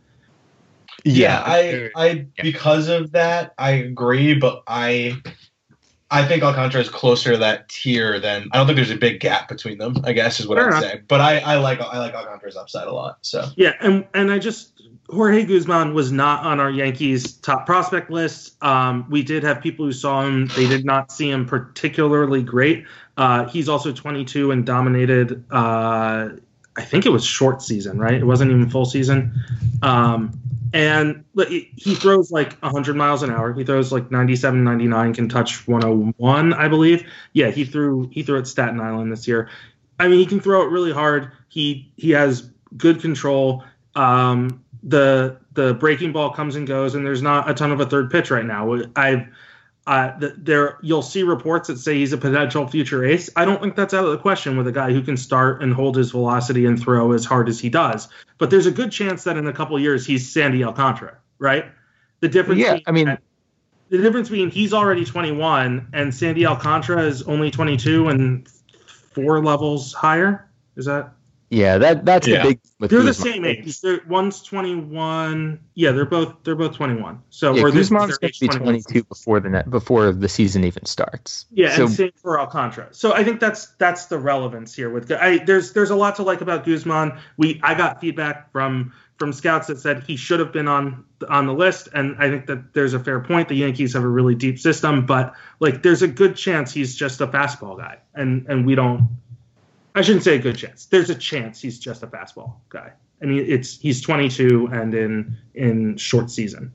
yeah, 1.04 1.42
I, 1.44 1.90
I 1.96 2.26
because 2.40 2.88
of 2.88 3.12
that, 3.12 3.54
I 3.58 3.70
agree, 3.72 4.34
but 4.34 4.62
I, 4.66 5.20
I 6.10 6.24
think 6.26 6.42
Alcantara 6.42 6.80
is 6.80 6.88
closer 6.88 7.32
to 7.32 7.38
that 7.38 7.68
tier 7.68 8.18
than 8.18 8.48
I 8.52 8.56
don't 8.56 8.66
think 8.66 8.76
there's 8.76 8.90
a 8.90 8.96
big 8.96 9.20
gap 9.20 9.48
between 9.48 9.78
them. 9.78 9.96
I 10.04 10.12
guess 10.12 10.40
is 10.40 10.48
what 10.48 10.58
Fair 10.58 10.66
I'd 10.66 10.78
enough. 10.78 10.82
say. 10.82 11.00
But 11.06 11.20
I, 11.20 11.38
I 11.38 11.56
like 11.56 11.80
I 11.80 11.98
like 11.98 12.14
Alcantara's 12.14 12.56
upside 12.56 12.88
a 12.88 12.92
lot. 12.92 13.18
So 13.22 13.48
Yeah, 13.56 13.74
and 13.80 14.06
and 14.14 14.30
I 14.32 14.38
just 14.38 14.82
Jorge 15.08 15.44
Guzman 15.44 15.94
was 15.94 16.12
not 16.12 16.44
on 16.44 16.60
our 16.60 16.70
Yankees 16.70 17.36
top 17.38 17.66
prospect 17.66 18.10
list. 18.10 18.62
Um, 18.62 19.06
we 19.08 19.22
did 19.22 19.42
have 19.42 19.60
people 19.60 19.84
who 19.86 19.92
saw 19.92 20.22
him; 20.22 20.48
they 20.56 20.66
did 20.68 20.84
not 20.84 21.12
see 21.12 21.30
him 21.30 21.46
particularly 21.46 22.42
great. 22.42 22.84
Uh, 23.16 23.46
he's 23.48 23.68
also 23.68 23.92
22 23.92 24.50
and 24.50 24.64
dominated. 24.64 25.44
Uh, 25.50 26.30
I 26.76 26.82
think 26.82 27.06
it 27.06 27.10
was 27.10 27.24
short 27.24 27.62
season, 27.62 27.98
right? 27.98 28.14
It 28.14 28.24
wasn't 28.24 28.50
even 28.50 28.70
full 28.70 28.86
season. 28.86 29.32
Um, 29.82 30.40
and 30.72 31.24
he 31.34 31.94
throws 31.94 32.30
like 32.30 32.58
100 32.60 32.96
miles 32.96 33.22
an 33.22 33.30
hour. 33.30 33.52
He 33.52 33.64
throws 33.64 33.92
like 33.92 34.10
97, 34.10 34.62
99, 34.62 35.14
can 35.14 35.28
touch 35.28 35.66
101, 35.66 36.54
I 36.54 36.68
believe. 36.68 37.04
Yeah, 37.32 37.50
he 37.50 37.64
threw 37.64 38.08
he 38.12 38.22
threw 38.22 38.38
at 38.38 38.46
Staten 38.46 38.80
Island 38.80 39.12
this 39.12 39.26
year. 39.26 39.48
I 39.98 40.08
mean, 40.08 40.18
he 40.18 40.26
can 40.26 40.40
throw 40.40 40.62
it 40.62 40.70
really 40.70 40.92
hard. 40.92 41.32
He 41.48 41.92
he 41.96 42.10
has 42.10 42.50
good 42.76 43.00
control. 43.00 43.64
Um, 43.94 44.64
the 44.82 45.38
the 45.54 45.74
breaking 45.74 46.12
ball 46.12 46.30
comes 46.30 46.56
and 46.56 46.66
goes, 46.66 46.94
and 46.94 47.04
there's 47.04 47.22
not 47.22 47.50
a 47.50 47.54
ton 47.54 47.72
of 47.72 47.80
a 47.80 47.86
third 47.86 48.10
pitch 48.10 48.30
right 48.30 48.46
now. 48.46 48.80
I've 48.96 49.26
uh, 49.90 50.16
there 50.38 50.78
you'll 50.82 51.02
see 51.02 51.24
reports 51.24 51.66
that 51.66 51.76
say 51.76 51.96
he's 51.96 52.12
a 52.12 52.16
potential 52.16 52.64
future 52.68 53.04
ace. 53.04 53.28
I 53.34 53.44
don't 53.44 53.60
think 53.60 53.74
that's 53.74 53.92
out 53.92 54.04
of 54.04 54.12
the 54.12 54.18
question 54.18 54.56
with 54.56 54.68
a 54.68 54.72
guy 54.72 54.92
who 54.92 55.02
can 55.02 55.16
start 55.16 55.64
and 55.64 55.74
hold 55.74 55.96
his 55.96 56.12
velocity 56.12 56.64
and 56.64 56.80
throw 56.80 57.10
as 57.10 57.24
hard 57.24 57.48
as 57.48 57.58
he 57.58 57.68
does. 57.68 58.06
But 58.38 58.50
there's 58.50 58.66
a 58.66 58.70
good 58.70 58.92
chance 58.92 59.24
that 59.24 59.36
in 59.36 59.48
a 59.48 59.52
couple 59.52 59.76
years 59.80 60.06
he's 60.06 60.30
Sandy 60.32 60.62
Alcantara, 60.62 61.18
right? 61.40 61.64
The 62.20 62.28
difference. 62.28 62.60
Yeah, 62.60 62.78
I 62.86 62.92
mean- 62.92 63.18
the 63.88 63.98
difference 63.98 64.28
being 64.28 64.48
he's 64.48 64.72
already 64.72 65.04
21 65.04 65.88
and 65.92 66.14
Sandy 66.14 66.46
Alcantara 66.46 67.02
is 67.02 67.22
only 67.22 67.50
22 67.50 68.10
and 68.10 68.48
four 69.12 69.42
levels 69.42 69.92
higher. 69.92 70.48
Is 70.76 70.84
that? 70.84 71.14
Yeah, 71.50 71.78
that 71.78 72.04
that's 72.04 72.28
Yeah. 72.28 72.44
the 72.44 72.48
big. 72.50 72.60
With 72.78 72.90
They're 72.92 73.02
the 73.02 73.12
same 73.12 73.44
age. 73.44 73.80
They're, 73.80 74.00
one's 74.08 74.40
21. 74.42 75.58
Yeah, 75.74 75.90
they're 75.90 76.04
both 76.06 76.36
they're 76.44 76.54
both 76.54 76.74
21. 76.76 77.18
So 77.30 77.54
Yeah, 77.54 77.62
or 77.62 77.70
this- 77.72 77.88
Guzman's 77.90 78.18
going 78.18 78.32
to 78.32 78.40
be 78.40 78.46
21. 78.46 78.64
22 78.82 79.04
before 79.04 79.40
the 79.40 79.50
net 79.50 79.68
before 79.68 80.12
the 80.12 80.28
season 80.28 80.62
even 80.64 80.84
starts. 80.86 81.46
Yeah, 81.50 81.74
so 81.74 81.84
and 81.86 81.92
same 81.92 82.12
for 82.22 82.38
Alcantara. 82.40 82.88
So 82.92 83.12
I 83.12 83.24
think 83.24 83.40
that's 83.40 83.66
that's 83.78 84.06
the 84.06 84.18
relevance 84.18 84.74
here. 84.74 84.90
With 84.90 85.10
I, 85.10 85.38
there's 85.38 85.72
there's 85.72 85.90
a 85.90 85.96
lot 85.96 86.14
to 86.16 86.22
like 86.22 86.40
about 86.40 86.64
Guzman. 86.64 87.18
We 87.36 87.60
I 87.64 87.74
got 87.74 88.00
feedback 88.00 88.52
from 88.52 88.92
from 89.18 89.32
scouts 89.32 89.66
that 89.66 89.78
said 89.80 90.04
he 90.04 90.14
should 90.16 90.38
have 90.38 90.52
been 90.52 90.68
on 90.68 91.04
on 91.28 91.46
the 91.46 91.52
list, 91.52 91.88
and 91.92 92.14
I 92.20 92.30
think 92.30 92.46
that 92.46 92.74
there's 92.74 92.94
a 92.94 93.00
fair 93.00 93.18
point. 93.20 93.48
The 93.48 93.56
Yankees 93.56 93.92
have 93.94 94.04
a 94.04 94.08
really 94.08 94.36
deep 94.36 94.58
system, 94.60 95.04
but 95.04 95.34
like 95.58 95.82
there's 95.82 96.02
a 96.02 96.08
good 96.08 96.36
chance 96.36 96.72
he's 96.72 96.94
just 96.94 97.20
a 97.20 97.26
fastball 97.26 97.76
guy, 97.76 97.98
and 98.14 98.46
and 98.48 98.64
we 98.64 98.76
don't. 98.76 99.08
I 99.94 100.02
shouldn't 100.02 100.24
say 100.24 100.36
a 100.36 100.38
good 100.38 100.56
chance. 100.56 100.86
There's 100.86 101.10
a 101.10 101.14
chance 101.14 101.60
he's 101.60 101.78
just 101.78 102.02
a 102.02 102.06
fastball 102.06 102.54
guy. 102.68 102.92
I 103.22 103.26
mean, 103.26 103.44
it's 103.46 103.78
he's 103.78 104.00
22 104.00 104.68
and 104.72 104.94
in 104.94 105.36
in 105.54 105.96
short 105.96 106.30
season. 106.30 106.72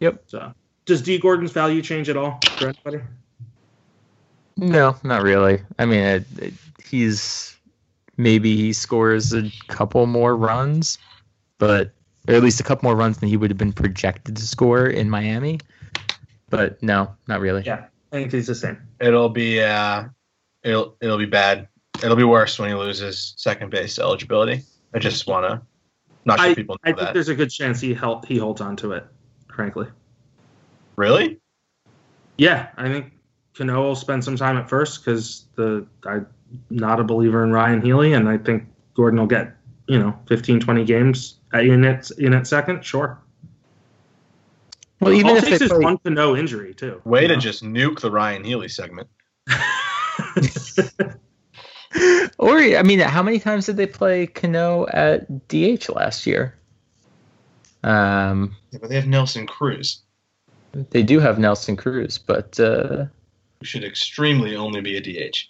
Yep. 0.00 0.22
So 0.26 0.52
does 0.86 1.02
Dee 1.02 1.18
Gordon's 1.18 1.52
value 1.52 1.82
change 1.82 2.08
at 2.08 2.16
all 2.16 2.40
for 2.56 2.68
anybody? 2.68 3.04
No, 4.56 4.96
not 5.04 5.22
really. 5.22 5.62
I 5.78 5.86
mean, 5.86 6.00
it, 6.00 6.24
it- 6.38 6.54
he's 6.84 7.56
maybe 8.16 8.56
he 8.56 8.72
scores 8.72 9.32
a 9.32 9.50
couple 9.68 10.06
more 10.06 10.36
runs, 10.36 10.98
but 11.58 11.92
or 12.28 12.34
at 12.34 12.42
least 12.42 12.58
a 12.60 12.64
couple 12.64 12.88
more 12.88 12.96
runs 12.96 13.18
than 13.18 13.28
he 13.28 13.36
would 13.36 13.50
have 13.50 13.58
been 13.58 13.72
projected 13.72 14.36
to 14.36 14.42
score 14.46 14.86
in 14.86 15.08
Miami. 15.08 15.60
But 16.48 16.82
no, 16.82 17.14
not 17.28 17.40
really. 17.40 17.62
Yeah, 17.64 17.84
I 18.12 18.16
think 18.16 18.32
he's 18.32 18.48
the 18.48 18.54
same. 18.56 18.78
it'll 19.00 19.28
be 19.28 19.60
uh, 19.62 20.04
it'll 20.62 20.96
it'll 21.00 21.18
be 21.18 21.26
bad. 21.26 21.68
It'll 22.02 22.16
be 22.16 22.24
worse 22.24 22.58
when 22.58 22.68
he 22.70 22.74
loses 22.74 23.34
second 23.36 23.70
base 23.70 23.98
eligibility. 23.98 24.62
I 24.94 24.98
just 24.98 25.26
want 25.26 25.46
to 25.46 25.62
not 26.24 26.38
sure 26.38 26.50
I, 26.50 26.54
people 26.54 26.76
I 26.84 26.88
think 26.88 26.98
that. 26.98 27.14
there's 27.14 27.28
a 27.28 27.34
good 27.34 27.50
chance 27.50 27.80
he 27.80 27.94
help 27.94 28.26
he 28.26 28.38
holds 28.38 28.60
on 28.60 28.76
to 28.76 28.92
it. 28.92 29.06
Frankly, 29.54 29.86
Really? 30.96 31.40
yeah, 32.38 32.68
I 32.76 32.88
think 32.88 33.12
Cano 33.56 33.82
will 33.82 33.96
spend 33.96 34.24
some 34.24 34.36
time 34.36 34.56
at 34.56 34.68
first 34.68 35.04
because 35.04 35.46
the 35.56 35.86
I'm 36.06 36.26
not 36.70 37.00
a 37.00 37.04
believer 37.04 37.44
in 37.44 37.52
Ryan 37.52 37.82
Healy, 37.82 38.12
and 38.14 38.28
I 38.28 38.38
think 38.38 38.64
Gordon 38.94 39.18
will 39.20 39.26
get 39.26 39.54
you 39.88 39.98
know 39.98 40.18
15, 40.28 40.60
20 40.60 40.84
games 40.84 41.40
at, 41.52 41.66
in 41.66 41.84
at 41.84 42.10
in 42.12 42.32
at 42.34 42.46
second. 42.46 42.84
Sure. 42.84 43.18
Well, 45.00 45.14
even 45.14 45.30
All 45.30 45.36
if 45.36 45.44
it 45.44 45.46
takes 45.46 45.58
they 45.60 45.64
is 45.66 45.70
play, 45.72 45.80
one 45.80 45.98
Cano 45.98 46.36
injury 46.36 46.74
too. 46.74 47.00
Way 47.04 47.22
you 47.22 47.28
to 47.28 47.36
just 47.36 47.62
nuke 47.62 48.00
the 48.00 48.10
Ryan 48.10 48.44
Healy 48.44 48.68
segment. 48.68 49.08
or 52.38 52.58
I 52.58 52.82
mean, 52.82 53.00
how 53.00 53.22
many 53.22 53.38
times 53.38 53.66
did 53.66 53.76
they 53.76 53.86
play 53.86 54.26
Cano 54.26 54.86
at 54.88 55.48
DH 55.48 55.88
last 55.88 56.26
year? 56.26 56.56
Um, 57.82 58.54
Yeah, 58.70 58.78
but 58.80 58.90
they 58.90 58.96
have 58.96 59.06
Nelson 59.06 59.46
Cruz, 59.46 60.02
they 60.72 61.02
do 61.02 61.20
have 61.20 61.38
Nelson 61.38 61.76
Cruz, 61.76 62.18
but 62.18 62.58
uh, 62.60 63.06
who 63.58 63.64
should 63.64 63.84
extremely 63.84 64.56
only 64.56 64.80
be 64.80 64.96
a 64.96 65.00
DH. 65.00 65.48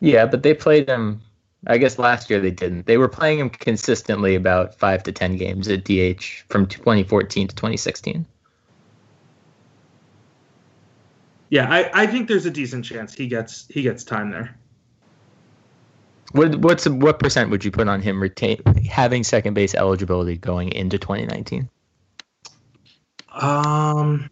yeah, 0.00 0.26
but 0.26 0.42
they 0.42 0.54
played 0.54 0.88
him. 0.88 1.20
I 1.66 1.78
guess 1.78 1.98
last 1.98 2.28
year 2.28 2.40
they 2.40 2.50
didn't. 2.50 2.86
They 2.86 2.98
were 2.98 3.08
playing 3.08 3.38
him 3.38 3.48
consistently 3.48 4.34
about 4.34 4.78
five 4.78 5.02
to 5.04 5.12
ten 5.12 5.36
games 5.36 5.66
at 5.68 5.84
DH 5.84 6.44
from 6.48 6.66
2014 6.66 7.48
to 7.48 7.54
2016. 7.54 8.26
Yeah, 11.54 11.70
I, 11.70 12.02
I 12.02 12.06
think 12.08 12.26
there's 12.26 12.46
a 12.46 12.50
decent 12.50 12.84
chance 12.84 13.14
he 13.14 13.28
gets 13.28 13.68
he 13.68 13.82
gets 13.82 14.02
time 14.02 14.32
there. 14.32 14.58
What 16.32 16.56
what's 16.56 16.88
what 16.88 17.20
percent 17.20 17.48
would 17.50 17.64
you 17.64 17.70
put 17.70 17.86
on 17.86 18.02
him 18.02 18.20
retain 18.20 18.60
having 18.90 19.22
second 19.22 19.54
base 19.54 19.72
eligibility 19.72 20.36
going 20.36 20.72
into 20.72 20.98
2019? 20.98 21.70
Um, 23.30 24.28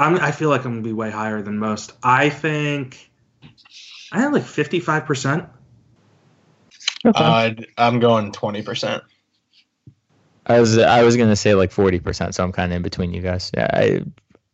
I'm, 0.00 0.16
I 0.16 0.32
feel 0.32 0.48
like 0.48 0.64
I'm 0.64 0.72
gonna 0.72 0.82
be 0.82 0.92
way 0.92 1.08
higher 1.08 1.40
than 1.40 1.56
most. 1.56 1.92
I 2.02 2.30
think 2.30 3.08
I 4.10 4.18
have 4.18 4.32
like 4.32 4.42
55 4.42 5.04
percent. 5.04 5.44
Uh, 7.04 7.52
I'm 7.78 8.00
going 8.00 8.32
twenty 8.32 8.62
percent. 8.62 9.04
I 10.46 10.58
was 10.58 10.78
I 10.78 11.04
was 11.04 11.16
gonna 11.16 11.36
say 11.36 11.54
like 11.54 11.70
40 11.70 12.00
percent, 12.00 12.34
so 12.34 12.42
I'm 12.42 12.50
kind 12.50 12.72
of 12.72 12.76
in 12.78 12.82
between 12.82 13.14
you 13.14 13.22
guys. 13.22 13.52
Yeah, 13.56 13.70
I, 13.72 14.00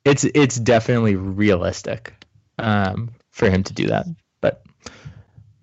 it's 0.05 0.24
it's 0.24 0.57
definitely 0.57 1.16
realistic 1.16 2.14
um, 2.59 3.11
for 3.30 3.51
him 3.51 3.62
to 3.64 3.72
do 3.72 3.86
that, 3.88 4.07
but 4.40 4.64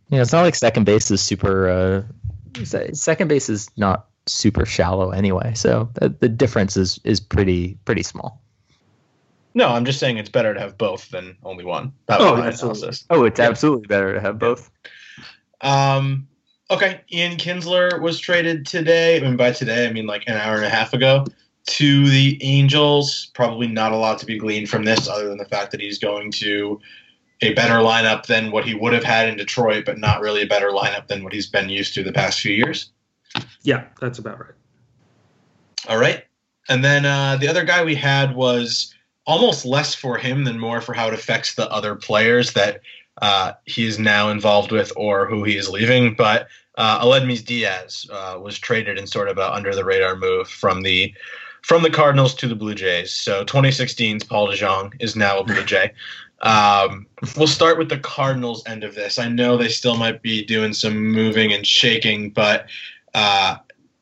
you 0.09 0.17
know, 0.17 0.21
it's 0.21 0.31
not 0.31 0.43
like 0.43 0.55
second 0.55 0.85
base 0.85 1.11
is 1.11 1.21
super. 1.21 1.69
Uh, 1.69 2.03
second 2.93 3.27
base 3.27 3.49
is 3.49 3.69
not 3.77 4.07
super 4.25 4.65
shallow 4.65 5.11
anyway, 5.11 5.53
so 5.55 5.89
the, 5.95 6.09
the 6.09 6.29
difference 6.29 6.77
is 6.77 6.99
is 7.03 7.19
pretty 7.19 7.77
pretty 7.85 8.03
small. 8.03 8.41
No, 9.53 9.69
I'm 9.69 9.85
just 9.85 9.99
saying 9.99 10.17
it's 10.17 10.29
better 10.29 10.53
to 10.53 10.59
have 10.59 10.77
both 10.77 11.09
than 11.09 11.35
only 11.43 11.65
one. 11.65 11.91
That 12.05 12.21
Oh, 12.21 12.33
was 12.33 12.39
my 12.41 12.47
absolutely. 12.47 12.79
analysis. 12.79 13.05
Oh, 13.09 13.23
it's 13.23 13.39
Yeah. 13.39 13.47
absolutely 13.47 13.87
better 13.87 14.13
to 14.13 14.21
have 14.21 14.37
both. 14.37 14.69
Um, 15.61 16.27
okay, 16.69 17.01
Ian 17.11 17.37
Kinsler 17.37 17.99
was 17.99 18.19
traded 18.19 18.67
today. 18.67 19.17
I 19.17 19.21
mean, 19.21 19.35
by 19.35 19.51
today, 19.51 19.87
I 19.87 19.91
mean 19.93 20.05
like 20.05 20.25
an 20.27 20.35
hour 20.35 20.57
and 20.57 20.65
a 20.65 20.69
half 20.69 20.93
ago 20.93 21.25
to 21.67 22.09
the 22.09 22.41
Angels. 22.41 23.29
Probably 23.33 23.67
not 23.67 23.91
a 23.91 23.97
lot 23.97 24.19
to 24.19 24.25
be 24.25 24.37
gleaned 24.37 24.69
from 24.69 24.83
this, 24.83 25.07
other 25.07 25.29
than 25.29 25.37
the 25.37 25.45
fact 25.45 25.71
that 25.71 25.81
he's 25.81 25.99
going 25.99 26.31
to 26.33 26.79
a 27.41 27.53
better 27.53 27.75
lineup 27.75 28.25
than 28.25 28.51
what 28.51 28.65
he 28.65 28.73
would 28.73 28.93
have 28.93 29.03
had 29.03 29.29
in 29.29 29.37
Detroit, 29.37 29.85
but 29.85 29.99
not 29.99 30.21
really 30.21 30.41
a 30.41 30.47
better 30.47 30.69
lineup 30.69 31.07
than 31.07 31.23
what 31.23 31.33
he's 31.33 31.47
been 31.47 31.69
used 31.69 31.93
to 31.93 32.03
the 32.03 32.11
past 32.11 32.39
few 32.39 32.53
years. 32.53 32.91
Yeah, 33.61 33.85
that's 34.01 34.17
about 34.17 34.39
right. 34.39 34.55
All 35.87 35.99
right. 35.99 36.23
And 36.69 36.83
then 36.83 37.05
uh, 37.05 37.37
the 37.37 37.47
other 37.47 37.63
guy 37.63 37.83
we 37.83 37.95
had 37.95 38.35
was 38.35 38.93
almost 39.25 39.65
less 39.65 39.93
for 39.93 40.17
him 40.17 40.45
than 40.45 40.59
more 40.59 40.81
for 40.81 40.93
how 40.93 41.07
it 41.07 41.13
affects 41.13 41.55
the 41.55 41.69
other 41.71 41.95
players 41.95 42.53
that 42.53 42.81
uh, 43.21 43.53
he 43.65 43.85
is 43.85 43.99
now 43.99 44.29
involved 44.29 44.71
with 44.71 44.91
or 44.95 45.27
who 45.27 45.43
he 45.43 45.57
is 45.57 45.69
leaving. 45.69 46.15
But 46.15 46.47
uh, 46.77 47.19
Diaz 47.19 48.07
uh, 48.11 48.39
was 48.41 48.57
traded 48.57 48.97
in 48.97 49.07
sort 49.07 49.27
of 49.29 49.37
a 49.37 49.53
under 49.53 49.75
the 49.75 49.85
radar 49.85 50.15
move 50.15 50.47
from 50.47 50.81
the 50.81 51.13
from 51.67 51.83
the 51.83 51.89
Cardinals 51.89 52.33
to 52.33 52.47
the 52.47 52.55
Blue 52.55 52.73
Jays. 52.73 53.11
So 53.11 53.43
2016's 53.43 54.23
Paul 54.23 54.47
DeJong 54.47 54.93
is 55.01 55.17
now 55.17 55.39
a 55.39 55.43
Blue 55.43 55.65
Jay. 55.65 55.91
Um, 56.41 57.05
we'll 57.35 57.45
start 57.45 57.77
with 57.77 57.89
the 57.89 57.99
Cardinals 57.99 58.65
end 58.67 58.85
of 58.85 58.95
this. 58.95 59.19
I 59.19 59.27
know 59.27 59.57
they 59.57 59.67
still 59.67 59.97
might 59.97 60.21
be 60.21 60.45
doing 60.45 60.71
some 60.71 60.95
moving 60.97 61.51
and 61.51 61.67
shaking, 61.67 62.29
but 62.29 62.67
uh, 63.13 63.57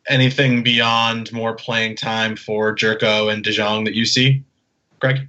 anything 0.08 0.62
beyond 0.62 1.34
more 1.34 1.56
playing 1.56 1.96
time 1.96 2.36
for 2.36 2.76
Gyorko 2.76 3.34
and 3.34 3.44
DeJong 3.44 3.86
that 3.86 3.96
you 3.96 4.06
see, 4.06 4.44
Greg? 5.00 5.28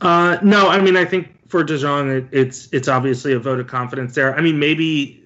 Uh, 0.00 0.38
no, 0.42 0.70
I 0.70 0.80
mean 0.80 0.96
I 0.96 1.04
think 1.04 1.28
for 1.46 1.62
DeJong, 1.62 2.22
it, 2.22 2.28
it's 2.32 2.70
it's 2.72 2.88
obviously 2.88 3.34
a 3.34 3.38
vote 3.38 3.60
of 3.60 3.66
confidence 3.66 4.14
there. 4.14 4.34
I 4.34 4.40
mean 4.40 4.58
maybe 4.58 5.22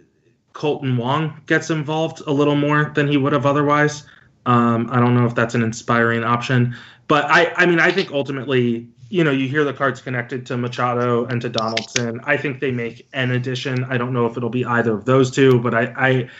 Kolten 0.53 0.97
Wong 0.97 1.41
gets 1.47 1.70
involved 1.70 2.22
a 2.26 2.32
little 2.32 2.57
more 2.57 2.91
than 2.97 3.07
he 3.07 3.16
would 3.16 3.32
have 3.32 3.47
otherwise. 3.47 4.03
Um, 4.47 4.88
I 4.90 5.01
don't 5.01 5.14
know 5.14 5.26
if 5.26 5.34
that's 5.34 5.55
an 5.55 5.62
inspiring 5.62 6.24
option, 6.24 6.74
but 7.09 7.26
I 7.26 7.53
I 7.57 7.66
mean 7.66 7.80
I 7.80 7.92
think 7.92 8.11
ultimately 8.12 8.88
you 9.11 9.22
know 9.22 9.30
you 9.30 9.49
hear 9.49 9.64
the 9.64 9.74
cards 9.74 10.01
connected 10.01 10.47
to 10.47 10.57
Machado 10.57 11.26
and 11.26 11.40
to 11.42 11.49
Donaldson. 11.49 12.20
I 12.24 12.36
think 12.36 12.61
they 12.61 12.70
make 12.70 13.07
an 13.12 13.32
addition. 13.32 13.84
I 13.84 13.99
don't 13.99 14.12
know 14.12 14.26
if 14.26 14.36
it'll 14.36 14.49
be 14.49 14.64
either 14.64 14.94
of 14.94 15.05
those 15.05 15.30
two, 15.30 15.61
but 15.61 15.74
I 15.74 15.92
I. 15.97 16.30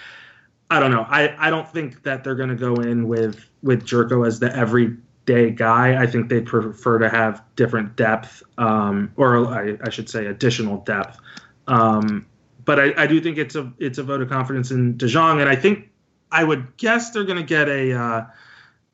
I 0.69 0.81
don't 0.81 0.91
know. 0.91 1.07
I, 1.09 1.33
I 1.47 1.49
don't 1.49 1.69
think 1.69 2.03
that 2.03 2.25
they're 2.25 2.35
going 2.35 2.49
to 2.49 2.57
go 2.57 2.75
in 2.75 3.07
with 3.07 3.49
with 3.63 3.85
Gyorko 3.87 4.27
as 4.27 4.41
the 4.41 4.53
everyday 4.53 5.53
guy. 5.53 6.03
I 6.03 6.09
think 6.09 6.29
they 6.29 6.41
prefer 6.41 6.99
to 6.99 7.09
have 7.09 7.41
different 7.55 7.95
depth, 7.95 8.43
um, 8.59 9.13
or 9.17 9.47
I, 9.47 9.79
I 9.85 9.91
should 9.91 10.11
say 10.11 10.27
additional 10.27 10.79
depth. 10.79 11.21
Um, 11.69 12.27
but 12.65 12.81
I, 12.81 12.95
I 12.97 13.07
do 13.07 13.21
think 13.21 13.39
it's 13.39 13.55
a 13.55 13.73
it's 13.79 13.99
a 13.99 14.03
vote 14.03 14.21
of 14.21 14.29
confidence 14.29 14.73
in 14.73 14.95
DeJong, 14.95 15.41
and 15.41 15.49
I 15.49 15.55
think 15.55 15.89
I 16.31 16.43
would 16.45 16.77
guess 16.77 17.11
they're 17.11 17.25
going 17.25 17.39
to 17.39 17.45
get 17.45 17.69
a 17.69 17.93
uh, 17.93 18.27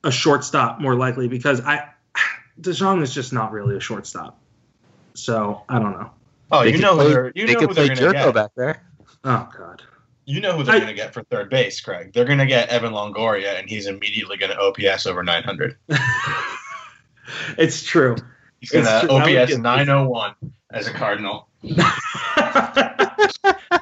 a 0.04 0.12
shortstop 0.12 0.80
more 0.80 0.94
likely 0.94 1.28
because 1.28 1.60
I 1.60 1.88
DeJong 2.60 3.02
is 3.02 3.12
just 3.14 3.32
not 3.32 3.52
really 3.52 3.76
a 3.76 3.80
shortstop. 3.80 4.38
So 5.14 5.62
I 5.68 5.78
don't 5.78 5.92
know. 5.92 6.10
Oh, 6.50 6.64
They 6.64 6.72
you 6.72 6.78
know 6.78 6.94
play- 6.94 7.06
who 7.06 7.12
they're 7.12 7.32
you 7.34 7.46
they 7.46 7.52
know 7.54 7.58
could 7.60 7.68
who 7.70 7.74
they're 7.74 7.86
going 7.86 7.98
to 7.98 8.04
Gyorko 8.18 8.24
get. 8.26 8.34
back 8.34 8.50
there. 8.56 8.82
Oh 9.24 9.48
God. 9.56 9.82
You 10.24 10.40
know 10.40 10.56
who 10.56 10.62
they're 10.62 10.76
going 10.76 10.86
to 10.86 10.94
get 10.94 11.12
for 11.12 11.24
third 11.24 11.50
base, 11.50 11.80
Craig. 11.80 12.12
They're 12.12 12.24
going 12.24 12.38
to 12.38 12.46
get 12.46 12.68
Evan 12.68 12.92
Longoria, 12.92 13.58
and 13.58 13.68
he's 13.68 13.86
immediately 13.88 14.36
going 14.36 14.52
to 14.52 14.58
OPS 14.58 15.06
over 15.06 15.24
900. 15.24 15.76
it's 17.58 17.82
true. 17.82 18.14
He's 18.60 18.70
going 18.70 18.84
to 18.84 19.00
true. 19.06 19.16
I 19.16 19.24
would 19.24 19.36
OPS 19.38 19.56
901 19.56 20.34
as 20.72 20.88
a 20.88 20.92
Cardinal. 20.92 21.48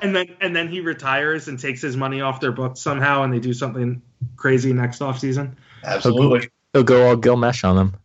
and 0.03 0.15
then 0.15 0.37
and 0.41 0.55
then 0.55 0.69
he 0.69 0.81
retires 0.81 1.49
and 1.49 1.59
takes 1.59 1.81
his 1.81 1.97
money 1.97 2.21
off 2.21 2.41
their 2.41 2.53
books 2.53 2.81
somehow, 2.81 3.23
and 3.23 3.33
they 3.33 3.39
do 3.39 3.53
something 3.53 4.03
crazy 4.37 4.73
next 4.73 5.01
offseason. 5.01 5.55
Absolutely. 5.85 6.51
He'll 6.73 6.85
go 6.85 7.09
all 7.09 7.17
Gil 7.17 7.37
Meche 7.37 7.65
on 7.65 7.77
them. 7.77 7.97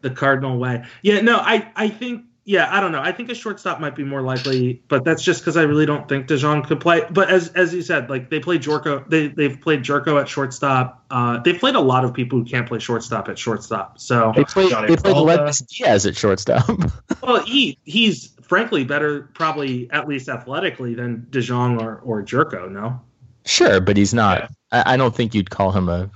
The 0.00 0.10
Cardinal 0.10 0.58
way. 0.58 0.84
Yeah, 1.02 1.20
no, 1.20 1.36
I 1.36 1.70
I 1.74 1.88
think 1.88 2.24
yeah, 2.48 2.68
I 2.70 2.80
don't 2.80 2.92
know. 2.92 3.02
I 3.02 3.10
think 3.10 3.28
a 3.28 3.34
shortstop 3.34 3.80
might 3.80 3.96
be 3.96 4.04
more 4.04 4.22
likely, 4.22 4.80
but 4.86 5.04
that's 5.04 5.24
just 5.24 5.40
because 5.40 5.56
I 5.56 5.62
really 5.62 5.84
don't 5.84 6.08
think 6.08 6.28
DeJong 6.28 6.64
could 6.64 6.80
play. 6.80 7.02
But 7.10 7.28
as 7.28 7.48
as 7.48 7.74
you 7.74 7.82
said, 7.82 8.08
like 8.08 8.30
they 8.30 8.38
played 8.38 8.62
Gyorko, 8.62 9.10
they 9.10 9.26
they've 9.26 9.60
played 9.60 9.82
Gyorko 9.82 10.20
at 10.20 10.28
shortstop. 10.28 11.04
Uh, 11.10 11.40
they've 11.40 11.58
played 11.58 11.74
a 11.74 11.80
lot 11.80 12.04
of 12.04 12.14
people 12.14 12.38
who 12.38 12.44
can't 12.44 12.68
play 12.68 12.78
shortstop 12.78 13.28
at 13.28 13.36
shortstop. 13.36 13.98
So 13.98 14.32
They 14.36 14.44
played 14.44 14.70
Johnny 14.70 14.86
they 14.86 14.94
played 14.94 15.14
Peralta. 15.14 15.42
Aledmys 15.42 15.66
Diaz 15.66 16.06
at 16.06 16.14
shortstop. 16.14 16.68
well, 17.22 17.44
he 17.44 17.78
he's 17.82 18.32
frankly 18.42 18.84
better, 18.84 19.28
probably 19.34 19.90
at 19.90 20.06
least 20.06 20.28
athletically 20.28 20.94
than 20.94 21.26
DeJong 21.30 21.82
or 21.82 21.96
or 22.04 22.22
Jerko. 22.22 22.70
No. 22.70 23.00
sure, 23.44 23.80
but 23.80 23.96
he's 23.96 24.14
not. 24.14 24.52
I, 24.70 24.94
I 24.94 24.96
don't 24.96 25.14
think 25.16 25.34
you'd 25.34 25.50
call 25.50 25.72
him 25.72 25.88
a 25.88 26.08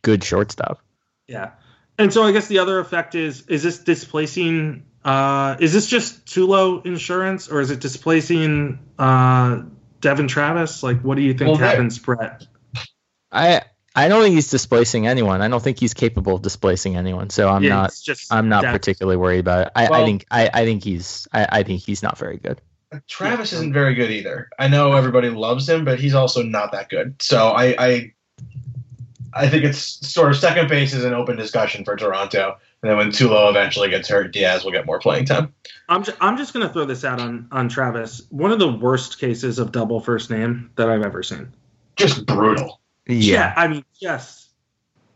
good 0.00 0.24
shortstop. 0.24 0.80
Yeah. 1.26 1.50
And 1.98 2.10
so 2.10 2.22
I 2.22 2.32
guess 2.32 2.46
the 2.46 2.60
other 2.60 2.78
effect 2.78 3.14
is 3.14 3.46
is 3.48 3.64
this 3.64 3.78
displacing 3.80 4.84
uh 5.04 5.56
is 5.60 5.72
this 5.72 5.86
just 5.86 6.26
too 6.26 6.46
low 6.46 6.80
insurance 6.80 7.48
or 7.48 7.60
is 7.60 7.70
it 7.70 7.80
displacing 7.80 8.78
uh 8.98 9.62
Devon 10.00 10.28
Travis? 10.28 10.82
Like 10.82 11.00
what 11.02 11.16
do 11.16 11.22
you 11.22 11.34
think 11.34 11.48
Well, 11.48 11.56
there- 11.56 11.68
happens, 11.68 11.98
Brett? 11.98 12.46
I 13.32 13.62
I 13.94 14.06
don't 14.08 14.22
think 14.22 14.34
he's 14.36 14.50
displacing 14.50 15.06
anyone. 15.08 15.42
I 15.42 15.48
don't 15.48 15.62
think 15.62 15.80
he's 15.80 15.92
capable 15.94 16.36
of 16.36 16.42
displacing 16.42 16.96
anyone. 16.96 17.30
So 17.30 17.48
I'm 17.48 17.62
Yeah, 17.64 17.70
not 17.70 17.94
just 18.02 18.32
I'm 18.32 18.48
not 18.48 18.62
depth. 18.62 18.74
particularly 18.74 19.16
worried 19.16 19.40
about 19.40 19.66
it. 19.66 19.72
I, 19.74 19.86
I 19.88 20.04
think 20.04 20.24
I, 20.30 20.50
I 20.54 20.64
think 20.64 20.84
he's 20.84 21.26
I, 21.32 21.46
I 21.50 21.62
think 21.64 21.82
he's 21.82 22.02
not 22.02 22.16
very 22.18 22.36
good. 22.36 22.60
Travis 23.08 23.52
isn't 23.52 23.72
very 23.74 23.94
good 23.94 24.10
either. 24.10 24.48
I 24.58 24.68
know 24.68 24.92
everybody 24.92 25.28
loves 25.30 25.68
him, 25.68 25.84
but 25.84 26.00
he's 26.00 26.14
also 26.14 26.42
not 26.42 26.72
that 26.72 26.88
good. 26.88 27.20
So 27.20 27.48
I, 27.48 27.74
I, 27.78 28.12
I 29.34 29.48
think 29.50 29.64
it's 29.64 29.78
sort 30.08 30.30
of 30.30 30.38
second 30.38 30.68
base 30.70 30.94
is 30.94 31.04
an 31.04 31.12
open 31.12 31.36
discussion 31.36 31.84
for 31.84 31.96
Toronto. 31.96 32.56
And 32.82 32.90
then 32.90 32.96
when 32.96 33.08
Tulo 33.08 33.50
eventually 33.50 33.90
gets 33.90 34.08
hurt, 34.08 34.32
Diaz 34.32 34.64
will 34.64 34.70
get 34.70 34.86
more 34.86 35.00
playing 35.00 35.24
time. 35.24 35.52
I'm 35.88 36.04
just, 36.04 36.16
I'm 36.20 36.36
just 36.36 36.52
gonna 36.52 36.68
throw 36.68 36.84
this 36.84 37.04
out 37.04 37.20
on 37.20 37.48
on 37.50 37.68
Travis. 37.68 38.22
One 38.30 38.52
of 38.52 38.58
the 38.58 38.70
worst 38.70 39.18
cases 39.18 39.58
of 39.58 39.72
double 39.72 40.00
first 40.00 40.30
name 40.30 40.70
that 40.76 40.88
I've 40.88 41.02
ever 41.02 41.22
seen. 41.22 41.52
Just 41.96 42.24
brutal. 42.26 42.80
Yeah. 43.06 43.52
I 43.56 43.66
mean, 43.66 43.84
yes, 43.98 44.50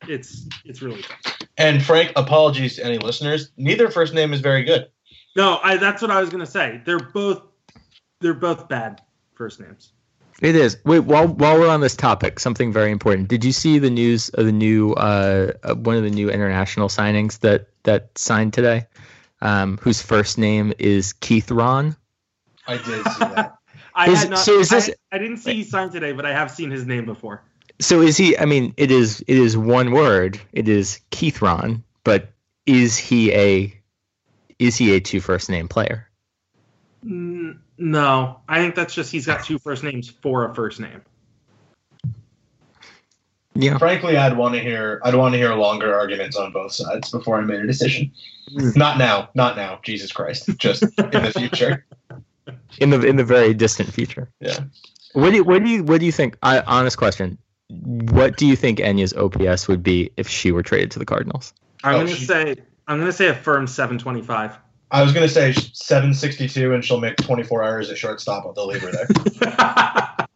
it's 0.08 0.48
it's 0.64 0.82
really 0.82 1.02
tough. 1.02 1.38
And 1.56 1.82
Frank, 1.82 2.12
apologies 2.16 2.76
to 2.76 2.84
any 2.84 2.98
listeners. 2.98 3.50
Neither 3.56 3.90
first 3.90 4.14
name 4.14 4.32
is 4.32 4.40
very 4.40 4.64
good. 4.64 4.90
No, 5.36 5.60
I 5.62 5.76
that's 5.76 6.02
what 6.02 6.10
I 6.10 6.20
was 6.20 6.30
gonna 6.30 6.46
say. 6.46 6.80
They're 6.84 6.98
both 6.98 7.42
they're 8.20 8.34
both 8.34 8.68
bad 8.68 9.02
first 9.34 9.60
names. 9.60 9.92
It 10.42 10.56
is. 10.56 10.76
Wait, 10.84 10.98
while 11.00 11.28
while 11.28 11.58
we're 11.58 11.68
on 11.68 11.80
this 11.80 11.94
topic, 11.94 12.40
something 12.40 12.72
very 12.72 12.90
important. 12.90 13.28
Did 13.28 13.44
you 13.44 13.52
see 13.52 13.78
the 13.78 13.90
news 13.90 14.28
of 14.30 14.44
the 14.44 14.50
new 14.52 14.92
uh, 14.94 15.52
uh, 15.62 15.74
one 15.76 15.96
of 15.96 16.02
the 16.02 16.10
new 16.10 16.28
international 16.28 16.88
signings 16.88 17.38
that 17.40 17.68
that 17.84 18.10
signed 18.18 18.52
today? 18.52 18.86
Um, 19.40 19.78
whose 19.78 20.02
first 20.02 20.38
name 20.38 20.72
is 20.80 21.12
Keith 21.12 21.50
Ron? 21.50 21.96
I 22.66 22.76
did 22.76 22.84
see 22.84 23.18
that. 23.20 23.56
I 23.94 24.10
Is- 24.10 24.18
had 24.20 24.30
not, 24.30 24.38
so 24.40 24.58
is 24.58 24.68
this- 24.68 24.90
I, 25.12 25.16
I 25.16 25.18
didn't 25.18 25.36
see 25.38 25.54
he 25.54 25.64
signed 25.64 25.92
today, 25.92 26.12
but 26.12 26.26
I 26.26 26.32
have 26.32 26.50
seen 26.50 26.70
his 26.70 26.86
name 26.86 27.04
before. 27.04 27.42
So 27.80 28.00
is 28.00 28.16
he? 28.16 28.36
I 28.36 28.44
mean, 28.44 28.74
it 28.76 28.90
is 28.90 29.24
it 29.28 29.36
is 29.38 29.56
one 29.56 29.92
word. 29.92 30.40
It 30.52 30.68
is 30.68 31.00
Keith 31.10 31.40
Ron, 31.40 31.84
but 32.02 32.32
is 32.66 32.96
he 32.96 33.32
a 33.32 33.80
is 34.58 34.76
he 34.76 34.94
a 34.96 35.00
two 35.00 35.20
first 35.20 35.48
name 35.48 35.68
player? 35.68 36.08
Mm, 37.04 37.58
no, 37.82 38.40
I 38.48 38.58
think 38.60 38.74
that's 38.74 38.94
just 38.94 39.10
he's 39.10 39.26
got 39.26 39.44
two 39.44 39.58
first 39.58 39.82
names 39.82 40.08
for 40.08 40.48
a 40.48 40.54
first 40.54 40.78
name. 40.80 41.02
Yeah. 43.54 43.76
Frankly, 43.76 44.16
I'd 44.16 44.36
want 44.36 44.54
to 44.54 44.60
hear 44.60 45.00
I'd 45.04 45.14
want 45.14 45.32
to 45.34 45.38
hear 45.38 45.52
longer 45.54 45.94
arguments 45.94 46.36
on 46.36 46.52
both 46.52 46.72
sides 46.72 47.10
before 47.10 47.38
I 47.38 47.42
made 47.42 47.60
a 47.60 47.66
decision. 47.66 48.10
Mm. 48.50 48.76
Not 48.76 48.96
now, 48.98 49.28
not 49.34 49.56
now. 49.56 49.80
Jesus 49.82 50.10
Christ, 50.10 50.48
just 50.58 50.82
in 50.82 50.90
the 51.10 51.32
future. 51.36 51.84
in 52.78 52.90
the 52.90 53.00
in 53.06 53.16
the 53.16 53.24
very 53.24 53.52
distant 53.52 53.92
future. 53.92 54.30
Yeah. 54.40 54.58
What 55.12 55.30
do 55.30 55.36
you 55.36 55.44
what 55.44 55.62
do 55.62 55.68
you 55.68 55.84
what 55.84 56.00
do 56.00 56.06
you 56.06 56.12
think? 56.12 56.38
I 56.42 56.60
honest 56.60 56.96
question. 56.96 57.36
What 57.68 58.36
do 58.36 58.46
you 58.46 58.56
think 58.56 58.78
Enya's 58.80 59.12
OPS 59.14 59.68
would 59.68 59.82
be 59.82 60.10
if 60.16 60.28
she 60.28 60.52
were 60.52 60.62
traded 60.62 60.90
to 60.92 60.98
the 60.98 61.06
Cardinals? 61.06 61.52
I'm 61.84 61.94
Oh, 61.94 61.98
gonna 62.04 62.14
she- 62.16 62.24
say 62.24 62.56
I'm 62.88 62.98
gonna 62.98 63.12
say 63.12 63.28
a 63.28 63.34
firm 63.34 63.66
725. 63.66 64.56
I 64.92 65.02
was 65.02 65.12
gonna 65.12 65.28
say 65.28 65.52
762, 65.52 66.74
and 66.74 66.84
she'll 66.84 67.00
make 67.00 67.16
24 67.16 67.64
hours 67.64 67.90
at 67.90 67.96
shortstop. 67.96 68.44
Leave 68.56 68.82
her 68.82 68.92
there. 68.92 70.28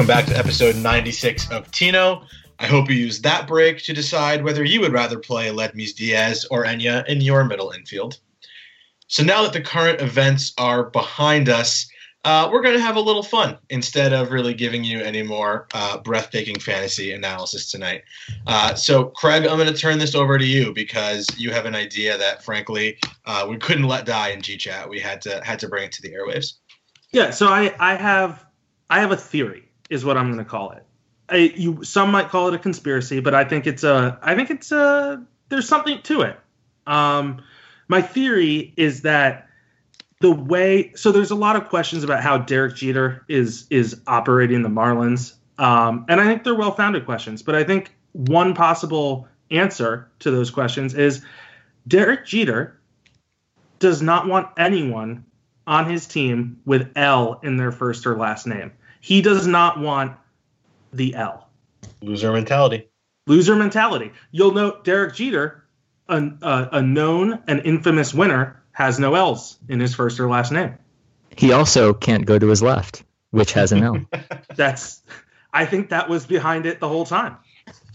Welcome 0.00 0.16
back 0.16 0.32
to 0.32 0.38
episode 0.38 0.76
96 0.76 1.50
of 1.50 1.70
Tino. 1.72 2.22
I 2.58 2.64
hope 2.64 2.88
you 2.88 2.96
used 2.96 3.22
that 3.22 3.46
break 3.46 3.82
to 3.82 3.92
decide 3.92 4.42
whether 4.42 4.64
you 4.64 4.80
would 4.80 4.94
rather 4.94 5.18
play 5.18 5.50
Ledmies 5.50 5.94
Diaz 5.94 6.46
or 6.50 6.64
Enya 6.64 7.06
in 7.06 7.20
your 7.20 7.44
middle 7.44 7.72
infield. 7.72 8.18
So 9.08 9.22
now 9.22 9.42
that 9.42 9.52
the 9.52 9.60
current 9.60 10.00
events 10.00 10.54
are 10.56 10.84
behind 10.84 11.50
us, 11.50 11.86
uh, 12.24 12.48
we're 12.50 12.62
going 12.62 12.76
to 12.76 12.80
have 12.80 12.96
a 12.96 13.00
little 13.00 13.22
fun 13.22 13.58
instead 13.68 14.14
of 14.14 14.32
really 14.32 14.54
giving 14.54 14.84
you 14.84 15.02
any 15.02 15.22
more 15.22 15.68
uh, 15.74 15.98
breathtaking 15.98 16.58
fantasy 16.58 17.12
analysis 17.12 17.70
tonight. 17.70 18.02
Uh, 18.46 18.74
so, 18.74 19.04
Craig, 19.04 19.46
I'm 19.46 19.58
going 19.58 19.70
to 19.70 19.78
turn 19.78 19.98
this 19.98 20.14
over 20.14 20.38
to 20.38 20.46
you 20.46 20.72
because 20.72 21.28
you 21.36 21.52
have 21.52 21.66
an 21.66 21.74
idea 21.74 22.16
that, 22.16 22.42
frankly, 22.42 22.96
uh, 23.26 23.46
we 23.46 23.58
couldn't 23.58 23.84
let 23.84 24.06
die 24.06 24.30
in 24.30 24.40
GChat. 24.40 24.88
We 24.88 24.98
had 24.98 25.20
to 25.20 25.44
had 25.44 25.58
to 25.58 25.68
bring 25.68 25.84
it 25.84 25.92
to 25.92 26.00
the 26.00 26.14
airwaves. 26.14 26.54
Yeah, 27.12 27.28
so 27.28 27.48
I, 27.48 27.74
I 27.78 27.96
have 27.96 28.46
I 28.88 29.00
have 29.00 29.12
a 29.12 29.16
theory, 29.16 29.69
is 29.90 30.04
what 30.04 30.16
I'm 30.16 30.26
going 30.26 30.38
to 30.38 30.44
call 30.44 30.70
it. 30.70 30.84
I, 31.28 31.36
you 31.54 31.84
some 31.84 32.10
might 32.10 32.28
call 32.28 32.48
it 32.48 32.54
a 32.54 32.58
conspiracy, 32.58 33.20
but 33.20 33.34
I 33.34 33.44
think 33.44 33.66
it's 33.66 33.84
a 33.84 34.18
I 34.22 34.34
think 34.34 34.50
it's 34.50 34.72
a 34.72 35.24
there's 35.48 35.68
something 35.68 36.00
to 36.02 36.22
it. 36.22 36.38
Um, 36.86 37.42
my 37.88 38.02
theory 38.02 38.72
is 38.76 39.02
that 39.02 39.48
the 40.20 40.32
way 40.32 40.92
so 40.94 41.12
there's 41.12 41.30
a 41.30 41.36
lot 41.36 41.56
of 41.56 41.68
questions 41.68 42.04
about 42.04 42.22
how 42.22 42.38
Derek 42.38 42.76
Jeter 42.76 43.24
is 43.28 43.66
is 43.70 44.00
operating 44.06 44.62
the 44.62 44.68
Marlins, 44.68 45.34
um, 45.58 46.04
and 46.08 46.20
I 46.20 46.24
think 46.24 46.44
they're 46.44 46.54
well 46.54 46.72
founded 46.72 47.04
questions. 47.04 47.42
But 47.42 47.54
I 47.54 47.64
think 47.64 47.94
one 48.12 48.54
possible 48.54 49.28
answer 49.50 50.10
to 50.20 50.30
those 50.30 50.50
questions 50.50 50.94
is 50.94 51.24
Derek 51.86 52.26
Jeter 52.26 52.78
does 53.78 54.02
not 54.02 54.26
want 54.26 54.48
anyone 54.58 55.24
on 55.66 55.88
his 55.88 56.06
team 56.06 56.60
with 56.64 56.90
L 56.96 57.40
in 57.42 57.56
their 57.56 57.72
first 57.72 58.06
or 58.06 58.16
last 58.16 58.46
name. 58.46 58.72
He 59.00 59.22
does 59.22 59.46
not 59.46 59.80
want 59.80 60.16
the 60.92 61.14
L. 61.14 61.48
Loser 62.02 62.32
mentality. 62.32 62.88
Loser 63.26 63.56
mentality. 63.56 64.12
You'll 64.30 64.52
note 64.52 64.84
Derek 64.84 65.14
Jeter, 65.14 65.64
a, 66.08 66.16
a, 66.16 66.44
uh, 66.44 66.68
a 66.72 66.82
known 66.82 67.42
and 67.46 67.60
infamous 67.64 68.14
winner, 68.14 68.62
has 68.72 68.98
no 68.98 69.14
L's 69.14 69.58
in 69.68 69.80
his 69.80 69.94
first 69.94 70.20
or 70.20 70.28
last 70.28 70.52
name. 70.52 70.76
He 71.36 71.52
also 71.52 71.94
can't 71.94 72.26
go 72.26 72.38
to 72.38 72.46
his 72.48 72.62
left, 72.62 73.04
which 73.30 73.52
has 73.52 73.72
an 73.72 73.82
L. 73.82 74.04
That's, 74.54 75.02
I 75.52 75.66
think 75.66 75.90
that 75.90 76.08
was 76.08 76.26
behind 76.26 76.66
it 76.66 76.80
the 76.80 76.88
whole 76.88 77.06
time. 77.06 77.36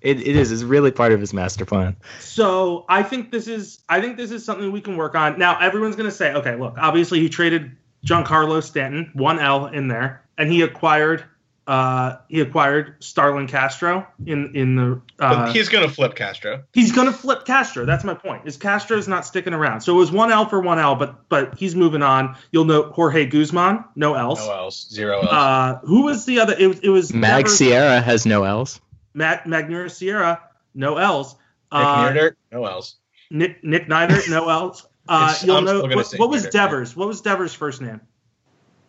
it, 0.00 0.20
it 0.20 0.36
is. 0.36 0.52
It's 0.52 0.62
really 0.62 0.90
part 0.90 1.12
of 1.12 1.20
his 1.20 1.32
master 1.32 1.64
plan. 1.64 1.96
So 2.20 2.84
I 2.88 3.02
think 3.02 3.30
this 3.30 3.48
is 3.48 3.80
I 3.88 4.00
think 4.00 4.16
this 4.16 4.30
is 4.30 4.44
something 4.44 4.70
we 4.70 4.80
can 4.80 4.96
work 4.96 5.14
on. 5.14 5.38
Now 5.38 5.58
everyone's 5.58 5.96
gonna 5.96 6.10
say, 6.10 6.34
okay, 6.34 6.56
look, 6.56 6.76
obviously 6.78 7.20
he 7.20 7.28
traded 7.28 7.76
Giancarlo 8.06 8.62
Stanton, 8.62 9.10
one 9.14 9.38
L 9.38 9.66
in 9.66 9.88
there, 9.88 10.22
and 10.38 10.50
he 10.50 10.62
acquired 10.62 11.24
uh 11.68 12.16
he 12.28 12.40
acquired 12.40 12.96
Starlin 12.98 13.46
Castro 13.46 14.04
in 14.26 14.56
in 14.56 14.74
the 14.74 15.00
uh 15.20 15.52
he's 15.52 15.68
going 15.68 15.86
to 15.88 15.94
flip 15.94 16.16
Castro. 16.16 16.64
he's 16.72 16.90
gonna 16.90 17.12
flip 17.12 17.44
Castro. 17.44 17.84
That's 17.86 18.02
my 18.02 18.14
point. 18.14 18.42
Is 18.48 18.56
Castro's 18.56 19.06
not 19.06 19.24
sticking 19.24 19.54
around. 19.54 19.80
So 19.82 19.94
it 19.94 19.98
was 19.98 20.10
one 20.10 20.32
L 20.32 20.44
for 20.48 20.58
one 20.58 20.80
L, 20.80 20.96
but 20.96 21.28
but 21.28 21.56
he's 21.56 21.76
moving 21.76 22.02
on. 22.02 22.34
You'll 22.50 22.64
note 22.64 22.92
Jorge 22.92 23.26
Guzman, 23.26 23.84
no 23.94 24.14
L's. 24.14 24.44
No 24.44 24.52
else. 24.52 24.88
Zero 24.90 25.20
else. 25.20 25.30
Uh 25.32 25.78
who 25.84 26.02
was 26.02 26.24
the 26.24 26.40
other 26.40 26.56
it, 26.58 26.66
was- 26.66 26.80
it 26.80 26.88
was 26.88 27.14
Mag 27.14 27.44
Devers- 27.44 27.58
Sierra 27.58 28.00
has 28.00 28.26
no 28.26 28.42
L's. 28.42 28.80
Matt 29.14 29.46
Magnier 29.46 29.88
Sierra, 29.88 30.40
no 30.74 30.96
L's. 30.96 31.34
Nick 31.72 31.80
Uh, 31.86 32.30
no 32.50 32.64
else. 32.66 32.96
Nick 33.30 33.62
Nick 33.62 33.86
Neidert, 33.88 34.28
no 34.28 34.48
L's. 34.48 34.84
Uh, 35.08 35.34
you'll 35.42 35.56
I'm 35.56 35.64
know 35.64 35.82
what, 35.82 36.12
what 36.16 36.30
was 36.30 36.46
Neidert. 36.46 36.50
Devers? 36.52 36.96
What 36.96 37.08
was 37.08 37.20
Devers' 37.20 37.54
first 37.54 37.80
name? 37.82 38.00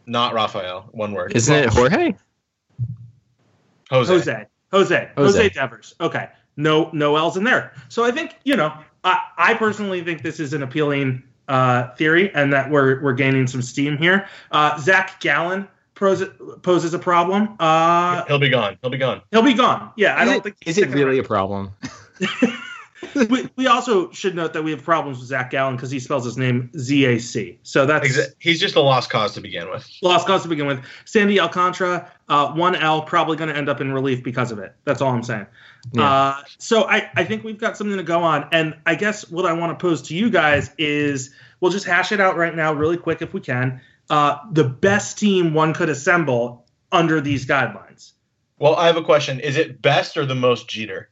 Not 0.06 0.34
Raphael. 0.34 0.90
One 0.92 1.14
word. 1.14 1.36
Isn't 1.36 1.56
it 1.56 1.70
Jorge? 1.70 2.14
Jose. 3.90 4.14
Jose. 4.14 4.14
Jose. 4.14 4.46
Jose. 4.72 5.12
Jose. 5.18 5.50
Devers. 5.50 5.96
Okay. 6.00 6.30
No 6.56 6.90
no 6.94 7.16
L's 7.16 7.38
in 7.38 7.44
there. 7.44 7.74
So 7.90 8.04
I 8.04 8.12
think 8.12 8.36
you 8.44 8.56
know 8.56 8.74
I, 9.04 9.20
I 9.38 9.54
personally 9.56 10.04
think 10.04 10.22
this 10.22 10.40
is 10.40 10.54
an 10.54 10.62
appealing 10.64 11.24
uh, 11.48 11.90
theory 11.96 12.34
and 12.36 12.54
that 12.54 12.70
we're 12.70 13.02
we're 13.02 13.14
gaining 13.14 13.48
some 13.48 13.62
steam 13.62 13.98
here. 13.98 14.28
Uh, 14.52 14.78
Zach 14.80 15.20
Gallen 15.20 15.68
poses 15.96 16.30
poses 16.62 16.94
a 16.94 17.00
problem. 17.00 17.56
Uh, 17.60 18.24
He'll 18.26 18.40
be 18.40 18.50
gone. 18.50 18.78
He'll 18.82 18.92
be 18.92 18.98
gone. 18.98 19.22
he'll 19.32 19.42
be 19.42 19.54
gone. 19.54 19.92
Yeah, 19.98 20.16
I 20.20 20.26
don't 20.26 20.36
it- 20.36 20.44
think 20.44 20.56
he's 20.62 20.78
is 20.78 20.84
it 20.84 20.90
sticking 20.90 21.06
really 21.06 21.20
a 21.20 21.24
problem? 21.24 21.72
we, 23.30 23.50
we 23.56 23.68
also 23.68 24.12
should 24.12 24.36
note 24.36 24.54
that 24.54 24.64
we 24.64 24.72
have 24.72 24.84
problems 24.84 25.20
with 25.20 25.28
Zach 25.28 25.50
Gallen 25.52 25.76
because 25.76 25.92
he 25.92 26.00
spells 26.00 26.26
his 26.26 26.38
name 26.38 26.70
Z 26.78 27.06
A 27.06 27.20
C. 27.20 27.60
So 27.64 27.86
that's 27.86 28.08
Exa- 28.08 28.34
He's 28.40 28.60
just 28.60 28.76
a 28.76 28.82
lost 28.82 29.10
cause 29.10 29.34
to 29.34 29.42
begin 29.42 29.70
with. 29.70 29.90
Lost 30.02 30.28
cause 30.28 30.44
to 30.44 30.50
begin 30.50 30.68
with. 30.68 30.84
Sandy 31.06 31.40
Alcantara, 31.40 32.12
uh, 32.30 32.54
one 32.54 32.76
L, 32.76 33.02
probably 33.02 33.38
going 33.38 33.50
to 33.50 33.56
end 33.56 33.70
up 33.70 33.82
in 33.82 33.92
relief 33.92 34.24
because 34.24 34.52
of 34.52 34.60
it. 34.60 34.76
That's 34.86 35.02
all 35.02 35.12
I'm 35.12 35.24
saying. 35.24 35.48
Yeah. 35.92 36.12
Uh, 36.12 36.44
so 36.58 36.84
I, 36.84 37.10
I 37.16 37.24
think 37.24 37.44
we've 37.44 37.58
got 37.58 37.78
something 37.78 37.98
to 37.98 38.04
go 38.04 38.24
on. 38.24 38.48
And 38.52 38.76
I 38.86 38.96
guess 38.96 39.30
what 39.30 39.46
I 39.46 39.54
want 39.54 39.78
to 39.78 39.82
pose 39.82 40.02
to 40.04 40.16
you 40.16 40.30
guys 40.30 40.72
is 40.78 41.32
we'll 41.60 41.72
just 41.72 41.86
hash 41.86 42.12
it 42.12 42.20
out 42.20 42.38
right 42.38 42.56
now, 42.56 42.74
really 42.74 42.98
quick 42.98 43.22
if 43.22 43.34
we 43.34 43.42
can. 43.42 43.82
Uh, 44.10 44.38
the 44.52 44.64
best 44.64 45.18
team 45.18 45.54
one 45.54 45.74
could 45.74 45.90
assemble 45.90 46.66
under 46.92 47.22
these 47.22 47.46
guidelines. 47.46 48.12
Well, 48.60 48.76
I 48.76 48.88
have 48.88 48.98
a 48.98 49.04
question. 49.04 49.40
Is 49.40 49.58
it 49.58 49.82
best 49.82 50.16
or 50.16 50.26
the 50.26 50.36
most 50.36 50.70
Jeter? 50.70 51.10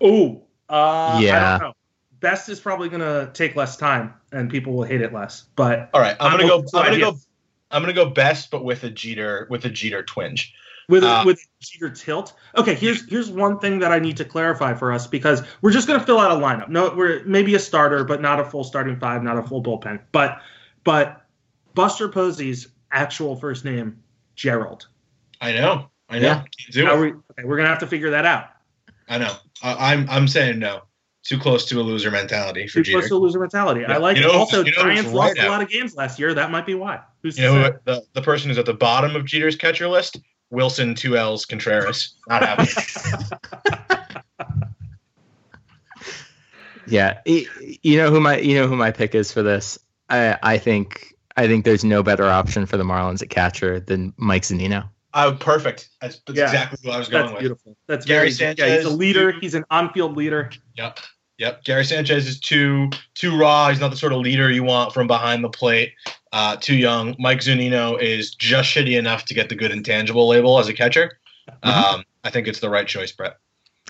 Oh, 0.00 0.42
uh, 0.70 0.74
I 1.16 1.20
Yeah. 1.20 1.50
don't 1.58 1.68
know. 1.68 1.72
Best 2.20 2.48
is 2.48 2.60
probably 2.60 2.88
going 2.90 3.00
to 3.00 3.30
take 3.32 3.56
less 3.56 3.76
time 3.76 4.12
and 4.32 4.50
people 4.50 4.74
will 4.74 4.84
hate 4.84 5.00
it 5.00 5.12
less. 5.12 5.44
But 5.56 5.90
All 5.94 6.00
right, 6.00 6.16
I'm 6.20 6.32
I'm 6.32 6.38
gonna 6.38 6.48
go. 6.48 6.58
I'm 6.78 6.84
gonna 6.84 6.98
go. 6.98 7.16
I'm 7.70 7.82
gonna 7.82 7.92
go 7.94 8.10
best, 8.10 8.50
but 8.50 8.64
with 8.64 8.84
a 8.84 8.90
Jeter 8.90 9.46
with 9.50 9.64
a 9.64 9.70
Jeter 9.70 10.02
twinge. 10.02 10.52
with 10.88 11.02
Uh, 11.04 11.22
with 11.24 11.40
Jeter 11.60 11.88
tilt. 11.88 12.34
Okay, 12.56 12.74
here's 12.74 13.08
here's 13.08 13.30
one 13.30 13.58
thing 13.58 13.78
that 13.78 13.90
I 13.92 13.98
need 14.00 14.16
to 14.18 14.24
clarify 14.24 14.74
for 14.74 14.92
us 14.92 15.06
because 15.06 15.42
we're 15.62 15.70
just 15.70 15.86
gonna 15.88 16.04
fill 16.04 16.18
out 16.18 16.30
a 16.32 16.34
lineup. 16.34 16.68
No, 16.68 16.92
we're 16.94 17.22
maybe 17.24 17.54
a 17.54 17.58
starter, 17.58 18.04
but 18.04 18.20
not 18.20 18.38
a 18.38 18.44
full 18.44 18.64
starting 18.64 18.98
five, 18.98 19.22
not 19.22 19.38
a 19.38 19.42
full 19.42 19.62
bullpen. 19.62 20.00
But 20.12 20.40
but 20.84 21.24
Buster 21.74 22.08
Posey's 22.08 22.68
actual 22.92 23.36
first 23.36 23.64
name 23.64 24.02
Gerald. 24.34 24.88
I 25.40 25.52
know. 25.52 25.88
I 26.08 26.18
know. 26.18 26.26
Yeah. 26.26 26.44
Do 26.72 26.86
it. 26.90 26.98
we, 27.00 27.06
okay, 27.12 27.44
we're 27.44 27.56
gonna 27.56 27.68
have 27.68 27.78
to 27.78 27.86
figure 27.86 28.10
that 28.10 28.26
out. 28.26 28.46
I 29.10 29.18
know. 29.18 29.34
I, 29.62 29.92
I'm 29.92 30.08
I'm 30.08 30.26
saying 30.28 30.58
no. 30.58 30.82
Too 31.22 31.38
close 31.38 31.66
to 31.66 31.78
a 31.80 31.82
loser 31.82 32.10
mentality 32.10 32.66
for 32.66 32.82
Too 32.82 32.92
close 32.92 33.02
Jeter. 33.04 33.08
to 33.10 33.14
a 33.16 33.18
loser 33.18 33.40
mentality. 33.40 33.84
I 33.84 33.98
like 33.98 34.16
You 34.16 34.24
it. 34.24 34.28
know- 34.32 34.38
Also, 34.38 34.64
you 34.64 34.72
know 34.72 34.84
who's 34.84 34.94
Giants 34.94 35.12
lost 35.12 35.36
right 35.36 35.44
a 35.44 35.46
out? 35.46 35.50
lot 35.50 35.62
of 35.62 35.68
games 35.68 35.94
last 35.94 36.18
year. 36.18 36.32
That 36.32 36.50
might 36.50 36.64
be 36.64 36.74
why. 36.74 37.00
Who's 37.22 37.36
You 37.38 37.44
know 37.44 37.62
who, 37.64 37.72
the 37.84 38.02
the 38.14 38.22
person 38.22 38.48
who's 38.48 38.56
at 38.56 38.64
the 38.64 38.72
bottom 38.72 39.14
of 39.14 39.26
Jeter's 39.26 39.54
catcher 39.56 39.86
list? 39.86 40.18
Willson 40.50 40.96
two 40.96 41.16
L's 41.18 41.44
Contreras. 41.44 42.14
Not 42.28 42.42
happening. 42.42 42.72
Yeah, 46.86 47.20
you 47.24 47.98
know 47.98 48.10
who 48.10 48.20
my 48.20 48.38
you 48.38 48.54
know 48.56 48.66
who 48.66 48.74
my 48.74 48.90
pick 48.90 49.14
is 49.14 49.30
for 49.30 49.42
this. 49.42 49.78
I 50.08 50.36
I 50.42 50.58
think 50.58 51.14
I 51.36 51.46
think 51.46 51.64
there's 51.64 51.84
no 51.84 52.02
better 52.02 52.24
option 52.24 52.66
for 52.66 52.76
the 52.76 52.82
Marlins 52.84 53.22
at 53.22 53.30
catcher 53.30 53.78
than 53.78 54.12
Mike 54.16 54.42
Zunino. 54.42 54.88
Uh, 55.14 55.32
perfect. 55.34 55.88
That's, 56.00 56.20
that's 56.26 56.38
Yeah. 56.38 56.44
exactly 56.46 56.78
what 56.88 56.94
I 56.94 56.98
was 56.98 57.08
going 57.08 57.22
That's 57.24 57.32
with. 57.32 57.40
beautiful. 57.40 57.76
That's 57.86 58.06
Gary 58.06 58.30
very, 58.30 58.54
Yeah, 58.56 58.76
he's 58.76 58.84
a 58.84 58.90
leader. 58.90 59.32
He's 59.32 59.54
an 59.54 59.64
on-field 59.70 60.16
leader. 60.16 60.50
Yep. 60.76 60.98
Yep. 61.38 61.64
Gary 61.64 61.84
Sanchez 61.84 62.26
is 62.28 62.38
too 62.38 62.90
too 63.14 63.36
raw. 63.38 63.70
He's 63.70 63.80
not 63.80 63.90
the 63.90 63.96
sort 63.96 64.12
of 64.12 64.18
leader 64.20 64.50
you 64.50 64.62
want 64.62 64.92
from 64.92 65.06
behind 65.06 65.42
the 65.42 65.48
plate. 65.48 65.92
Uh, 66.32 66.56
too 66.56 66.76
young. 66.76 67.16
Mike 67.18 67.40
Zunino 67.40 68.00
is 68.00 68.34
just 68.34 68.68
shitty 68.74 68.98
enough 68.98 69.24
to 69.24 69.34
get 69.34 69.48
the 69.48 69.54
good 69.54 69.70
intangible 69.72 70.28
label 70.28 70.58
as 70.58 70.68
a 70.68 70.74
catcher. 70.74 71.18
Mm-hmm. 71.48 71.94
Um, 71.94 72.04
I 72.24 72.30
think 72.30 72.46
it's 72.46 72.60
the 72.60 72.68
right 72.68 72.86
choice, 72.86 73.10
Brett. 73.10 73.38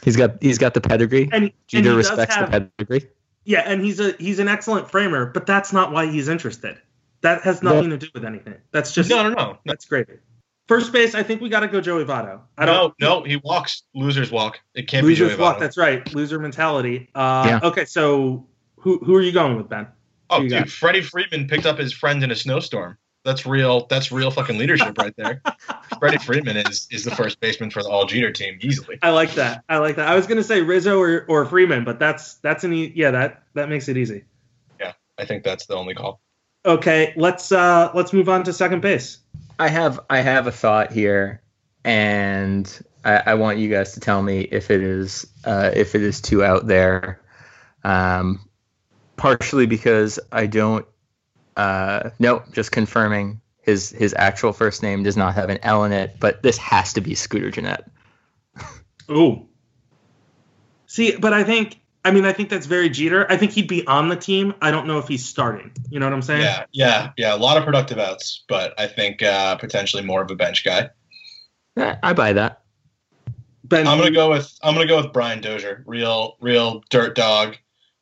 He's 0.05 0.17
got 0.17 0.41
he's 0.41 0.59
got 0.59 0.75
the 0.75 0.81
pedigree. 0.81 1.25
And, 1.25 1.35
and 1.35 1.45
he 1.67 1.79
Jeter 1.79 1.89
does 1.89 2.09
respects 2.09 2.37
have, 2.37 2.53
the 2.53 2.61
pedigree. 2.79 3.11
Yeah, 3.45 3.63
and 3.67 3.83
he's 3.85 3.99
a 3.99 4.13
he's 4.19 4.39
an 4.39 4.47
excellent 4.49 4.89
framer, 4.91 5.27
but 5.27 5.45
that's 5.45 5.73
not 5.73 5.93
why 5.93 6.07
he's 6.07 6.29
interested. 6.29 6.79
That 7.23 7.43
has 7.43 7.63
nothing 7.63 7.91
to 7.91 7.99
do 7.99 8.07
with 8.15 8.25
anything. 8.25 8.55
That's 8.71 8.95
just 8.95 9.11
No, 9.11 9.25
no, 9.25 9.31
no. 9.31 9.35
no. 9.35 9.59
that's 9.67 9.85
great. 9.85 10.07
First 10.71 10.93
base, 10.93 11.17
I 11.17 11.25
think 11.25 11.41
we 11.41 11.49
got 11.49 11.61
to 11.61 11.67
go 11.67 11.81
Joey 11.81 12.05
Votto. 12.05 12.39
I 12.57 12.65
No, 12.65 12.73
don't. 12.75 12.95
no, 13.01 13.23
he 13.25 13.35
walks. 13.43 13.83
Losers 13.93 14.31
walk. 14.31 14.61
It 14.77 14.87
can't 14.87 15.05
Losers 15.05 15.31
be 15.31 15.35
Joey 15.35 15.41
walk. 15.43 15.57
Votto. 15.57 15.61
That's 15.63 15.77
right. 15.77 16.15
Loser 16.15 16.39
mentality. 16.39 17.11
Uh, 17.13 17.59
Yeah. 17.61 17.69
Okay, 17.69 17.85
so 17.85 18.47
who 18.77 18.99
who 18.99 19.17
are 19.17 19.21
you 19.21 19.33
going 19.33 19.57
with, 19.57 19.69
Ben? 19.69 19.89
Oh, 20.31 20.37
Who 20.37 20.45
you 20.45 20.49
dude, 20.51 20.59
got? 20.61 20.69
Freddie 20.69 21.03
Freeman 21.03 21.49
picked 21.49 21.67
up 21.67 21.77
his 21.77 21.93
friend 21.93 22.23
in 22.23 22.31
a 22.31 22.37
snowstorm. 22.37 22.97
That's 23.25 23.45
real. 23.47 23.89
That's 23.91 24.13
real 24.13 24.31
fucking 24.31 24.59
leadership 24.59 24.97
right 24.97 25.13
there. 25.17 25.43
Freddie 25.99 26.19
Freeman 26.19 26.57
is 26.57 26.87
is 26.93 27.03
the 27.05 27.11
first 27.11 27.41
baseman 27.41 27.71
for 27.73 27.83
the 27.83 27.89
All 27.89 28.07
Jeter 28.07 28.31
team 28.31 28.57
easily. 28.63 28.97
I 29.03 29.11
like 29.11 29.33
that. 29.35 29.65
I 29.69 29.79
like 29.79 29.97
that. 29.97 30.07
I 30.07 30.15
was 30.15 30.29
gonna 30.29 30.45
say 30.45 30.61
Rizzo 30.63 31.01
or, 31.01 31.25
or 31.27 31.45
Freeman, 31.47 31.83
but 31.83 31.99
that's 31.99 32.35
that's 32.35 32.63
an 32.63 32.73
e- 32.73 32.93
yeah 32.95 33.11
that 33.11 33.43
that 33.55 33.69
makes 33.69 33.89
it 33.89 33.97
easy. 33.97 34.23
Yeah, 34.79 34.93
I 35.19 35.25
think 35.25 35.43
that's 35.43 35.67
the 35.67 35.75
only 35.75 35.95
call. 35.95 36.21
Okay, 36.65 37.13
let's 37.17 37.51
uh 37.51 37.91
let's 37.93 38.13
move 38.13 38.29
on 38.29 38.45
to 38.45 38.53
second 38.53 38.83
base. 38.83 39.19
I 39.61 39.69
have 39.69 40.01
I 40.09 40.21
have 40.21 40.47
a 40.47 40.53
thought 40.53 40.91
here, 40.91 41.43
and 41.85 42.67
I, 43.05 43.23
I 43.27 43.35
want 43.35 43.59
you 43.59 43.69
guys 43.69 43.93
to 43.93 44.01
tell 44.01 44.23
me 44.23 44.41
if 44.41 44.71
it 44.71 44.81
is 44.81 45.27
uh, 45.45 45.71
if 45.75 45.95
it 45.95 46.01
is 46.01 46.23
too 46.23 46.43
out 46.43 46.67
there. 46.67 47.21
Um, 47.85 48.41
partially 49.17 49.67
because 49.67 50.19
I 50.33 50.47
don't. 50.47 50.87
Uh, 51.57 52.09
no, 52.19 52.43
just 52.53 52.73
confirming 52.73 53.43
his 53.61 53.91
his 53.91 54.15
actual 54.17 54.55
first 54.55 54.83
name 54.83 55.03
does 55.03 55.19
not 55.19 55.35
have 55.35 55.51
an 55.51 55.59
L 55.63 55.85
in 55.85 55.93
it, 55.93 56.17
but 56.19 56.43
this 56.43 56.57
has 56.57 56.95
to 56.95 57.03
be 57.03 57.15
Scooter 57.15 57.51
Gennett. 57.51 57.85
Ooh. 59.11 59.47
See, 60.87 61.17
but 61.17 61.35
I 61.35 61.45
think 61.45 61.79
I 62.05 62.11
mean 62.11 62.25
I 62.25 62.33
think 62.33 62.49
that's 62.49 62.67
very 62.67 62.89
Jeter. 62.89 63.31
I 63.31 63.37
think 63.37 63.53
he'd 63.53 63.69
be 63.69 63.87
on 63.87 64.09
the 64.09 64.17
team. 64.17 64.55
I 64.63 64.71
don't 64.71 64.87
know 64.87 64.99
if 64.99 65.09
he's 65.09 65.25
starting. 65.27 65.71
You 65.91 66.01
know 66.01 66.07
what 66.07 66.13
I'm 66.13 66.23
saying? 66.23 66.43
Yeah, 66.43 66.65
yeah, 66.73 67.11
yeah. 67.17 67.35
A 67.35 67.37
lot 67.37 67.57
of 67.57 67.65
productive 67.65 67.99
outs, 67.99 68.45
but 68.49 68.79
I 68.79 68.87
think 68.87 69.23
uh, 69.23 69.57
potentially 69.57 70.03
more 70.03 70.23
of 70.23 70.31
a 70.31 70.35
bench 70.35 70.65
guy. 70.65 70.91
I 72.03 72.13
buy 72.13 72.33
that. 72.35 72.63
Ben, 73.65 73.87
I'm 73.87 73.99
gonna 73.99 74.11
go 74.11 74.31
with 74.31 74.53
I'm 74.63 74.75
gonna 74.75 74.87
go 74.87 75.01
with 75.03 75.13
Brian 75.13 75.41
Dozier. 75.41 75.85
Real, 75.87 76.37
real 76.41 76.83
dirt 76.91 77.15
dog. 77.15 77.57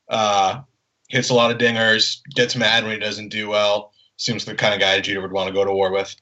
Uh, 0.08 0.62
hits 1.08 1.30
a 1.30 1.34
lot 1.34 1.50
of 1.50 1.58
dingers. 1.58 2.20
Gets 2.34 2.56
mad 2.56 2.84
when 2.84 2.92
he 2.92 2.98
doesn't 2.98 3.28
do 3.28 3.48
well. 3.48 3.92
Seems 4.16 4.44
the 4.44 4.54
kind 4.54 4.74
of 4.74 4.80
guy 4.80 4.98
Jeter 5.00 5.20
would 5.20 5.32
want 5.32 5.48
to 5.48 5.54
go 5.54 5.64
to 5.64 5.72
war 5.72 5.92
with. 5.92 6.16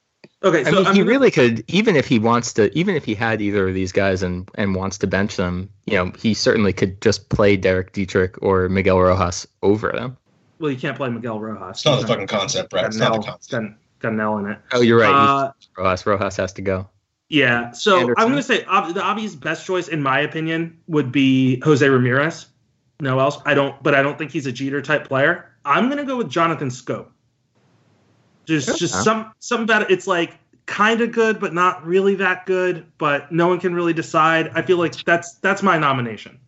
Okay, 0.45 0.61
I 0.61 0.65
so 0.65 0.71
mean, 0.73 0.87
I'm 0.87 0.95
he 0.95 1.01
gonna- 1.01 1.11
really 1.11 1.31
could, 1.31 1.65
even 1.69 1.97
if 1.97 2.07
he 2.07 2.19
wants 2.19 2.53
to, 2.55 2.77
even 2.79 2.95
if 2.95 3.05
he 3.05 3.15
had 3.15 3.41
either 3.41 3.69
of 3.69 3.75
these 3.75 3.91
guys 3.93 4.23
and 4.23 4.49
and 4.57 4.75
wants 4.75 4.99
to 4.99 5.07
bench 5.07 5.37
them, 5.37 5.71
you 5.87 5.95
know, 5.95 6.13
he 6.19 6.35
certainly 6.35 6.73
could 6.73 7.01
just 7.01 7.29
play 7.31 7.57
Derek 7.57 7.93
Dietrich 7.93 8.37
or 8.43 8.69
Miguel 8.69 9.01
Rojas 9.01 9.47
over 9.63 9.91
them. 9.93 10.17
well, 10.59 10.71
you 10.71 10.77
can't 10.77 10.97
play 10.97 11.09
Miguel 11.09 11.41
Rojas. 11.41 11.79
It's 11.79 11.85
not 11.87 11.95
He's 11.95 12.03
the 12.03 12.09
fucking 12.09 12.27
concept, 12.27 12.71
Brett. 12.71 12.83
got 12.83 12.87
It's 12.89 12.97
an 12.97 13.03
not 13.03 13.13
the 13.23 13.27
concept. 13.27 13.51
got, 13.63 13.73
got 14.01 14.13
an 14.13 14.21
L 14.21 14.39
in 14.39 14.47
it. 14.47 14.59
Oh, 14.73 14.81
you're 14.83 15.01
right. 15.01 15.11
Uh, 15.13 15.53
Rojas, 15.77 16.07
Rojas 16.07 16.37
has 16.37 16.53
to 16.55 16.63
go. 16.63 16.89
yeah, 17.31 17.73
so 17.73 18.01
Anderson. 18.01 18.15
I'm 18.19 18.29
going 18.29 18.37
to 18.37 18.43
say 18.43 18.65
ob- 18.67 18.95
the 18.95 19.03
obvious 19.03 19.35
best 19.35 19.67
choice, 19.67 19.89
in 19.89 20.03
my 20.03 20.21
opinion, 20.21 20.79
would 20.87 21.11
be 21.13 21.61
Jose 21.61 21.87
Ramirez. 21.89 22.47
No 23.01 23.19
else. 23.21 23.39
I 23.45 23.55
don't, 23.55 23.83
but 23.83 23.95
I 23.95 24.03
don't 24.03 24.17
think 24.19 24.31
he's 24.31 24.47
a 24.47 24.53
Jeter 24.53 24.81
type 24.83 25.09
player. 25.09 25.51
I'm 25.65 25.87
going 25.87 25.99
to 25.99 26.05
go 26.05 26.17
with 26.17 26.31
Jonathan 26.31 26.69
Schoop. 26.69 27.09
Just, 28.47 28.79
just 28.79 28.95
Okay. 28.95 29.03
some, 29.03 29.33
some 29.41 29.63
about 29.63 29.83
it. 29.83 29.91
It's 29.91 30.07
like 30.07 30.39
kind 30.67 31.01
of 31.01 31.13
good, 31.13 31.39
but 31.41 31.53
not 31.53 31.85
really 31.87 32.15
that 32.17 32.47
good. 32.47 32.87
But 32.99 33.31
no 33.33 33.49
one 33.49 33.61
can 33.61 33.75
really 33.75 33.93
decide. 33.93 34.51
I 34.55 34.63
feel 34.63 34.79
like 34.79 34.95
that's 35.05 35.35
that's 35.35 35.63
my 35.63 35.79
nomination. 35.79 36.39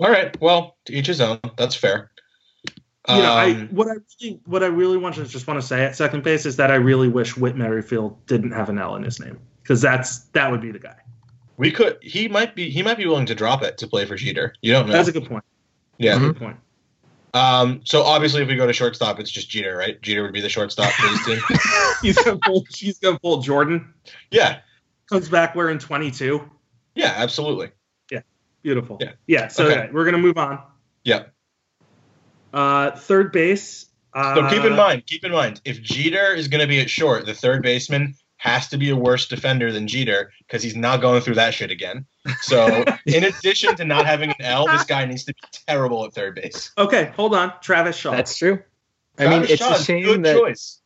All 0.00 0.10
right. 0.10 0.38
Well, 0.40 0.76
to 0.86 0.92
each 0.92 1.06
his 1.06 1.20
own. 1.20 1.38
That's 1.56 1.74
fair. 1.74 2.10
you 3.08 3.16
know, 3.16 3.32
I 3.32 3.50
Um, 3.50 3.68
what 3.70 3.88
I 3.88 3.94
really 4.22 4.40
what 4.46 4.62
I 4.62 4.66
really 4.68 4.96
want 4.96 5.14
to 5.16 5.24
just 5.24 5.46
want 5.46 5.60
to 5.60 5.66
say 5.66 5.84
at 5.84 5.94
second 5.96 6.22
base 6.24 6.46
is 6.46 6.56
that 6.56 6.70
I 6.70 6.76
really 6.76 7.08
wish 7.08 7.36
Whit 7.36 7.56
Merrifield 7.56 8.24
didn't 8.26 8.52
have 8.52 8.68
an 8.70 8.78
L 8.78 8.96
in 8.96 9.02
his 9.02 9.20
name 9.20 9.38
because 9.62 9.80
that's 9.82 10.20
that 10.32 10.50
would 10.50 10.60
be 10.62 10.70
the 10.72 10.78
guy. 10.78 10.96
we 11.58 11.70
could. 11.70 11.98
He 12.02 12.28
might 12.28 12.54
be. 12.54 12.70
He 12.70 12.82
might 12.82 12.96
be 12.96 13.06
willing 13.06 13.26
to 13.26 13.34
drop 13.34 13.62
it 13.62 13.76
to 13.78 13.86
play 13.86 14.06
for 14.06 14.16
Jeter. 14.16 14.54
You 14.62 14.72
don't 14.72 14.86
know. 14.86 14.92
That's 14.94 15.08
a 15.08 15.12
good 15.12 15.26
point. 15.28 15.44
yeah. 15.98 16.16
Mhm. 16.16 16.20
Good 16.32 16.36
point. 16.38 16.56
Um. 17.34 17.80
So 17.84 18.02
obviously, 18.02 18.42
if 18.42 18.48
we 18.48 18.56
go 18.56 18.66
to 18.66 18.72
shortstop, 18.72 19.18
it's 19.20 19.30
just 19.30 19.50
Jeter, 19.50 19.76
right? 19.76 20.00
Jeter 20.00 20.22
would 20.22 20.32
be 20.32 20.40
the 20.40 20.48
shortstop 20.48 20.90
for 20.92 21.08
this 21.08 21.26
team. 21.26 21.58
He's 22.02 22.16
gonna 22.16 22.38
pull. 22.38 22.64
She's 22.70 22.98
gonna 22.98 23.18
pull 23.18 23.42
Jordan. 23.42 23.92
Yeah. 24.30 24.60
Comes 25.10 25.28
back 25.28 25.54
wearing 25.54 25.78
22. 25.78 26.48
Yeah. 26.94 27.12
Absolutely. 27.16 27.70
Yeah, 28.10 28.20
beautiful. 28.62 28.98
Yeah. 29.00 29.12
Yeah. 29.26 29.48
So 29.48 29.66
Okay. 29.66 29.80
okay, 29.80 29.90
we're 29.92 30.04
gonna 30.06 30.18
move 30.18 30.38
on. 30.38 30.60
Yeah. 31.02 31.24
Uh, 32.52 32.92
third 32.92 33.32
base. 33.32 33.86
Uh, 34.14 34.36
So 34.36 34.48
keep 34.48 34.64
in 34.64 34.76
mind, 34.76 35.04
keep 35.06 35.24
in 35.24 35.32
mind, 35.32 35.60
if 35.64 35.82
Jeter 35.82 36.32
is 36.34 36.46
going 36.46 36.60
to 36.60 36.68
be 36.68 36.78
at 36.78 36.88
short, 36.88 37.26
the 37.26 37.34
third 37.34 37.64
baseman 37.64 38.14
has 38.44 38.68
to 38.68 38.76
be 38.76 38.90
a 38.90 38.96
worse 38.96 39.26
defender 39.26 39.72
than 39.72 39.88
Jeter 39.88 40.30
because 40.40 40.62
he's 40.62 40.76
not 40.76 41.00
going 41.00 41.22
through 41.22 41.36
that 41.36 41.54
shit 41.54 41.70
again. 41.70 42.04
So, 42.42 42.84
in 43.06 43.24
addition 43.38 43.74
to 43.76 43.86
not 43.86 44.04
having 44.04 44.30
an 44.30 44.36
L, 44.40 44.66
this 44.66 44.84
guy 44.84 45.06
needs 45.06 45.24
to 45.24 45.32
be 45.32 45.40
terrible 45.66 46.04
at 46.04 46.12
third 46.12 46.34
base. 46.34 46.70
Okay, 46.76 47.10
hold 47.16 47.34
on. 47.34 47.54
Travis 47.62 47.96
Shaw. 47.96 48.10
That's 48.10 48.36
true. 48.36 48.62
I 49.18 49.28
mean, 49.28 49.44
it's 49.44 49.56
Shaw's 49.56 49.80
a 49.80 49.84
shame 49.84 50.04
good 50.04 50.22
that 50.24 50.36
choice. 50.36 50.82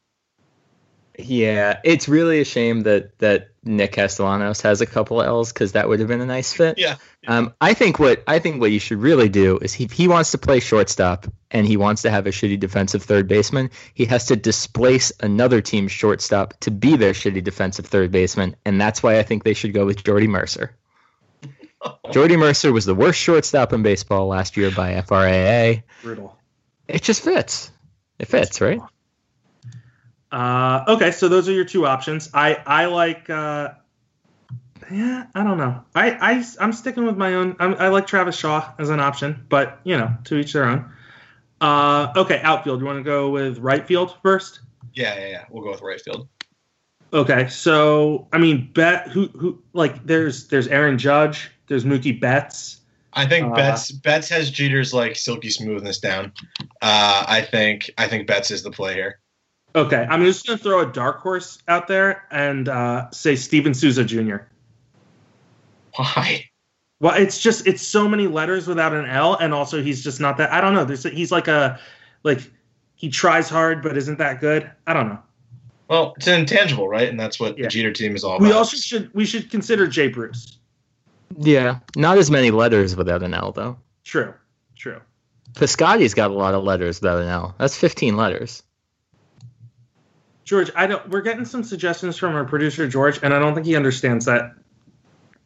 yeah, 1.18 1.80
it's 1.82 2.08
really 2.08 2.40
a 2.40 2.44
shame 2.44 2.82
that 2.82 3.18
that 3.18 3.47
Nick 3.64 3.92
Castellanos 3.92 4.60
has 4.62 4.80
a 4.80 4.86
couple 4.86 5.20
of 5.20 5.26
L's 5.26 5.52
because 5.52 5.72
that 5.72 5.88
would 5.88 5.98
have 5.98 6.08
been 6.08 6.20
a 6.20 6.26
nice 6.26 6.52
fit. 6.52 6.78
Yeah. 6.78 6.96
Um, 7.26 7.52
I 7.60 7.74
think 7.74 7.98
what 7.98 8.22
I 8.26 8.38
think 8.38 8.60
what 8.60 8.70
you 8.70 8.78
should 8.78 8.98
really 8.98 9.28
do 9.28 9.58
is 9.58 9.74
he, 9.74 9.86
he 9.92 10.08
wants 10.08 10.30
to 10.30 10.38
play 10.38 10.60
shortstop 10.60 11.26
and 11.50 11.66
he 11.66 11.76
wants 11.76 12.02
to 12.02 12.10
have 12.10 12.26
a 12.26 12.30
shitty 12.30 12.58
defensive 12.60 13.02
third 13.02 13.26
baseman, 13.26 13.70
he 13.94 14.04
has 14.06 14.26
to 14.26 14.36
displace 14.36 15.12
another 15.20 15.60
team's 15.60 15.92
shortstop 15.92 16.54
to 16.60 16.70
be 16.70 16.96
their 16.96 17.12
shitty 17.12 17.42
defensive 17.42 17.86
third 17.86 18.10
baseman, 18.12 18.56
and 18.64 18.80
that's 18.80 19.02
why 19.02 19.18
I 19.18 19.22
think 19.22 19.44
they 19.44 19.54
should 19.54 19.72
go 19.72 19.86
with 19.86 20.04
Jordy 20.04 20.28
Mercer. 20.28 20.76
Jordy 22.12 22.36
Mercer 22.36 22.72
was 22.72 22.84
the 22.84 22.94
worst 22.94 23.18
shortstop 23.18 23.72
in 23.72 23.82
baseball 23.82 24.28
last 24.28 24.56
year 24.56 24.70
by 24.70 24.94
FRAA. 24.94 25.82
brutal. 26.02 26.36
It 26.86 27.02
just 27.02 27.22
fits. 27.22 27.70
It 28.18 28.26
fits, 28.26 28.60
right? 28.60 28.80
Uh, 30.30 30.84
okay, 30.88 31.10
so 31.10 31.28
those 31.28 31.48
are 31.48 31.52
your 31.52 31.64
two 31.64 31.86
options. 31.86 32.30
I 32.34 32.54
I 32.66 32.86
like. 32.86 33.30
Uh, 33.30 33.70
yeah, 34.90 35.26
I 35.34 35.42
don't 35.42 35.58
know. 35.58 35.82
I 35.94 36.10
I 36.12 36.44
I'm 36.60 36.72
sticking 36.72 37.04
with 37.04 37.16
my 37.16 37.34
own. 37.34 37.56
I'm, 37.58 37.74
I 37.74 37.88
like 37.88 38.06
Travis 38.06 38.36
Shaw 38.36 38.72
as 38.78 38.90
an 38.90 39.00
option, 39.00 39.46
but 39.48 39.80
you 39.84 39.96
know, 39.96 40.14
to 40.24 40.36
each 40.36 40.52
their 40.52 40.64
own. 40.64 40.92
Uh, 41.60 42.12
okay, 42.16 42.40
outfield. 42.42 42.80
You 42.80 42.86
want 42.86 42.98
to 42.98 43.02
go 43.02 43.30
with 43.30 43.58
right 43.58 43.86
field 43.86 44.16
first? 44.22 44.60
Yeah, 44.94 45.18
yeah, 45.18 45.28
yeah. 45.28 45.44
We'll 45.50 45.62
go 45.62 45.70
with 45.70 45.82
right 45.82 46.00
field. 46.00 46.28
Okay, 47.12 47.48
so 47.48 48.28
I 48.32 48.38
mean, 48.38 48.70
bet 48.74 49.08
who 49.08 49.28
who 49.28 49.62
like 49.72 50.04
there's 50.06 50.48
there's 50.48 50.68
Aaron 50.68 50.98
Judge, 50.98 51.50
there's 51.66 51.84
Mookie 51.84 52.18
Betts. 52.18 52.80
I 53.14 53.26
think 53.26 53.52
Uh, 53.52 53.54
Betts 53.54 53.90
Betts 53.90 54.28
has 54.28 54.50
Jeter's 54.50 54.92
like 54.92 55.16
silky 55.16 55.50
smoothness 55.50 55.98
down. 55.98 56.32
Uh, 56.82 57.24
I 57.26 57.40
think 57.42 57.90
I 57.96 58.08
think 58.08 58.26
Betts 58.26 58.50
is 58.50 58.62
the 58.62 58.70
play 58.70 58.94
here. 58.94 59.20
Okay, 59.74 60.06
I'm 60.08 60.24
just 60.24 60.46
gonna 60.46 60.58
throw 60.58 60.80
a 60.80 60.86
dark 60.86 61.20
horse 61.20 61.58
out 61.68 61.88
there 61.88 62.24
and 62.30 62.68
uh, 62.68 63.10
say 63.10 63.36
Steven 63.36 63.74
Souza 63.74 64.04
Jr. 64.04 64.36
Why? 65.94 66.44
Well, 67.00 67.14
it's 67.14 67.38
just 67.40 67.66
it's 67.66 67.82
so 67.82 68.08
many 68.08 68.26
letters 68.26 68.66
without 68.66 68.92
an 68.92 69.06
L, 69.06 69.34
and 69.36 69.52
also 69.54 69.82
he's 69.82 70.02
just 70.02 70.20
not 70.20 70.36
that. 70.38 70.52
I 70.52 70.60
don't 70.60 70.74
know. 70.74 70.84
There's 70.84 71.04
he's 71.04 71.30
like 71.30 71.48
a 71.48 71.78
like 72.24 72.40
he 72.96 73.08
tries 73.08 73.48
hard 73.48 73.82
but 73.82 73.96
isn't 73.96 74.18
that 74.18 74.40
good. 74.40 74.70
I 74.86 74.94
don't 74.94 75.08
know. 75.08 75.18
Well, 75.88 76.14
it's 76.16 76.26
an 76.26 76.40
intangible, 76.40 76.88
right? 76.88 77.08
And 77.08 77.18
that's 77.18 77.38
what 77.40 77.56
Yeah. 77.56 77.64
the 77.64 77.68
Jeter 77.70 77.92
team 77.92 78.14
is 78.16 78.24
all 78.24 78.36
about. 78.36 78.46
We 78.46 78.52
also 78.52 78.76
should 78.76 79.12
we 79.14 79.24
should 79.24 79.50
consider 79.50 79.86
Jay 79.86 80.08
Bruce. 80.08 80.58
Yeah, 81.36 81.78
not 81.94 82.18
as 82.18 82.30
many 82.30 82.50
letters 82.50 82.96
without 82.96 83.22
an 83.22 83.34
L 83.34 83.52
though. 83.52 83.78
True, 84.04 84.34
true. 84.76 85.00
Piscotty's 85.54 86.14
got 86.14 86.30
a 86.30 86.34
lot 86.34 86.54
of 86.54 86.64
letters 86.64 87.00
without 87.00 87.20
an 87.20 87.28
L. 87.28 87.54
That's 87.58 87.76
15 87.76 88.16
letters. 88.16 88.62
George, 90.48 90.70
I 90.74 90.86
don't. 90.86 91.06
We're 91.10 91.20
getting 91.20 91.44
some 91.44 91.62
suggestions 91.62 92.16
from 92.16 92.34
our 92.34 92.42
producer 92.44 92.88
George, 92.88 93.20
and 93.22 93.34
I 93.34 93.38
don't 93.38 93.54
think 93.54 93.66
he 93.66 93.76
understands 93.76 94.24
that 94.24 94.54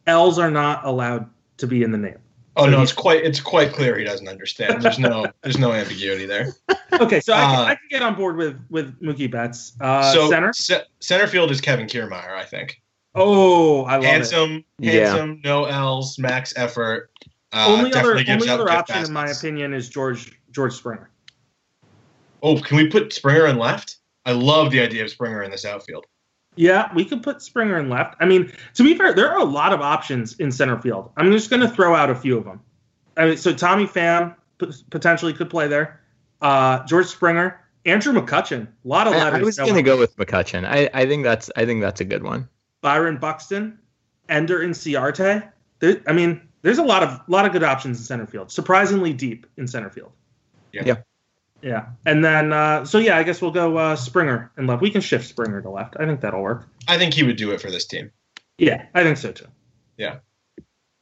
L's 0.07 0.38
are 0.38 0.48
not 0.50 0.84
allowed 0.84 1.28
to 1.57 1.66
be 1.66 1.82
in 1.82 1.90
the 1.90 1.98
name. 1.98 2.18
oh 2.57 2.66
so 2.66 2.70
no, 2.70 2.76
he- 2.76 2.82
it's 2.84 2.92
quite 2.92 3.24
it's 3.24 3.40
quite 3.40 3.72
clear 3.72 3.98
he 3.98 4.05
doesn't 4.05 4.28
understand. 4.28 4.80
There's 4.80 5.00
no 5.00 5.26
there's 5.42 5.59
no 5.59 5.72
ambiguity 5.72 6.24
there. 6.24 6.55
Okay, 7.00 7.18
so 7.18 7.32
I, 7.32 7.42
Uh, 7.42 7.50
can, 7.50 7.59
I 7.64 7.74
can 7.74 7.88
get 7.90 8.03
on 8.03 8.14
board 8.14 8.36
with 8.36 8.57
with 8.70 9.00
Mookie 9.03 9.28
Betts. 9.28 9.72
Uh, 9.80 10.12
so 10.12 10.30
center. 10.30 10.53
ce- 10.53 10.86
center 11.00 11.26
field 11.26 11.50
is 11.50 11.61
Kevin 11.61 11.86
Kiermaier, 11.88 12.30
I 12.36 12.44
think. 12.44 12.80
Oh, 13.16 13.82
I 13.86 13.96
love 13.96 14.05
it. 14.05 14.07
handsome, 14.07 14.64
Yeah. 14.78 14.92
handsome, 14.92 15.40
no 15.44 15.64
L's, 15.64 16.16
max 16.16 16.55
effort. 16.57 17.11
Uh, 17.53 17.66
Only 17.76 17.92
other 17.92 18.12
only 18.28 18.48
other 18.48 18.70
option, 18.70 19.05
in 19.05 19.12
my 19.12 19.26
opinion, 19.26 19.74
is 19.74 19.88
George 19.88 20.32
George 20.53 20.74
Springer. 20.74 21.11
Oh, 22.40 22.61
can 22.61 22.76
we 22.76 22.86
put 22.88 23.12
Springer 23.12 23.46
in 23.48 23.59
left? 23.59 23.96
I 24.25 24.33
love 24.33 24.70
the 24.70 24.81
idea 24.81 25.05
of 25.05 25.11
Springer 25.11 25.43
in 25.43 25.51
this 25.51 25.64
outfield. 25.64 26.07
Yeah, 26.55 26.93
we 26.95 27.05
could 27.05 27.23
put 27.23 27.43
Springer 27.43 27.79
in 27.79 27.89
left. 27.89 28.16
I 28.20 28.27
mean, 28.27 28.53
to 28.75 28.83
be 28.83 28.95
fair, 28.95 29.14
there 29.14 29.31
are 29.31 29.39
a 29.39 29.45
lot 29.45 29.73
of 29.73 29.81
options 29.81 30.39
in 30.39 30.53
center 30.53 30.81
field. 30.81 31.11
I'm 31.16 31.33
just 31.33 31.51
going 31.51 31.62
to 31.62 31.68
throw 31.68 31.95
out 31.95 32.11
a 32.11 32.14
few 32.14 32.37
of 32.37 32.45
them. 32.45 32.61
I 33.16 33.27
mean, 33.27 33.37
so 33.37 33.53
Tommy 33.55 33.87
Pham 33.87 34.37
p- 34.59 34.73
potentially 34.91 35.33
could 35.33 35.51
play 35.51 35.66
there. 35.66 36.01
Uh, 36.41 36.85
George 36.85 37.07
Springer, 37.07 37.61
Andrew 37.85 38.12
McCutchen, 38.12 38.66
a 38.66 38.89
lot 38.89 39.07
of 39.07 39.14
I, 39.14 39.31
letters. 39.31 39.59
I 39.59 39.62
was 39.62 39.70
gonna 39.70 39.83
go 39.83 39.99
with 39.99 40.16
McCutchen. 40.16 40.66
I, 40.66 40.89
I 40.93 41.07
think 41.07 41.25
that's 41.25 41.51
I 41.57 41.64
think 41.64 41.81
that's 41.81 42.01
a 42.01 42.05
good 42.05 42.23
one. 42.23 42.49
Byron 42.81 43.16
Buxton, 43.18 43.79
Ender 44.29 44.61
Inciarte. 44.61 45.51
There, 45.79 46.01
I 46.07 46.12
mean, 46.12 46.41
there's 46.62 46.79
a 46.79 46.85
lot 46.85 47.03
of 47.03 47.20
lot 47.29 47.47
of 47.47 47.53
good 47.53 47.62
options 47.62 47.99
in 47.99 48.05
center 48.05 48.27
field. 48.27 48.51
Surprisingly 48.51 49.12
deep 49.12 49.47
in 49.57 49.66
center 49.66 49.91
field. 49.91 50.12
Yeah. 50.73 50.83
Yeah. 50.85 50.95
Yeah, 51.62 51.86
and 52.04 52.24
then 52.24 52.52
uh, 52.52 52.84
so 52.84 52.98
yeah, 52.98 53.16
I 53.16 53.22
guess 53.22 53.40
we'll 53.40 53.52
go 53.52 53.76
uh, 53.76 53.96
Springer 53.96 54.50
and 54.56 54.66
left. 54.66 54.82
We 54.82 54.90
can 54.90 55.00
shift 55.00 55.28
Springer 55.28 55.62
to 55.62 55.70
left. 55.70 55.96
I 55.98 56.06
think 56.06 56.20
that'll 56.20 56.42
work. 56.42 56.68
I 56.88 56.98
think 56.98 57.14
he 57.14 57.22
would 57.22 57.36
do 57.36 57.52
it 57.52 57.60
for 57.60 57.70
this 57.70 57.84
team. 57.86 58.10
Yeah, 58.58 58.86
I 58.94 59.02
think 59.04 59.16
so 59.16 59.32
too. 59.32 59.46
Yeah. 59.96 60.16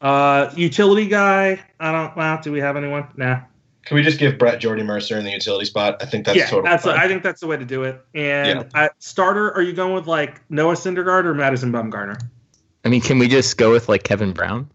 Uh, 0.01 0.51
utility 0.57 1.07
guy. 1.09 1.61
I 1.79 1.93
don't. 1.93 2.17
Well, 2.17 2.41
do 2.43 2.53
we 2.53 2.61
have 2.61 2.77
anyone? 2.77 3.09
Nah. 3.17 3.41
Can 3.85 3.95
we 3.95 4.03
just 4.03 4.19
give 4.19 4.39
Brett 4.39 4.61
Jordy 4.61 4.83
Mercer 4.83 5.19
in 5.19 5.25
the 5.25 5.31
utility 5.31 5.65
spot? 5.65 5.97
I 6.03 6.07
think 6.07 6.27
that's 6.27 6.37
yeah, 6.39 6.47
totally 6.47 6.69
that's. 6.69 6.85
fine. 6.85 6.99
I 6.99 7.09
think 7.09 7.23
that's 7.23 7.41
the 7.41 7.47
way 7.47 7.57
to 7.57 7.65
do 7.65 7.85
it. 7.85 8.01
And 8.15 8.61
Yeah. 8.75 8.83
uh, 8.85 8.89
starter, 8.99 9.53
are 9.53 9.63
you 9.63 9.73
going 9.73 9.95
with 9.95 10.07
like 10.07 10.43
Noah 10.51 10.75
Syndergaard 10.75 11.25
or 11.25 11.35
Madison 11.35 11.73
Bumgarner? 11.73 12.21
I 12.85 12.89
mean, 12.89 13.01
can 13.01 13.19
we 13.19 13.27
just 13.29 13.57
go 13.57 13.73
with 13.73 13.89
like 13.89 14.03
Kevin 14.03 14.33
Brown? 14.33 14.71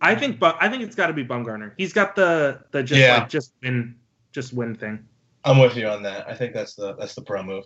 I 0.00 0.16
think, 0.16 0.40
but 0.40 0.56
I 0.60 0.68
think 0.68 0.82
it's 0.82 0.96
got 0.96 1.06
to 1.06 1.12
be 1.12 1.24
Bumgarner. 1.24 1.72
He's 1.78 1.92
got 1.92 2.16
the 2.16 2.60
the 2.72 2.82
just 2.82 3.00
Yeah. 3.00 3.18
like 3.18 3.28
just 3.28 3.52
win, 3.62 3.94
just 4.32 4.52
win 4.52 4.74
thing. 4.74 5.04
I'm 5.44 5.58
with 5.58 5.76
you 5.76 5.88
on 5.88 6.02
that. 6.04 6.28
I 6.28 6.34
think 6.34 6.52
that's 6.54 6.74
the 6.74 6.94
that's 6.96 7.14
the 7.14 7.22
pro 7.22 7.42
move. 7.42 7.64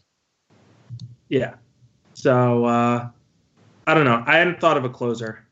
Yeah. 1.28 1.54
So 2.14 2.64
uh, 2.64 3.08
I 3.86 3.94
don't 3.94 4.04
know. 4.04 4.22
I 4.26 4.36
hadn't 4.38 4.60
thought 4.60 4.76
of 4.76 4.84
a 4.84 4.88
closer. 4.90 5.44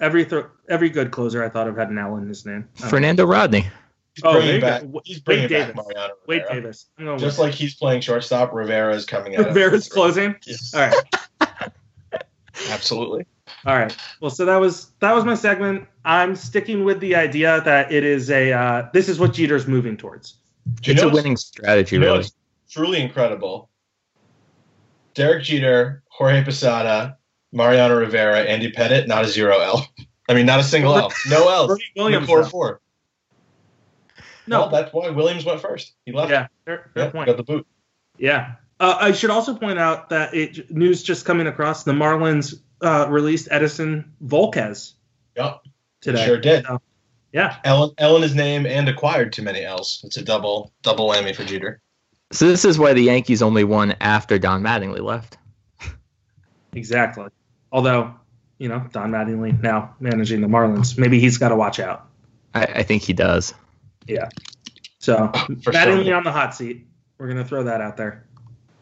Every 0.00 0.24
th- 0.24 0.44
every 0.68 0.90
good 0.90 1.10
closer 1.10 1.42
I 1.44 1.48
thought 1.48 1.68
of 1.68 1.76
had 1.76 1.90
an 1.90 1.98
L 1.98 2.16
in 2.16 2.28
his 2.28 2.44
name. 2.46 2.68
I 2.76 2.80
don't 2.80 2.84
know. 2.84 2.88
Fernando 2.90 3.24
Rodney. 3.26 3.66
He's 4.14 4.24
Oh, 4.24 4.32
bringing 4.34 4.60
back. 4.60 4.82
go. 4.82 5.00
He's 5.04 5.16
Wade 5.18 5.24
bringing 5.24 5.48
back 5.48 5.68
Davis. 5.68 5.76
Mariano 5.88 6.14
Wade 6.26 6.42
Davis. 6.50 6.86
I'm 6.98 7.18
Just 7.18 7.38
like 7.38 7.54
he's 7.54 7.74
playing 7.74 8.02
shortstop, 8.02 8.52
Rivera 8.52 8.94
is 8.94 9.06
coming 9.06 9.36
out. 9.36 9.46
Rivera's 9.54 9.88
closing. 9.88 10.36
Yes. 10.46 10.74
All 10.74 10.90
right. 11.40 11.72
Absolutely. 12.70 13.26
All 13.64 13.76
right. 13.76 13.96
Well, 14.20 14.30
so 14.30 14.44
that 14.44 14.56
was 14.56 14.90
that 15.00 15.14
was 15.14 15.24
my 15.24 15.34
segment. 15.34 15.86
I'm 16.04 16.34
sticking 16.34 16.84
with 16.84 16.98
the 17.00 17.14
idea 17.14 17.60
that 17.64 17.92
it 17.92 18.02
is 18.04 18.30
a 18.30 18.52
uh, 18.52 18.88
this 18.92 19.08
is 19.08 19.18
what 19.20 19.32
Jeter's 19.34 19.66
moving 19.66 19.96
towards. 19.96 20.38
Do 20.80 20.90
you 20.90 20.94
It's 20.94 21.02
know 21.02 21.08
a 21.08 21.12
winning 21.12 21.36
strategy, 21.36 21.96
you 21.96 22.00
know 22.00 22.06
really. 22.06 22.18
what's 22.18 22.32
truly 22.70 23.00
incredible? 23.00 23.68
Derek 25.14 25.44
Jeter, 25.44 26.02
Jorge 26.08 26.42
Posada, 26.44 27.18
Mariano 27.52 27.96
Rivera, 27.96 28.40
Andy 28.40 28.70
Pettitte, 28.72 29.06
not 29.06 29.24
a 29.24 29.28
zero 29.28 29.58
L. 29.60 29.86
I 30.28 30.34
mean, 30.34 30.46
not 30.46 30.60
a 30.60 30.64
single 30.64 30.96
L. 30.96 31.12
No 31.28 31.48
L. 31.48 31.66
Bernie 31.68 31.82
Williams, 31.96 32.26
Four 32.26 32.42
though. 32.42 32.48
four. 32.48 32.80
No. 34.46 34.60
Well, 34.60 34.70
that's 34.70 34.92
why 34.92 35.08
Williams 35.10 35.44
went 35.44 35.60
first. 35.60 35.94
He 36.04 36.12
left. 36.12 36.30
yeah. 36.30 36.46
Fair, 36.64 36.90
fair 36.94 37.04
Yeah, 37.04 37.10
point. 37.10 37.26
got 37.26 37.36
the 37.36 37.42
boot. 37.44 37.66
Yeah. 38.18 38.54
Uh, 38.80 38.96
I 39.00 39.12
should 39.12 39.30
also 39.30 39.54
point 39.54 39.78
out 39.78 40.08
that 40.08 40.34
it 40.34 40.70
news 40.70 41.02
just 41.02 41.24
coming 41.24 41.46
across 41.46 41.84
the 41.84 41.92
Marlins 41.92 42.54
uh, 42.82 43.06
released 43.08 43.48
Edinson 43.48 44.04
Volquez 44.24 44.94
Yep. 45.36 45.62
today. 46.00 46.24
Sure 46.26 46.38
did. 46.38 46.64
So, 46.66 46.80
yeah. 47.32 47.56
Ellen, 47.64 47.90
L 47.98 48.16
in 48.16 48.22
his 48.22 48.34
name 48.34 48.66
and 48.66 48.88
acquired 48.88 49.32
too 49.32 49.42
many 49.42 49.64
L's. 49.64 50.02
It's 50.04 50.16
a 50.18 50.22
double 50.22 50.72
double 50.82 51.08
whammy 51.08 51.34
for 51.34 51.44
Jeter. 51.44 51.80
So 52.32 52.46
this 52.48 52.64
is 52.64 52.78
why 52.78 52.92
the 52.92 53.02
Yankees 53.02 53.42
only 53.42 53.64
won 53.64 53.94
after 54.00 54.38
Don 54.38 54.62
Mattingly 54.62 55.00
left. 55.00 55.38
Exactly. 56.74 57.26
Although, 57.70 58.14
you 58.58 58.68
know, 58.68 58.86
Don 58.92 59.10
Mattingly 59.10 59.60
now 59.62 59.94
managing 60.00 60.40
the 60.40 60.46
Marlins, 60.46 60.96
maybe 60.98 61.20
he's 61.20 61.36
got 61.36 61.50
to 61.50 61.56
watch 61.56 61.78
out. 61.80 62.06
I, 62.54 62.64
I 62.64 62.82
think 62.82 63.02
he 63.02 63.12
does. 63.12 63.52
Yeah. 64.06 64.28
So 64.98 65.28
For 65.62 65.72
Mattingly 65.72 66.06
sure. 66.06 66.14
on 66.14 66.24
the 66.24 66.32
hot 66.32 66.54
seat. 66.54 66.86
We're 67.18 67.28
gonna 67.28 67.44
throw 67.44 67.62
that 67.64 67.80
out 67.80 67.96
there, 67.96 68.26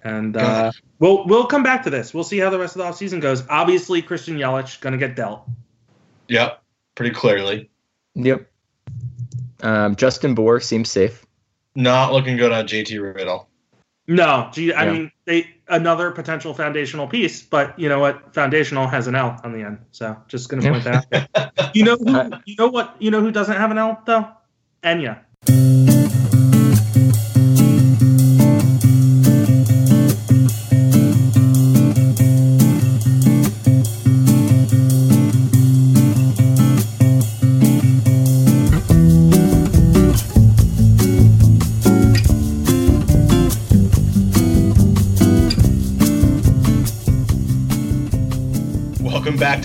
and 0.04 0.36
uh, 0.36 0.72
we'll 0.98 1.26
we'll 1.26 1.46
come 1.46 1.62
back 1.62 1.82
to 1.84 1.90
this. 1.90 2.12
We'll 2.14 2.24
see 2.24 2.38
how 2.38 2.50
the 2.50 2.58
rest 2.58 2.76
of 2.76 2.78
the 2.78 2.84
offseason 2.84 3.20
goes. 3.20 3.44
Obviously, 3.48 4.02
Christian 4.02 4.36
Yelich 4.38 4.80
gonna 4.80 4.96
get 4.98 5.16
dealt. 5.16 5.44
Yep. 6.28 6.62
Pretty 6.94 7.14
clearly. 7.14 7.70
Yep. 8.14 8.46
Um, 9.62 9.96
Justin 9.96 10.34
Bour 10.34 10.60
seems 10.60 10.90
safe. 10.90 11.24
Not 11.74 12.12
looking 12.12 12.36
good 12.36 12.52
on 12.52 12.66
JT 12.66 13.14
Riddle. 13.14 13.48
No, 14.06 14.48
gee, 14.52 14.72
I 14.72 14.84
Yeah. 14.84 14.92
mean, 14.92 15.12
they 15.24 15.48
another 15.68 16.10
potential 16.10 16.52
foundational 16.52 17.06
piece, 17.06 17.42
but 17.42 17.78
you 17.78 17.88
know 17.88 18.00
what? 18.00 18.34
Foundational 18.34 18.88
has 18.88 19.06
an 19.06 19.14
L 19.14 19.38
on 19.44 19.52
the 19.52 19.62
end, 19.62 19.78
so 19.92 20.16
just 20.26 20.48
gonna 20.48 20.62
point 20.62 20.84
that 20.84 21.06
out. 21.34 21.50
You 21.74 21.84
know 21.84 21.96
who? 21.96 22.32
You 22.46 22.56
know 22.58 22.66
what? 22.66 22.96
You 22.98 23.12
know 23.12 23.20
who 23.20 23.30
doesn't 23.30 23.56
have 23.56 23.70
an 23.70 23.78
L 23.78 24.02
though? 24.04 24.26
Enya. 24.82 25.20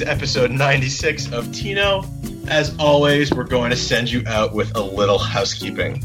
Episode 0.06 0.51
96 0.51 1.32
of 1.32 1.51
Tino. 1.51 2.03
As 2.47 2.76
always, 2.78 3.32
we're 3.32 3.43
going 3.43 3.72
to 3.72 3.76
send 3.76 4.12
you 4.12 4.24
out 4.28 4.53
with 4.53 4.76
a 4.76 4.82
little 4.82 5.18
housekeeping. 5.18 6.01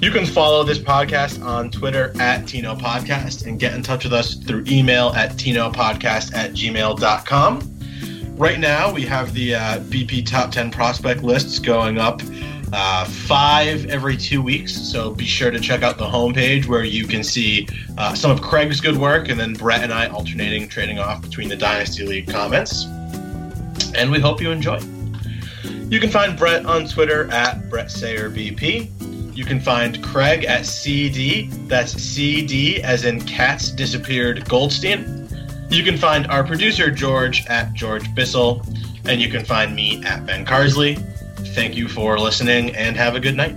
You 0.00 0.10
can 0.10 0.26
follow 0.26 0.64
this 0.64 0.78
podcast 0.78 1.42
on 1.44 1.70
Twitter 1.70 2.12
at 2.20 2.46
Tino 2.46 2.74
Podcast 2.74 3.46
and 3.46 3.58
get 3.58 3.74
in 3.74 3.82
touch 3.82 4.04
with 4.04 4.12
us 4.12 4.34
through 4.34 4.64
email 4.66 5.08
at 5.10 5.32
tinopodcast 5.32 6.34
at 6.34 6.52
gmail.com. 6.52 8.36
Right 8.36 8.58
now, 8.58 8.92
we 8.92 9.02
have 9.02 9.32
the 9.32 9.54
uh, 9.54 9.78
BP 9.80 10.26
Top 10.26 10.50
10 10.50 10.70
prospect 10.70 11.22
lists 11.22 11.58
going 11.58 11.98
up 11.98 12.20
uh, 12.72 13.04
five 13.04 13.86
every 13.86 14.16
two 14.16 14.42
weeks. 14.42 14.74
So 14.74 15.14
be 15.14 15.24
sure 15.24 15.50
to 15.50 15.60
check 15.60 15.82
out 15.82 15.96
the 15.96 16.06
homepage 16.06 16.66
where 16.66 16.84
you 16.84 17.06
can 17.06 17.22
see 17.22 17.68
uh, 17.96 18.14
some 18.14 18.30
of 18.30 18.42
Craig's 18.42 18.80
good 18.80 18.96
work 18.96 19.28
and 19.28 19.38
then 19.38 19.54
Brett 19.54 19.82
and 19.82 19.92
I 19.92 20.08
alternating, 20.08 20.68
trading 20.68 20.98
off 20.98 21.22
between 21.22 21.48
the 21.48 21.56
Dynasty 21.56 22.04
League 22.04 22.28
comments. 22.28 22.86
And 23.94 24.10
we 24.10 24.20
hope 24.20 24.40
you 24.40 24.50
enjoy. 24.50 24.80
You 25.88 26.00
can 26.00 26.10
find 26.10 26.36
Brett 26.36 26.66
on 26.66 26.86
Twitter 26.88 27.30
at 27.30 27.68
Brett 27.70 27.90
Sayre 27.90 28.30
BP. 28.30 29.36
You 29.36 29.44
can 29.44 29.60
find 29.60 30.02
Craig 30.02 30.44
at 30.44 30.64
CD, 30.64 31.48
that's 31.66 31.92
CD 31.92 32.82
as 32.82 33.04
in 33.04 33.20
Cats 33.20 33.70
Disappeared 33.70 34.48
Goldstein. 34.48 35.28
You 35.70 35.82
can 35.82 35.96
find 35.96 36.26
our 36.28 36.44
producer 36.44 36.90
George 36.90 37.44
at 37.46 37.72
George 37.72 38.14
Bissell, 38.14 38.64
and 39.06 39.20
you 39.20 39.28
can 39.28 39.44
find 39.44 39.74
me 39.74 40.04
at 40.04 40.24
Ben 40.24 40.46
Carsley. 40.46 40.96
Thank 41.54 41.74
you 41.74 41.88
for 41.88 42.18
listening 42.18 42.74
and 42.76 42.96
have 42.96 43.16
a 43.16 43.20
good 43.20 43.36
night. 43.36 43.54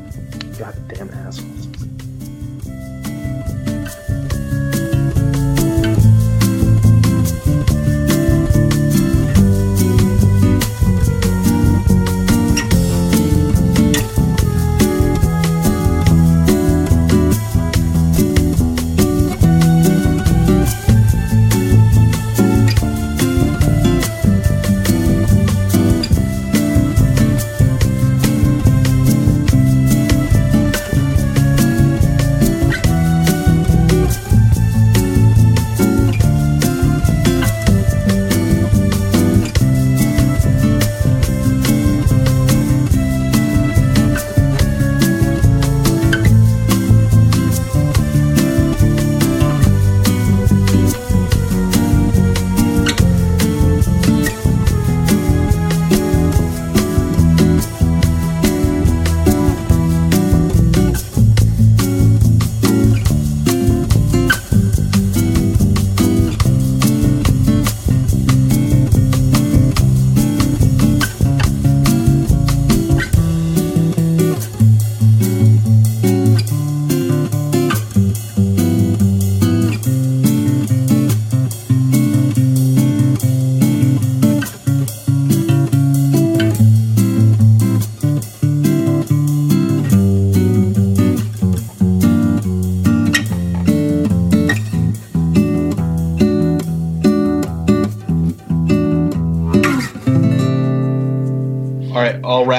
God 0.58 0.76
damn 0.88 1.10
assholes. 1.10 1.17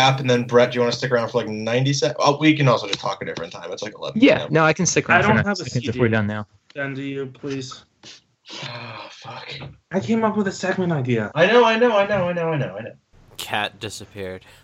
Wrap, 0.08 0.20
and 0.20 0.28
then 0.28 0.44
Brett, 0.44 0.72
do 0.72 0.76
you 0.76 0.80
want 0.80 0.92
to 0.92 0.98
stick 0.98 1.10
around 1.10 1.30
for 1.30 1.38
like 1.38 1.48
ninety 1.48 1.92
seconds? 1.92 2.18
Oh, 2.20 2.38
we 2.38 2.56
can 2.56 2.68
also 2.68 2.86
just 2.86 3.00
talk 3.00 3.22
a 3.22 3.24
different 3.24 3.52
time. 3.52 3.70
It's 3.72 3.82
like 3.82 3.94
eleven. 3.94 4.20
Yeah, 4.20 4.46
no, 4.50 4.64
I 4.64 4.72
can 4.72 4.86
stick 4.86 5.08
around 5.08 5.18
I 5.18 5.22
don't 5.22 5.36
90 5.36 5.48
have 5.48 5.60
a 5.60 5.64
seconds 5.64 5.88
if 5.88 5.96
we're 5.96 6.08
done 6.08 6.26
now. 6.26 6.46
Ben, 6.74 6.94
do 6.94 7.02
you 7.02 7.26
please? 7.26 7.84
Oh 8.64 9.08
fuck. 9.10 9.54
I 9.90 10.00
came 10.00 10.24
up 10.24 10.36
with 10.36 10.48
a 10.48 10.52
segment 10.52 10.92
idea. 10.92 11.30
I 11.34 11.46
know, 11.46 11.64
I 11.64 11.78
know, 11.78 11.96
I 11.96 12.06
know, 12.06 12.28
I 12.28 12.32
know, 12.32 12.52
I 12.52 12.56
know, 12.56 12.76
I 12.76 12.82
know. 12.82 12.94
Cat 13.36 13.78
disappeared. 13.78 14.44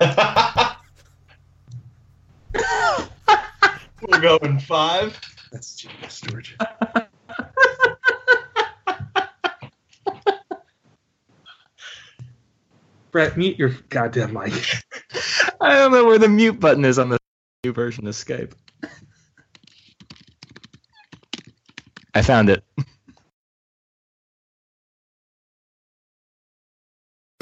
We're 0.00 0.76
going 4.20 4.58
five. 4.58 5.18
That's 5.50 5.74
genius, 5.74 6.20
George. 6.20 6.56
Brett, 13.14 13.36
mute 13.36 13.56
your 13.60 13.68
goddamn 13.90 14.32
mic. 14.32 14.52
I 15.60 15.76
don't 15.76 15.92
know 15.92 16.04
where 16.04 16.18
the 16.18 16.26
mute 16.28 16.58
button 16.58 16.84
is 16.84 16.98
on 16.98 17.10
the 17.10 17.18
new 17.62 17.72
version 17.72 18.08
of 18.08 18.14
Skype. 18.14 18.54
I 22.12 22.22
found 22.22 22.50
it. 22.50 22.64